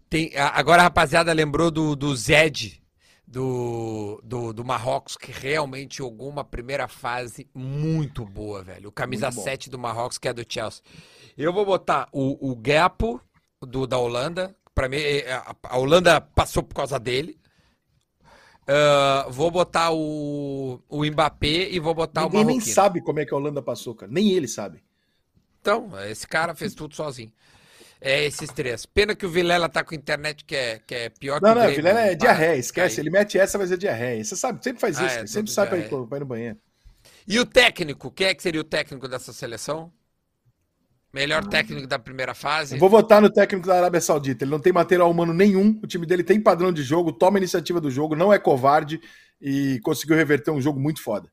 [0.10, 2.82] tem, agora a rapaziada lembrou do, do Zed
[3.28, 8.88] do, do, do Marrocos, que realmente jogou uma primeira fase muito boa, velho.
[8.90, 10.82] O camisa 7 do Marrocos, que é do Chelsea.
[11.38, 13.22] Eu vou botar o, o Gapo
[13.62, 17.38] do, da Holanda, para mim, é, é, a Holanda passou por causa dele.
[18.62, 23.20] Uh, vou botar o, o Mbappé e vou botar Ninguém o Ninguém nem sabe como
[23.20, 24.12] é que a Holanda passou, cara.
[24.12, 24.84] Nem ele sabe.
[25.60, 27.32] Então, esse cara fez tudo sozinho.
[28.00, 28.86] É esses três.
[28.86, 31.62] Pena que o Vilela tá com internet que é, que é pior não, que o
[31.62, 33.02] Não, não, Vilela é diarreia, esquece.
[33.02, 34.24] Ele mete essa, mas é diarreia.
[34.24, 35.20] Você sabe, sempre faz ah, isso.
[35.20, 36.58] É, sempre sai pra ir, pra ir no banheiro.
[37.28, 38.12] E o técnico?
[38.12, 39.92] Quem é que seria o técnico dessa seleção?
[41.12, 42.76] Melhor técnico da primeira fase?
[42.76, 44.44] Eu vou votar no técnico da Arábia Saudita.
[44.44, 45.80] Ele não tem material humano nenhum.
[45.82, 49.02] O time dele tem padrão de jogo, toma iniciativa do jogo, não é covarde
[49.42, 51.32] e conseguiu reverter um jogo muito foda.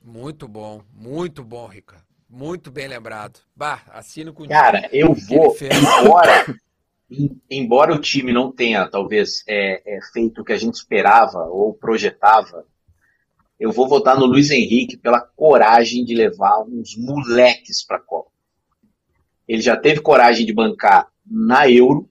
[0.00, 1.96] Muito bom, muito bom, Rica.
[2.34, 3.40] Muito bem lembrado.
[3.54, 5.54] Bah, assino com Cara, eu vou,
[6.00, 6.58] embora,
[7.50, 11.74] embora o time não tenha, talvez, é, é, feito o que a gente esperava ou
[11.74, 12.64] projetava,
[13.60, 18.30] eu vou votar no Luiz Henrique pela coragem de levar uns moleques para a Copa.
[19.46, 22.08] Ele já teve coragem de bancar na Euro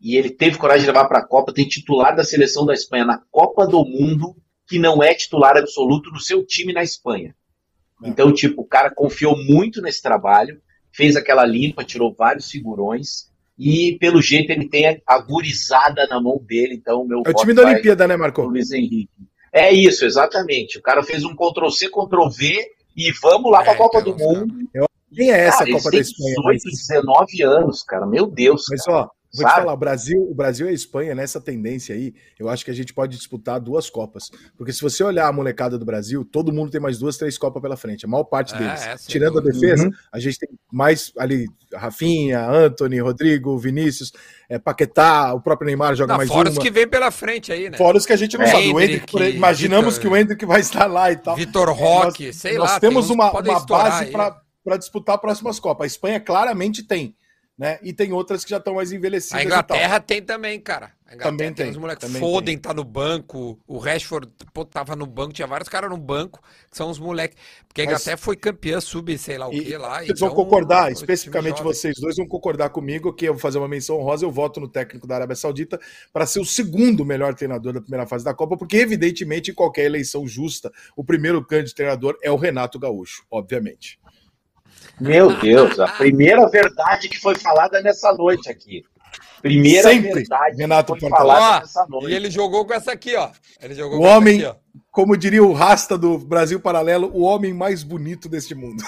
[0.00, 1.52] e ele teve coragem de levar para a Copa.
[1.52, 6.08] Tem titular da seleção da Espanha na Copa do Mundo que não é titular absoluto
[6.12, 7.34] do seu time na Espanha.
[8.02, 8.08] É.
[8.08, 10.60] Então, tipo, o cara confiou muito nesse trabalho,
[10.92, 16.40] fez aquela limpa, tirou vários figurões e pelo jeito ele tem a gurizada na mão
[16.42, 16.74] dele.
[16.74, 18.42] Então, meu É o time da Olimpíada, né, Marco?
[18.42, 19.10] Luiz Henrique.
[19.52, 20.78] É isso, exatamente.
[20.78, 24.00] O cara fez um Ctrl C, Ctrl V e vamos lá é, para a Copa
[24.00, 24.54] do Mundo.
[24.72, 24.86] Eu...
[25.12, 26.34] Quem é essa cara, Copa da Espanha?
[26.36, 28.06] 18, 19 anos, cara.
[28.06, 28.64] Meu Deus.
[28.70, 28.98] Mas, cara.
[28.98, 29.54] ó, Vou Sabe?
[29.54, 32.70] te falar, o Brasil, o Brasil e a Espanha, nessa tendência aí, eu acho que
[32.70, 34.28] a gente pode disputar duas Copas.
[34.56, 37.62] Porque se você olhar a molecada do Brasil, todo mundo tem mais duas, três Copas
[37.62, 38.04] pela frente.
[38.04, 38.82] A maior parte é, deles.
[38.82, 39.92] É, Tirando a defesa, uhum.
[40.10, 44.12] a gente tem mais ali, Rafinha, Anthony, Rodrigo, Vinícius,
[44.48, 46.46] é, Paquetá, o próprio Neymar joga não, mais fora uma.
[46.46, 47.78] Fora os que vem pela frente aí, né?
[47.78, 48.72] Fora os que a gente não é, sabe.
[48.72, 51.36] O Hendrick, Hendrick imaginamos Victor, que o Hendrick vai estar lá e tal.
[51.36, 52.70] Vitor Roque, nós, sei nós lá.
[52.72, 55.84] Nós temos uma, uma base para disputar próximas Copas.
[55.84, 57.14] A Espanha claramente tem
[57.60, 57.78] né?
[57.82, 59.38] E tem outras que já estão mais envelhecidas.
[59.38, 60.92] A Inglaterra tem também, cara.
[61.18, 61.68] também tem.
[61.68, 62.58] Os moleques Foden tem.
[62.58, 66.74] tá no banco, o Rashford pô, tava no banco, tinha vários caras no banco, que
[66.78, 67.36] são os moleques.
[67.68, 68.24] Porque a Inglaterra Mas...
[68.24, 69.98] foi campeã sub, sei lá o que lá.
[69.98, 73.68] Vocês então, vão concordar, especificamente vocês dois vão concordar comigo que eu vou fazer uma
[73.68, 75.78] menção rosa, eu voto no técnico da Arábia Saudita
[76.14, 79.84] para ser o segundo melhor treinador da primeira fase da Copa, porque evidentemente em qualquer
[79.84, 83.99] eleição justa, o primeiro candidato treinador é o Renato Gaúcho, obviamente.
[85.00, 88.84] Meu Deus, a primeira verdade que foi falada nessa noite aqui.
[89.40, 92.10] Primeira Sempre, verdade Renato que foi falada nessa noite.
[92.10, 93.30] E ele jogou com essa aqui, ó.
[93.60, 94.58] Ele jogou o homem, aqui,
[94.90, 98.82] como diria o Rasta do Brasil Paralelo, o homem mais bonito deste mundo.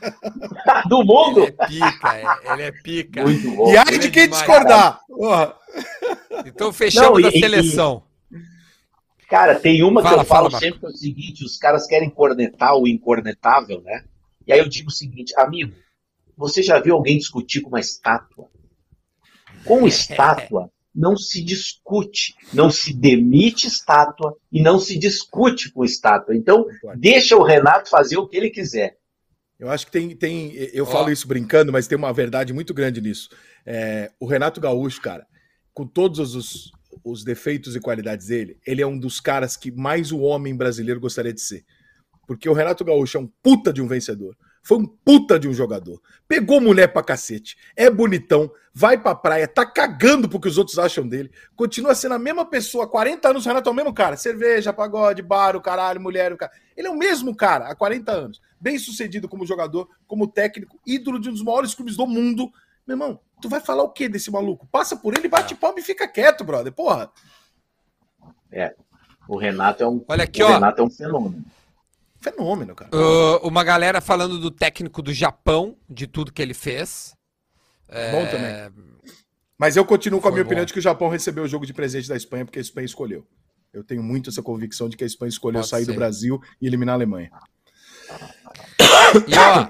[0.88, 1.40] do mundo?
[1.40, 3.22] Ele é pica, é, ele é pica.
[3.22, 3.70] Muito bom.
[3.70, 5.00] E aí de é quem é discordar.
[6.46, 8.04] Então fechamos Não, e, a seleção.
[8.32, 11.58] E, cara, tem uma fala, que eu falo fala, sempre que é o seguinte: os
[11.58, 14.04] caras querem cornetar o incornetável, né?
[14.48, 15.74] E aí eu digo o seguinte, amigo,
[16.34, 18.48] você já viu alguém discutir com uma estátua?
[19.64, 26.34] Com estátua não se discute, não se demite estátua e não se discute com estátua.
[26.34, 26.66] Então,
[26.96, 28.96] deixa o Renato fazer o que ele quiser.
[29.60, 30.16] Eu acho que tem.
[30.16, 30.86] tem eu oh.
[30.86, 33.28] falo isso brincando, mas tem uma verdade muito grande nisso.
[33.66, 35.26] É, o Renato Gaúcho, cara,
[35.74, 36.70] com todos os,
[37.04, 41.00] os defeitos e qualidades dele, ele é um dos caras que mais o homem brasileiro
[41.00, 41.64] gostaria de ser.
[42.28, 44.36] Porque o Renato Gaúcho é um puta de um vencedor.
[44.62, 45.98] Foi um puta de um jogador.
[46.28, 47.56] Pegou mulher pra cacete.
[47.74, 48.52] É bonitão.
[48.74, 49.48] Vai pra praia.
[49.48, 51.30] Tá cagando pro que os outros acham dele.
[51.56, 52.86] Continua sendo a mesma pessoa.
[52.86, 54.14] 40 anos, o Renato é o mesmo cara.
[54.14, 56.52] Cerveja, pagode, bar, o caralho, mulher, o cara.
[56.76, 58.42] Ele é o mesmo cara há 40 anos.
[58.60, 62.52] Bem sucedido como jogador, como técnico, ídolo de um dos maiores clubes do mundo.
[62.86, 64.68] Meu irmão, tu vai falar o que desse maluco?
[64.70, 66.74] Passa por ele, bate palma e fica quieto, brother.
[66.74, 67.10] Porra.
[68.52, 68.74] É.
[69.26, 70.50] O Renato é um, Olha aqui, o ó.
[70.50, 71.42] Renato é um fenômeno.
[72.30, 72.90] Fenômeno, cara.
[72.94, 77.14] Uh, uma galera falando do técnico do Japão, de tudo que ele fez.
[77.88, 78.12] É...
[78.12, 78.92] Bom também.
[79.58, 80.48] Mas eu continuo com a minha bom.
[80.48, 82.84] opinião de que o Japão recebeu o jogo de presente da Espanha porque a Espanha
[82.84, 83.26] escolheu.
[83.72, 85.92] Eu tenho muito essa convicção de que a Espanha escolheu Pode sair ser.
[85.92, 87.30] do Brasil e eliminar a Alemanha.
[89.26, 89.68] E ó,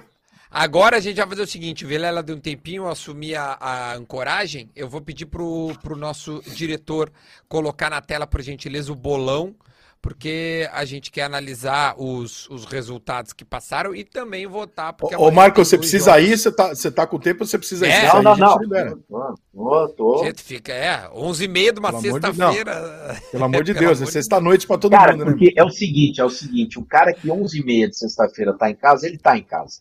[0.51, 3.56] agora a gente vai fazer o seguinte: o Vilela deu um tempinho, eu assumi a,
[3.60, 4.70] a ancoragem.
[4.76, 7.10] Eu vou pedir pro, pro nosso diretor
[7.48, 9.55] colocar na tela, por gentileza, o bolão
[10.01, 14.93] porque a gente quer analisar os, os resultados que passaram e também votar.
[14.93, 16.29] Porque Ô, Marco, você precisa jogos.
[16.29, 16.39] ir?
[16.39, 18.23] Você tá, você tá com tempo você precisa é, ir?
[18.23, 19.89] Não, não, não.
[19.97, 20.25] Tô.
[20.25, 23.15] Gente, fica, é, 11h30 de uma sexta-feira.
[23.15, 25.31] De, Pelo amor de Deus, é sexta-noite para todo cara, mundo, né?
[25.33, 28.77] Porque é o seguinte, é o seguinte, o cara que 11h30 de sexta-feira tá em
[28.77, 29.79] casa, ele tá em casa.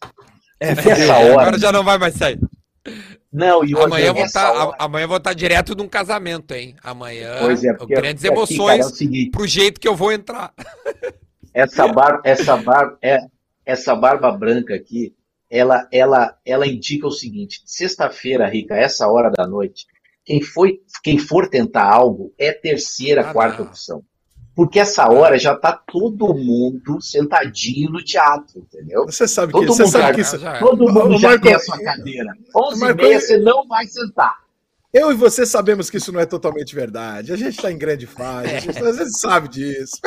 [0.60, 1.42] É, porque essa hora...
[1.42, 2.40] Agora já não vai mais sair.
[3.32, 4.76] Não, e amanhã, vou tá, hora...
[4.80, 6.76] amanhã vou estar tá direto de um casamento, hein?
[6.84, 7.36] Amanhã.
[7.40, 10.54] Pois é, porque grandes aqui, emoções cara, é seguinte, pro jeito que eu vou entrar.
[11.54, 13.18] Essa barba, essa barba, é,
[13.66, 15.16] essa barba branca aqui,
[15.50, 19.88] ela, ela, ela indica o seguinte: sexta-feira, Rica, essa hora da noite,
[20.24, 23.70] quem foi, quem for tentar algo é terceira, ah, quarta não.
[23.70, 24.04] opção.
[24.58, 29.06] Porque essa hora já tá todo mundo sentadinho no teatro, entendeu?
[29.06, 31.80] Você sabe todo que, mundo sabe que isso, todo mundo já Marco, tem a sua
[31.80, 32.34] cadeira.
[32.56, 34.36] 11 Marco, e meia você não vai sentar.
[34.92, 37.32] Eu e você sabemos que isso não é totalmente verdade.
[37.32, 39.98] A gente está em grande fase, a gente, a gente sabe disso.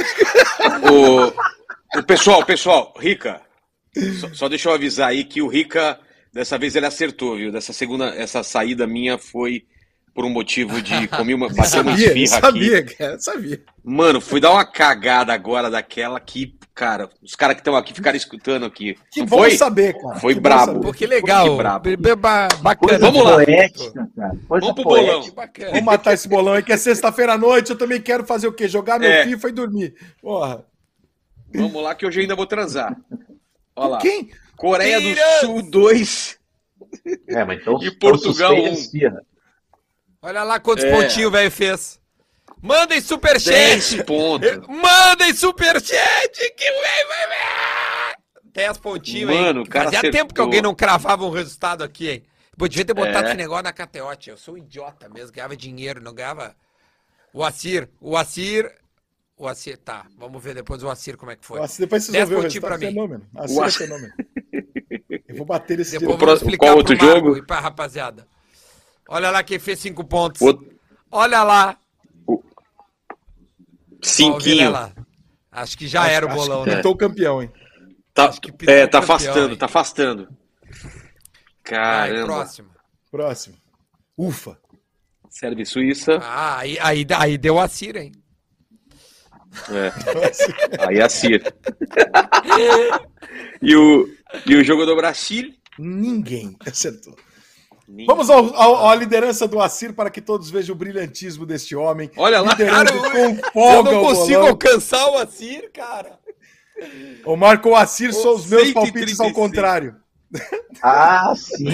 [0.90, 3.40] O, o pessoal, pessoal, Rica,
[4.18, 5.96] só, só deixa eu avisar aí que o Rica,
[6.32, 7.52] dessa vez ele acertou, viu?
[7.52, 9.62] Dessa segunda, essa saída minha foi
[10.20, 12.94] por um motivo de comer uma, bater uma esfirra sabia, aqui.
[12.94, 13.62] Cara, sabia.
[13.82, 18.18] Mano, fui dar uma cagada agora daquela que, cara, os caras que estão aqui ficaram
[18.18, 18.98] escutando aqui.
[19.10, 19.52] Que Não bom foi?
[19.52, 20.20] saber, cara.
[20.20, 20.80] Foi que brabo.
[20.80, 21.48] Pô, que legal.
[21.48, 21.88] Que brabo.
[22.60, 22.98] Bacana.
[22.98, 23.36] Vamos lá.
[23.36, 24.10] Poética,
[24.46, 25.22] Vamos pro bolão.
[25.22, 27.70] Vamos matar esse bolão aí, que é sexta-feira à noite.
[27.70, 28.68] Eu também quero fazer o quê?
[28.68, 29.24] Jogar meu é.
[29.24, 29.94] FIFA e dormir.
[30.20, 30.62] Porra.
[31.54, 32.94] Vamos lá que hoje eu ainda vou transar.
[33.74, 33.98] Olha lá.
[33.98, 34.28] Quem?
[34.54, 35.22] Coreia Tira.
[35.40, 36.38] do Sul 2.
[37.28, 38.68] É, mas então, e Portugal 1.
[38.68, 39.29] Um.
[40.22, 40.90] Olha lá quantos é.
[40.90, 42.00] pontinhos o velho fez.
[42.62, 44.04] Mandem superchat!
[44.04, 44.50] pontos.
[44.68, 48.20] Mandem superchat que o velho vai ver!
[48.52, 49.66] 10 pontinhos, Mano, hein?
[49.66, 50.20] Cara Fazia acertou.
[50.20, 52.22] tempo que alguém não cravava um resultado aqui, hein?
[52.58, 53.28] Pô, devia ter botado é.
[53.28, 54.28] esse negócio na cateote.
[54.28, 56.54] Eu sou um idiota mesmo, ganhava dinheiro, não ganhava.
[57.32, 58.70] O Acir, o Acir.
[59.38, 60.04] O Acir, tá.
[60.18, 61.60] Vamos ver depois o Acir como é que foi.
[61.60, 62.68] O Acir, depois vocês vão ver o resultado.
[62.68, 62.92] Pra mim.
[62.92, 63.26] Fenômeno.
[63.36, 64.12] Acir o é fenômeno.
[65.26, 67.36] Eu vou bater esse Depois vou explicar Qual outro jogo?
[67.38, 68.26] e pra rapaziada.
[69.12, 70.40] Olha lá quem fez cinco pontos.
[70.40, 70.64] O...
[71.10, 71.76] Olha lá.
[72.24, 72.40] O...
[74.00, 74.72] Cinquinho.
[75.50, 76.76] Acho que já acho, era o bolão, né?
[76.76, 77.50] Pintou o campeão, hein?
[78.14, 78.26] Tá,
[78.68, 79.58] é, tá campeão, afastando, hein?
[79.58, 80.28] tá afastando.
[81.64, 82.14] Caramba.
[82.14, 82.70] Vai, próximo.
[83.10, 83.56] Próximo.
[84.16, 84.56] Ufa.
[85.28, 86.20] Serve Suíça.
[86.22, 88.12] Ah, aí, aí, aí deu a Cira, hein?
[89.70, 90.86] É.
[90.86, 91.52] aí a Cira.
[93.60, 94.08] e, o,
[94.46, 95.52] e o jogo do Brasil?
[95.76, 97.16] Ninguém acertou.
[98.06, 102.10] Vamos ao, ao, à liderança do Assir para que todos vejam o brilhantismo deste homem.
[102.16, 106.18] Olha lá, cara, eu, eu não consigo alcançar o Assir, cara.
[107.24, 109.96] O Marco, o Assir são os meus palpites ao contrário.
[110.82, 111.66] Ah, sim.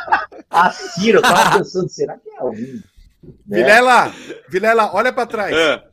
[0.48, 2.82] Assir, eu tava pensando, será que é alguém?
[3.46, 3.58] Né?
[3.58, 4.14] Vilela,
[4.48, 5.54] Vilela, olha para trás.
[5.54, 5.84] É.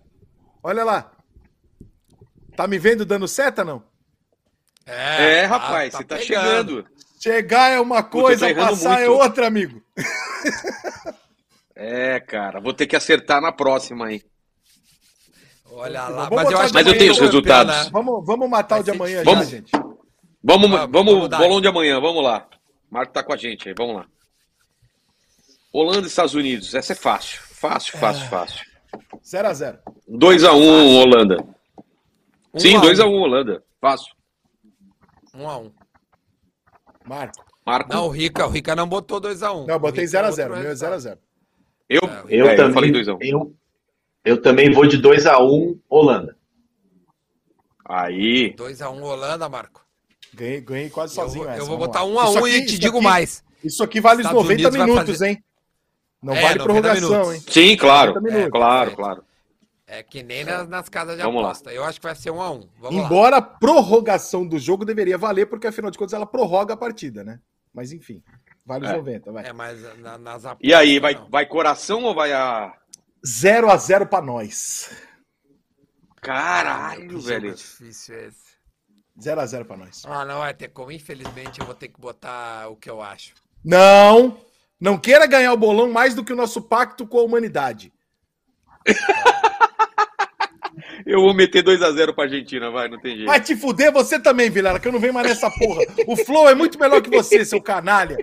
[0.61, 1.11] Olha lá.
[2.55, 3.83] Tá me vendo dando seta, não?
[4.85, 6.85] É, é rapaz, tá, tá você tá chegando.
[7.23, 9.21] Chegar é uma coisa, Puta, passar é muito.
[9.21, 9.81] é outra, amigo.
[11.73, 14.21] É, cara, vou ter que acertar na próxima aí.
[15.71, 17.85] Olha lá, mas eu, acho mas eu tenho os resultados.
[17.85, 17.89] Né?
[17.91, 19.71] Vamos, vamos matar o de amanhã vamos, já, gente.
[20.43, 22.45] Vamos, vamos, vamos bolão de amanhã, vamos lá.
[22.91, 24.05] Marco tá com a gente aí, vamos lá.
[25.71, 27.41] Holanda e Estados Unidos, essa é fácil.
[27.41, 28.27] Fácil, fácil, é...
[28.27, 28.65] fácil.
[29.23, 29.79] 0x0.
[30.09, 31.37] 2x1 um, Holanda.
[32.53, 33.21] Um Sim, 2x1 um.
[33.21, 33.63] Holanda.
[33.81, 34.13] Fácil.
[35.35, 35.82] 1x1.
[37.05, 37.45] Marco.
[37.65, 37.93] Marco.
[37.93, 39.63] Não, o Rica, o Rica não botou 2x1.
[39.63, 39.65] Um.
[39.65, 40.47] Não, botei 0x0.
[40.47, 41.17] O meu é 0x0.
[41.89, 43.17] Eu, é, eu, é, também, eu falei 2x1.
[43.21, 43.55] Eu,
[44.25, 46.37] eu também vou de 2x1 Holanda.
[47.85, 48.53] Aí.
[48.55, 49.85] 2x1 Holanda, Marco.
[50.33, 51.45] Ganhei, ganhei quase sozinho.
[51.45, 53.43] Eu, essa, eu vou botar 1x1 um e te digo aqui, mais.
[53.63, 55.27] Isso aqui vale os 90 minutos, fazer...
[55.27, 55.43] hein?
[56.21, 57.33] Não é, vale prorrogação, minutos.
[57.33, 57.43] hein?
[57.47, 58.27] Sim, claro.
[58.27, 59.23] É, claro, claro.
[59.93, 61.69] É que nem nas, nas casas de Vamos aposta.
[61.69, 61.75] Lá.
[61.75, 62.67] Eu acho que vai ser um a um.
[62.79, 63.37] Vamos Embora lá.
[63.37, 67.39] a prorrogação do jogo deveria valer, porque afinal de contas ela prorroga a partida, né?
[67.71, 68.23] Mas enfim,
[68.65, 68.97] vale os é.
[68.97, 69.45] 90, vai.
[69.45, 72.73] É, mas na, nas apostas, E aí, vai, vai coração ou vai a.
[73.23, 74.89] 0 a 0 para nós.
[76.15, 77.53] Caralho, velho.
[77.53, 78.53] difícil esse.
[79.21, 80.03] 0 a 0 para nós.
[80.07, 80.91] Ah, não vai ter como.
[80.91, 83.35] Infelizmente, eu vou ter que botar o que eu acho.
[83.63, 84.39] Não!
[84.79, 87.93] Não queira ganhar o bolão mais do que o nosso pacto com a humanidade.
[91.05, 93.27] Eu vou meter 2x0 pra Argentina, vai, não tem jeito.
[93.27, 95.83] Vai te fuder você também, Vilela, que eu não venho mais nessa porra.
[96.07, 98.17] O Flow é muito melhor que você, seu canalha.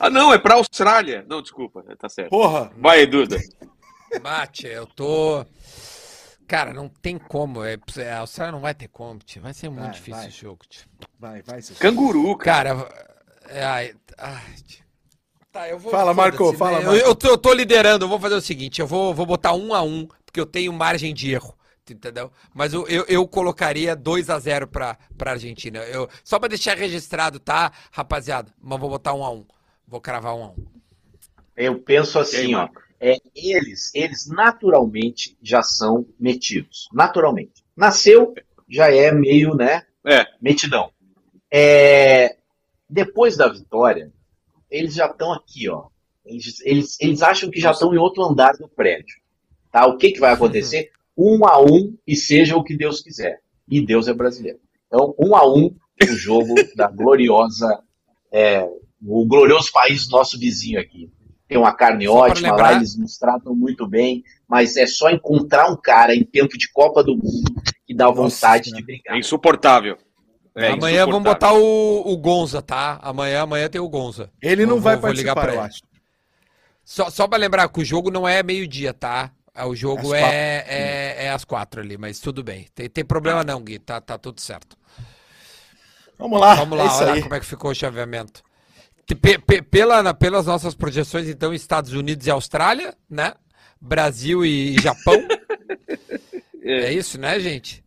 [0.00, 1.24] Ah, não, é pra Austrália.
[1.28, 2.30] Não, desculpa, tá certo.
[2.30, 2.70] Porra.
[2.76, 3.36] Vai, Duda.
[4.22, 5.44] Bate, eu tô.
[6.46, 7.64] Cara, não tem como.
[7.64, 7.76] É,
[8.12, 9.42] a Austrália não vai ter como, tio.
[9.42, 10.28] Vai ser muito vai, difícil vai.
[10.28, 10.88] esse jogo, tio.
[11.18, 11.60] Vai, vai.
[11.60, 12.76] Seu Canguru, cara.
[12.76, 13.08] Cara,
[13.48, 14.42] é, ai, ai,
[15.50, 15.90] Tá, eu vou.
[15.90, 16.80] Fala, Marco, fala.
[16.80, 19.54] Eu, eu, tô, eu, tô, liderando, eu vou fazer o seguinte: eu vou, vou botar
[19.54, 20.06] um a um,
[20.38, 21.56] porque eu tenho margem de erro.
[21.90, 22.30] Entendeu?
[22.54, 25.78] Mas eu, eu, eu colocaria 2 a 0 pra, pra Argentina.
[25.78, 28.52] Eu, só pra deixar registrado, tá, rapaziada?
[28.60, 29.46] Mas vou botar um a um.
[29.86, 30.66] Vou cravar um a um.
[31.56, 32.68] Eu penso assim, aí, ó.
[33.00, 36.88] É, eles, eles naturalmente já são metidos.
[36.92, 37.64] Naturalmente.
[37.74, 38.34] Nasceu,
[38.68, 39.86] já é meio, né?
[40.04, 40.26] É.
[40.42, 40.90] Metidão.
[41.50, 42.36] É,
[42.88, 44.12] depois da vitória,
[44.70, 45.86] eles já estão aqui, ó.
[46.26, 49.16] Eles, eles, eles acham que já estão em outro andar do prédio.
[49.70, 49.86] Tá?
[49.86, 50.90] O que, que vai acontecer?
[51.16, 53.40] Um a um e seja o que Deus quiser.
[53.68, 54.58] E Deus é brasileiro.
[54.86, 57.80] Então, um a um, o jogo da gloriosa,
[58.32, 58.66] é,
[59.04, 61.10] o glorioso país nosso vizinho aqui.
[61.46, 64.22] Tem uma carne Só ótima lá, eles nos tratam muito bem.
[64.46, 67.54] mas é só encontrar um cara em tempo de Copa do Mundo
[67.86, 69.16] que dá vontade de brigar.
[69.16, 69.96] É insuportável.
[70.54, 72.98] É amanhã vamos botar o, o, Gonza, tá?
[73.00, 74.30] Amanhã, amanhã tem o Gonza.
[74.42, 75.80] Ele não eu vai vou, participar, vou ligar pra eu acho.
[76.84, 79.30] Só, só pra lembrar que o jogo não é meio-dia, tá?
[79.58, 82.68] É, o jogo é, é, é, às quatro ali, mas tudo bem.
[82.72, 83.80] Tem, tem problema não, Gui.
[83.80, 84.76] Tá, tá tudo certo.
[86.16, 86.54] Vamos lá.
[86.54, 88.40] Vamos lá, é olha como é que ficou o chaveamento.
[89.68, 93.32] Pela, pelas nossas projeções, então, Estados Unidos e Austrália, né?
[93.80, 95.26] Brasil e Japão.
[96.62, 96.84] é.
[96.84, 96.92] é.
[96.92, 97.82] isso, né, gente?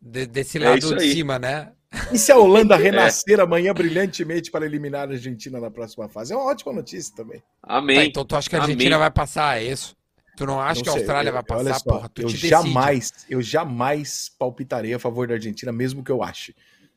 [0.00, 1.72] De, desse é lado é de cima, né?
[2.10, 3.42] E se a Holanda renascer é.
[3.42, 6.32] amanhã brilhantemente para eliminar a Argentina na próxima fase?
[6.32, 7.42] É uma ótima notícia também.
[7.62, 7.96] Amém.
[7.96, 9.00] Tá, então tu acha que a Argentina Amém.
[9.00, 9.94] vai passar, é isso?
[10.36, 12.10] Tu não acha não que a Austrália eu, vai passar, só, porra?
[12.16, 16.54] eu jamais, eu jamais palpitarei a favor da Argentina, mesmo que eu ache.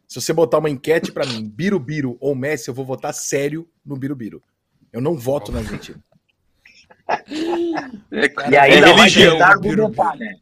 [0.07, 3.97] Se você botar uma enquete para mim, Birubiru ou Messi, eu vou votar sério no
[3.97, 4.41] Birubiru.
[4.93, 5.99] Eu não voto na Argentina.
[7.07, 10.37] É, e aí é não vai tentar argumentar, né?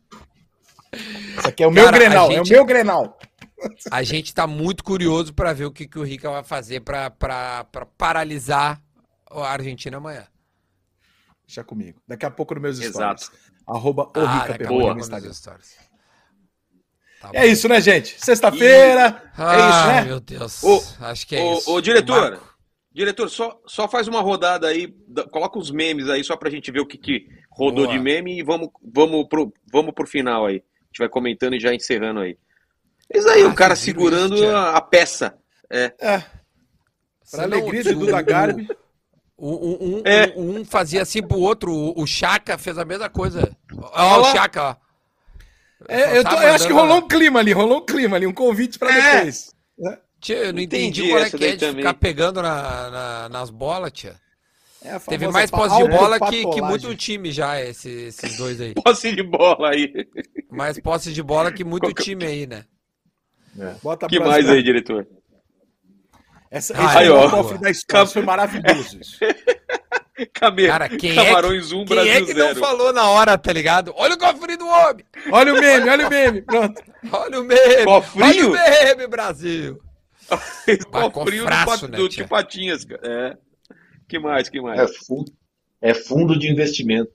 [1.37, 3.17] Isso aqui é o meu Cara, Grenal, gente, é o meu Grenal.
[3.91, 7.11] A gente tá muito curioso para ver o que, que o Rica vai fazer para
[7.97, 8.81] paralisar
[9.29, 10.25] a Argentina amanhã.
[11.45, 12.01] Deixa comigo.
[12.07, 13.23] Daqui a pouco nos meus Exato.
[13.23, 13.51] stories.
[13.67, 15.31] Arroba o ah, Rica no Instagram.
[17.21, 18.17] Tá é isso, né, gente?
[18.19, 19.21] Sexta-feira.
[19.25, 19.41] E...
[19.41, 20.01] Ah, é isso, né?
[20.05, 20.63] Meu Deus.
[20.63, 21.71] O, Acho que é o, isso.
[21.71, 22.41] Ô, diretor,
[22.91, 24.93] diretor, só, só faz uma rodada aí,
[25.31, 27.97] coloca os memes aí só pra gente ver o que, que rodou Boa.
[27.97, 30.57] de meme e vamos, vamos, pro, vamos pro final aí.
[30.57, 32.37] A gente vai comentando e já encerrando aí.
[33.13, 35.37] Isso aí, ah, o cara segurando isso, a, a, peça.
[35.69, 35.93] É.
[36.01, 36.23] é.
[37.31, 38.67] Pra alegria de Duda Garbi.
[39.45, 40.33] Um, um, é.
[40.37, 43.51] um, um, fazia assim pro outro, o, o Chaka fez a mesma coisa.
[43.91, 44.75] Olha o Chaka, ó.
[45.89, 48.33] É, eu, tô, eu, acho que rolou um clima ali, rolou um clima ali, um
[48.33, 49.15] convite para é.
[49.15, 49.53] depois.
[50.21, 51.75] Tia, eu não entendi, entendi qual é que é de também.
[51.75, 54.15] ficar pegando na, na, nas bolas, tia.
[54.81, 58.73] É Teve mais posse de bola que, que muito time já, esse, esses dois aí.
[58.81, 59.91] Posse de bola aí.
[60.49, 62.65] Mais posse de bola que muito time aí, né?
[63.59, 63.75] É.
[63.83, 65.05] Bota que mais aí, diretor?
[66.53, 68.99] Essa, ah, esse aí, ó, cofre da história foi maravilhoso.
[69.01, 69.17] Isso.
[70.31, 70.67] Came...
[70.67, 73.91] Cara, quem Camarões é, 1, quem é que não falou na hora, tá ligado?
[73.95, 75.03] Olha o cofrinho do homem!
[75.31, 76.79] Olha o meme, olha o meme, pronto.
[77.11, 77.85] Olha o meme!
[77.85, 78.25] Cofrinho?
[78.27, 79.81] Olha o meme, Brasil!
[81.11, 83.01] cofrinho do, né, do de patinhas, cara.
[83.03, 83.37] É.
[84.07, 84.79] Que mais, que mais?
[84.79, 85.33] É fundo,
[85.81, 87.11] é fundo de investimento.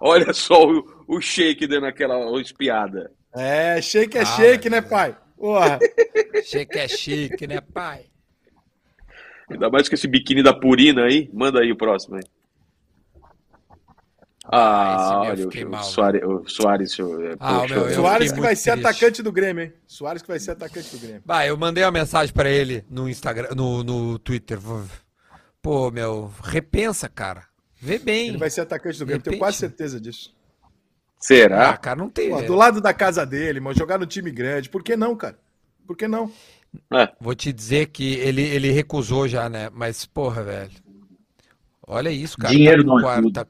[0.00, 3.12] Olha só o, o shake dando aquela espiada.
[3.34, 5.14] É, shake é ah, shake, né, pai?
[5.36, 5.78] Porra.
[6.44, 8.06] shake é shake, né, pai?
[9.50, 11.30] Ainda mais com esse biquíni da Purina aí.
[11.32, 12.22] Manda aí o próximo aí.
[14.48, 18.50] Ah, ah olha, o, mal, Soares, o Soares, o, é, ah, meu, Soares que vai
[18.50, 18.62] triste.
[18.62, 19.72] ser atacante do Grêmio, hein?
[19.88, 21.22] Soares que vai ser atacante do Grêmio.
[21.24, 24.58] Bah, eu mandei uma mensagem para ele no Instagram, no, no Twitter.
[25.60, 27.44] Pô, meu, repensa, cara.
[27.74, 28.28] Vê bem.
[28.28, 29.32] Ele vai ser atacante do Grêmio, Repente.
[29.32, 30.35] tenho quase certeza disso.
[31.18, 31.70] Será?
[31.70, 32.30] Ah, cara, não tem.
[32.30, 34.68] Pô, do lado da casa dele, mano, jogar no time grande.
[34.68, 35.38] Por que não, cara?
[35.86, 36.30] Por que não?
[36.92, 37.08] É.
[37.20, 39.70] Vou te dizer que ele, ele recusou já, né?
[39.72, 40.70] Mas, porra, velho.
[41.86, 42.52] Olha isso, cara.
[42.52, 43.32] Dinheiro tá não é tudo.
[43.32, 43.46] Tá...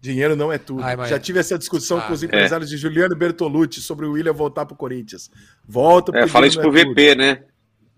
[0.00, 0.82] Dinheiro não é tudo.
[0.82, 1.10] Ai, mas...
[1.10, 2.74] Já tive essa discussão ah, com os empresários é.
[2.74, 5.30] de Juliano Bertolucci sobre o William voltar pro Corinthians.
[5.64, 7.18] Volta É, fala isso pro é VP, tudo.
[7.18, 7.44] né?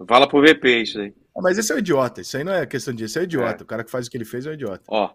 [0.06, 1.14] Fala pro VP isso aí.
[1.36, 2.20] Mas esse é o idiota.
[2.20, 3.12] Isso aí não é questão disso.
[3.12, 3.62] Esse é o idiota.
[3.62, 3.64] É.
[3.64, 4.82] O cara que faz o que ele fez é o idiota.
[4.88, 5.10] Ó.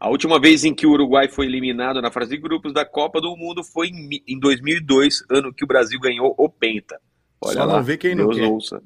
[0.00, 3.20] A última vez em que o Uruguai foi eliminado na fase de grupos da Copa
[3.20, 3.90] do Mundo foi
[4.26, 6.98] em 2002, ano que o Brasil ganhou o Penta.
[7.38, 8.50] Olha Só lá, não vê quem Deus não quer.
[8.50, 8.82] Ouça.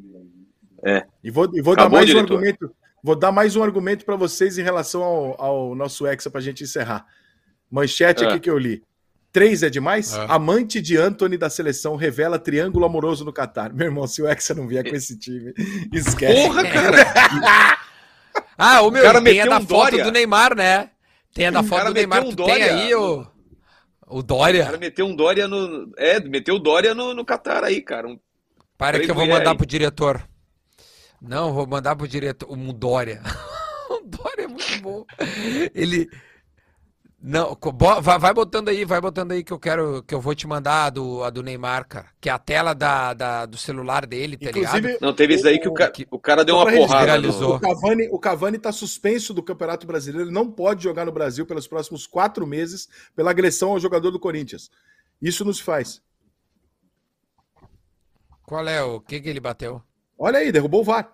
[0.84, 1.06] É.
[1.22, 2.32] E vou, e vou dar mais diretor.
[2.32, 2.74] um argumento.
[3.00, 6.42] Vou dar mais um argumento para vocês em relação ao, ao nosso Hexa para a
[6.42, 7.06] gente encerrar.
[7.70, 8.26] Manchete é.
[8.26, 8.82] aqui que eu li.
[9.30, 10.14] Três é demais?
[10.14, 10.26] É.
[10.28, 13.72] Amante de Anthony da seleção revela triângulo amoroso no Catar.
[13.72, 15.52] Meu irmão, se o Hexa não vier com esse time,
[15.92, 16.42] esquece.
[16.42, 17.78] Porra, cara!
[18.58, 20.04] ah, o meu, o cara tem a da um foto Dória.
[20.04, 20.90] do Neymar, né?
[21.34, 22.24] Tem a da foto do Neymar.
[22.24, 23.26] Um tem aí o,
[24.06, 24.62] o Dória.
[24.62, 25.92] O cara meteu um Dória no.
[25.98, 28.06] É, meteu o Dória no, no Catar aí, cara.
[28.06, 28.18] Um
[28.78, 29.56] para que eu vou mandar aí.
[29.56, 30.28] pro diretor.
[31.20, 32.50] Não, vou mandar pro diretor.
[32.50, 33.20] O Dória.
[33.90, 35.04] o Dória é muito bom.
[35.74, 36.08] Ele.
[37.26, 37.56] Não,
[38.02, 40.84] vai, vai, botando aí, vai botando aí que eu quero, que eu vou te mandar
[40.84, 42.08] a do, a do Neymar, cara.
[42.20, 45.00] Que é a tela da, da do celular dele, tá Inclusive, ligado?
[45.00, 47.18] Não, teve isso aí que o, cara, o cara deu uma porrada.
[47.26, 51.46] O Cavani, o Cavani tá suspenso do Campeonato Brasileiro, ele não pode jogar no Brasil
[51.46, 54.70] pelos próximos quatro meses pela agressão ao jogador do Corinthians.
[55.18, 56.02] Isso nos faz.
[58.44, 59.80] Qual é o que que ele bateu?
[60.18, 61.10] Olha aí, derrubou o VAR.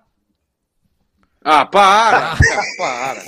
[1.45, 2.37] Ah, para!
[2.77, 3.23] para!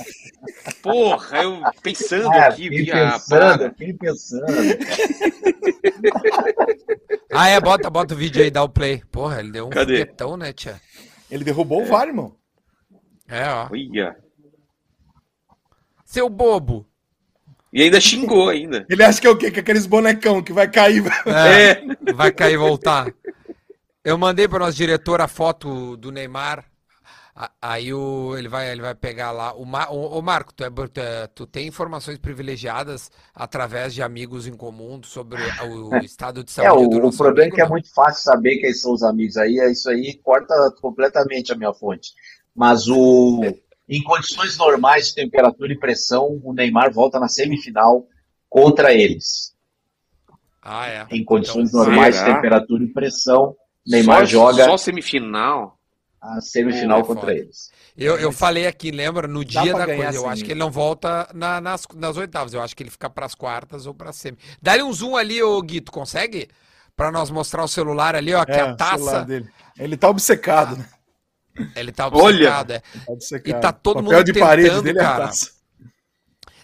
[0.81, 3.11] Porra, eu pensando ah, aqui, via.
[3.11, 4.45] Pensando, pensando.
[7.31, 9.01] ah, é, bota, bota o vídeo aí, dá o play.
[9.11, 9.99] Porra, ele deu um Cadê?
[9.99, 10.81] foguetão, né, tia?
[11.31, 11.83] Ele derrubou é.
[11.83, 12.35] o VAR, irmão.
[13.27, 13.69] É, ó.
[13.71, 14.15] Uia.
[16.05, 16.85] Seu bobo.
[17.71, 18.85] E ainda xingou ainda.
[18.89, 19.49] Ele acha que é o quê?
[19.49, 21.03] Que é aqueles bonecão que vai cair.
[21.25, 22.13] É, é.
[22.13, 23.11] Vai cair e voltar.
[24.03, 26.63] Eu mandei para nosso diretor a foto do Neymar.
[27.59, 29.55] Aí o, ele, vai, ele vai pegar lá.
[29.55, 34.45] O, o, o Marco, tu, é, tu, é, tu, tem informações privilegiadas através de amigos
[34.45, 37.61] em comum sobre o, o estado de saúde é, o, O problema amigo, é que
[37.61, 39.59] é muito fácil saber quem são os amigos aí.
[39.59, 42.11] É isso aí corta completamente a minha fonte.
[42.55, 43.41] Mas o,
[43.89, 48.07] em condições normais de temperatura e pressão, o Neymar volta na semifinal
[48.47, 49.55] contra eles.
[50.61, 51.07] Ah, é.
[51.09, 52.27] Em condições então, normais será?
[52.27, 53.55] de temperatura e pressão,
[53.85, 54.65] Neymar só, joga.
[54.65, 55.79] Só semifinal?
[56.23, 57.69] A semifinal Pô, contra eles.
[57.97, 59.27] Eu, eu falei aqui, lembra?
[59.27, 62.53] No dia da coisa, eu acho que ele não volta na, nas, nas oitavas.
[62.53, 64.37] Eu acho que ele fica para as quartas ou para semi.
[64.61, 66.47] Dá-lhe um zoom ali, ô Guito, consegue?
[66.95, 69.27] Para nós mostrar o celular ali, ó, que é, a taça.
[69.77, 70.87] Ele tá obcecado, né?
[71.75, 72.79] Ele tá obcecado, Olha, é.
[72.79, 75.29] Tá e tá todo mundo de tentando, parede dele é cara.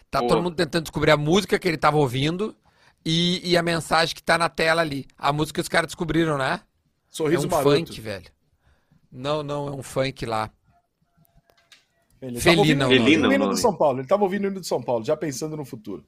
[0.09, 2.55] tá todo mundo tentando descobrir a música que ele tava ouvindo
[3.05, 5.05] e, e, a mensagem que tá na tela ali.
[5.17, 6.61] A música que os caras descobriram, né?
[7.09, 7.75] Sorriso é um maroto.
[7.75, 8.38] funk, velho.
[9.11, 10.51] Não, não, é um funk lá.
[12.21, 13.99] Ele Felina, o hino do São Paulo.
[13.99, 16.05] Ele tava ouvindo o hino do São Paulo, já pensando no futuro.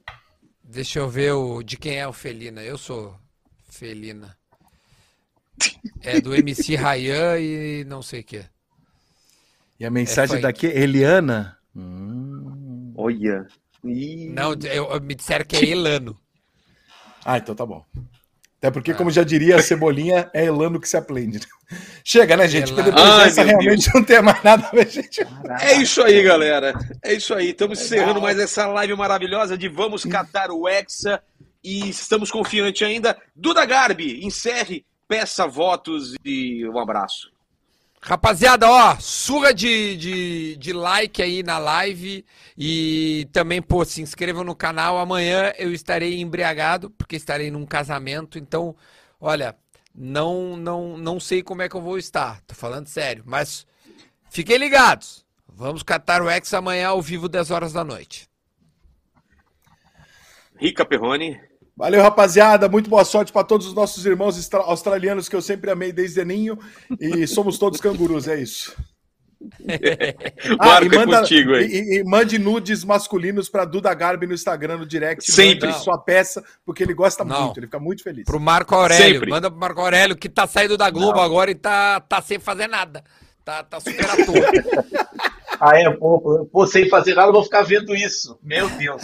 [0.62, 2.62] Deixa eu ver o, de quem é o Felina.
[2.62, 3.14] Eu sou
[3.68, 4.36] Felina.
[6.00, 8.44] É do MC Rayan e não sei o que.
[9.80, 11.58] E a mensagem é daqui é Eliana.
[11.74, 12.92] Hum.
[12.96, 13.46] Olha.
[13.84, 14.30] Ih.
[14.30, 16.16] Não, eu, me disseram que é Elano.
[17.24, 17.84] ah, então tá bom.
[18.62, 18.94] Até porque, ah.
[18.94, 21.40] como já diria a Cebolinha, é Elano que se aprende.
[22.04, 22.72] Chega, né, gente?
[22.72, 23.94] Porque depois Ai, dessa realmente Deus.
[23.94, 25.26] não tem mais nada a ver, gente.
[25.60, 26.72] É isso aí, galera.
[27.02, 27.50] É isso aí.
[27.50, 31.20] Estamos encerrando mais essa live maravilhosa de Vamos Catar o Hexa.
[31.64, 33.16] E estamos confiantes ainda.
[33.34, 37.31] Duda Garbi, encerre, peça votos e um abraço.
[38.04, 42.24] Rapaziada, ó, surra de, de, de, like aí na live
[42.58, 44.98] e também, pô, se inscrevam no canal.
[44.98, 48.40] Amanhã eu estarei embriagado, porque estarei num casamento.
[48.40, 48.74] Então,
[49.20, 49.56] olha,
[49.94, 53.64] não, não, não sei como é que eu vou estar, tô falando sério, mas
[54.28, 55.24] fiquem ligados.
[55.46, 58.28] Vamos catar o X amanhã ao vivo, 10 horas da noite.
[60.56, 61.40] Rica Perrone.
[61.76, 62.68] Valeu, rapaziada.
[62.68, 66.58] Muito boa sorte para todos os nossos irmãos australianos que eu sempre amei desde ninho.
[67.00, 68.76] E somos todos cangurus, é isso.
[70.60, 71.66] ah, e, é manda, é contigo aí.
[71.66, 75.30] E, e, mande nudes masculinos para Duda Garbi no Instagram, no direct.
[75.30, 75.72] Sempre.
[75.72, 77.44] Sua peça, porque ele gosta Não.
[77.44, 78.24] muito, ele fica muito feliz.
[78.24, 79.14] Pro Marco Aurélio.
[79.14, 79.30] Sempre.
[79.30, 81.24] Manda pro Marco Aurélio, que tá saindo da Globo Não.
[81.24, 83.02] agora e tá, tá sem fazer nada.
[83.44, 84.36] Tá, tá super ator.
[85.60, 85.90] ah, é?
[85.90, 88.38] Pô, pô, sem fazer nada, eu vou ficar vendo isso.
[88.42, 89.02] Meu Deus.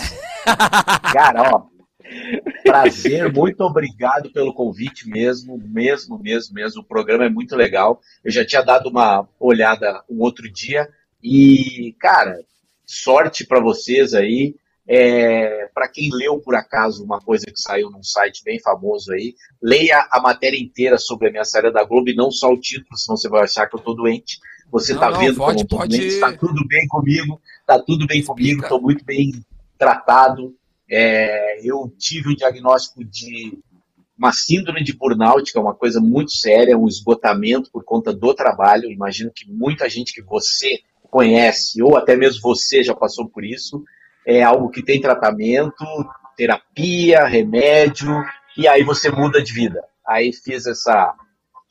[1.13, 1.78] Cara, ó.
[2.63, 6.83] Prazer, muito obrigado pelo convite mesmo, mesmo, mesmo, mesmo.
[6.83, 8.01] O programa é muito legal.
[8.25, 10.89] Eu já tinha dado uma olhada um outro dia
[11.23, 12.39] e, cara,
[12.87, 14.55] sorte para vocês aí.
[14.91, 19.35] É, para quem leu por acaso uma coisa que saiu num site bem famoso aí,
[19.63, 22.97] leia a matéria inteira sobre a minha série da Globo e não só o título,
[22.97, 24.39] senão você vai achar que eu tô doente.
[24.71, 25.99] Você não, tá não, vendo pode, como eu tô pode...
[25.99, 28.35] doente, tá tudo bem comigo, tá tudo bem Explica.
[28.35, 29.33] comigo, tô muito bem
[29.79, 30.57] tratado.
[30.91, 33.59] É, eu tive um diagnóstico de
[34.19, 38.35] uma síndrome de burnout, que é uma coisa muito séria, um esgotamento por conta do
[38.35, 38.91] trabalho.
[38.91, 43.85] Imagino que muita gente que você conhece, ou até mesmo você já passou por isso,
[44.27, 45.85] é algo que tem tratamento,
[46.37, 48.23] terapia, remédio,
[48.57, 49.81] e aí você muda de vida.
[50.07, 51.15] Aí fiz essa,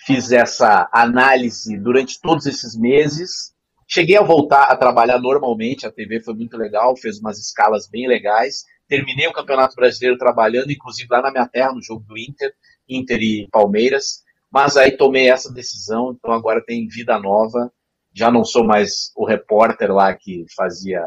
[0.06, 3.53] fiz essa análise durante todos esses meses.
[3.88, 8.07] Cheguei a voltar a trabalhar normalmente, a TV foi muito legal, fez umas escalas bem
[8.07, 12.54] legais, terminei o Campeonato Brasileiro trabalhando, inclusive lá na minha terra, no jogo do Inter,
[12.88, 17.72] Inter e Palmeiras, mas aí tomei essa decisão, então agora tem vida nova,
[18.14, 21.02] já não sou mais o repórter lá que fazia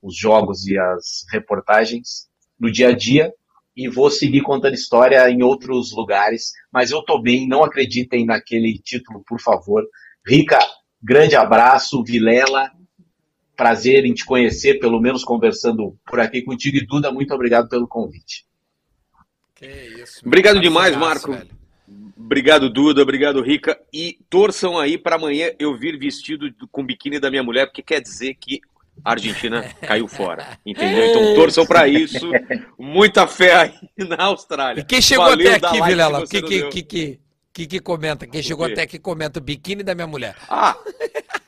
[0.00, 2.28] os jogos e as reportagens
[2.58, 3.32] no dia a dia,
[3.74, 8.78] e vou seguir contando história em outros lugares, mas eu tô bem, não acreditem naquele
[8.78, 9.82] título, por favor.
[10.26, 10.58] Rica,
[11.02, 12.70] grande abraço, Vilela,
[13.62, 16.76] prazer em te conhecer, pelo menos conversando por aqui contigo.
[16.78, 18.44] E Duda, muito obrigado pelo convite.
[19.54, 19.66] Que
[20.02, 20.20] isso.
[20.26, 21.30] Obrigado demais, Marco.
[21.30, 21.48] Velho.
[22.18, 23.02] Obrigado, Duda.
[23.02, 23.78] Obrigado, Rica.
[23.92, 28.00] E torçam aí para amanhã eu vir vestido com biquíni da minha mulher, porque quer
[28.00, 28.60] dizer que
[29.04, 30.58] a Argentina caiu fora.
[30.66, 31.06] Entendeu?
[31.06, 32.32] Então torçam para isso.
[32.76, 34.80] Muita fé aí na Austrália.
[34.80, 36.24] E quem chegou Valeu, até aqui, Vilela?
[36.24, 37.20] O que, que, que, que,
[37.52, 38.26] que, que comenta?
[38.26, 40.36] Quem chegou até aqui comenta o biquíni da minha mulher.
[40.48, 40.76] Ah,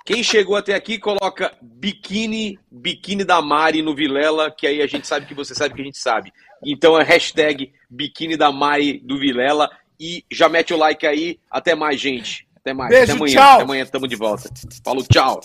[0.05, 5.07] quem chegou até aqui coloca biquíni, biquíni da Mari no Vilela, que aí a gente
[5.07, 6.33] sabe que você sabe que a gente sabe.
[6.65, 11.39] Então é hashtag biquíni da Mari do Vilela e já mete o like aí.
[11.51, 12.47] Até mais, gente.
[12.57, 12.91] Até mais.
[12.91, 13.35] Beijo, até amanhã.
[13.35, 13.55] Tchau.
[13.55, 14.51] Até amanhã, tamo de volta.
[14.85, 15.41] Falou, tchau.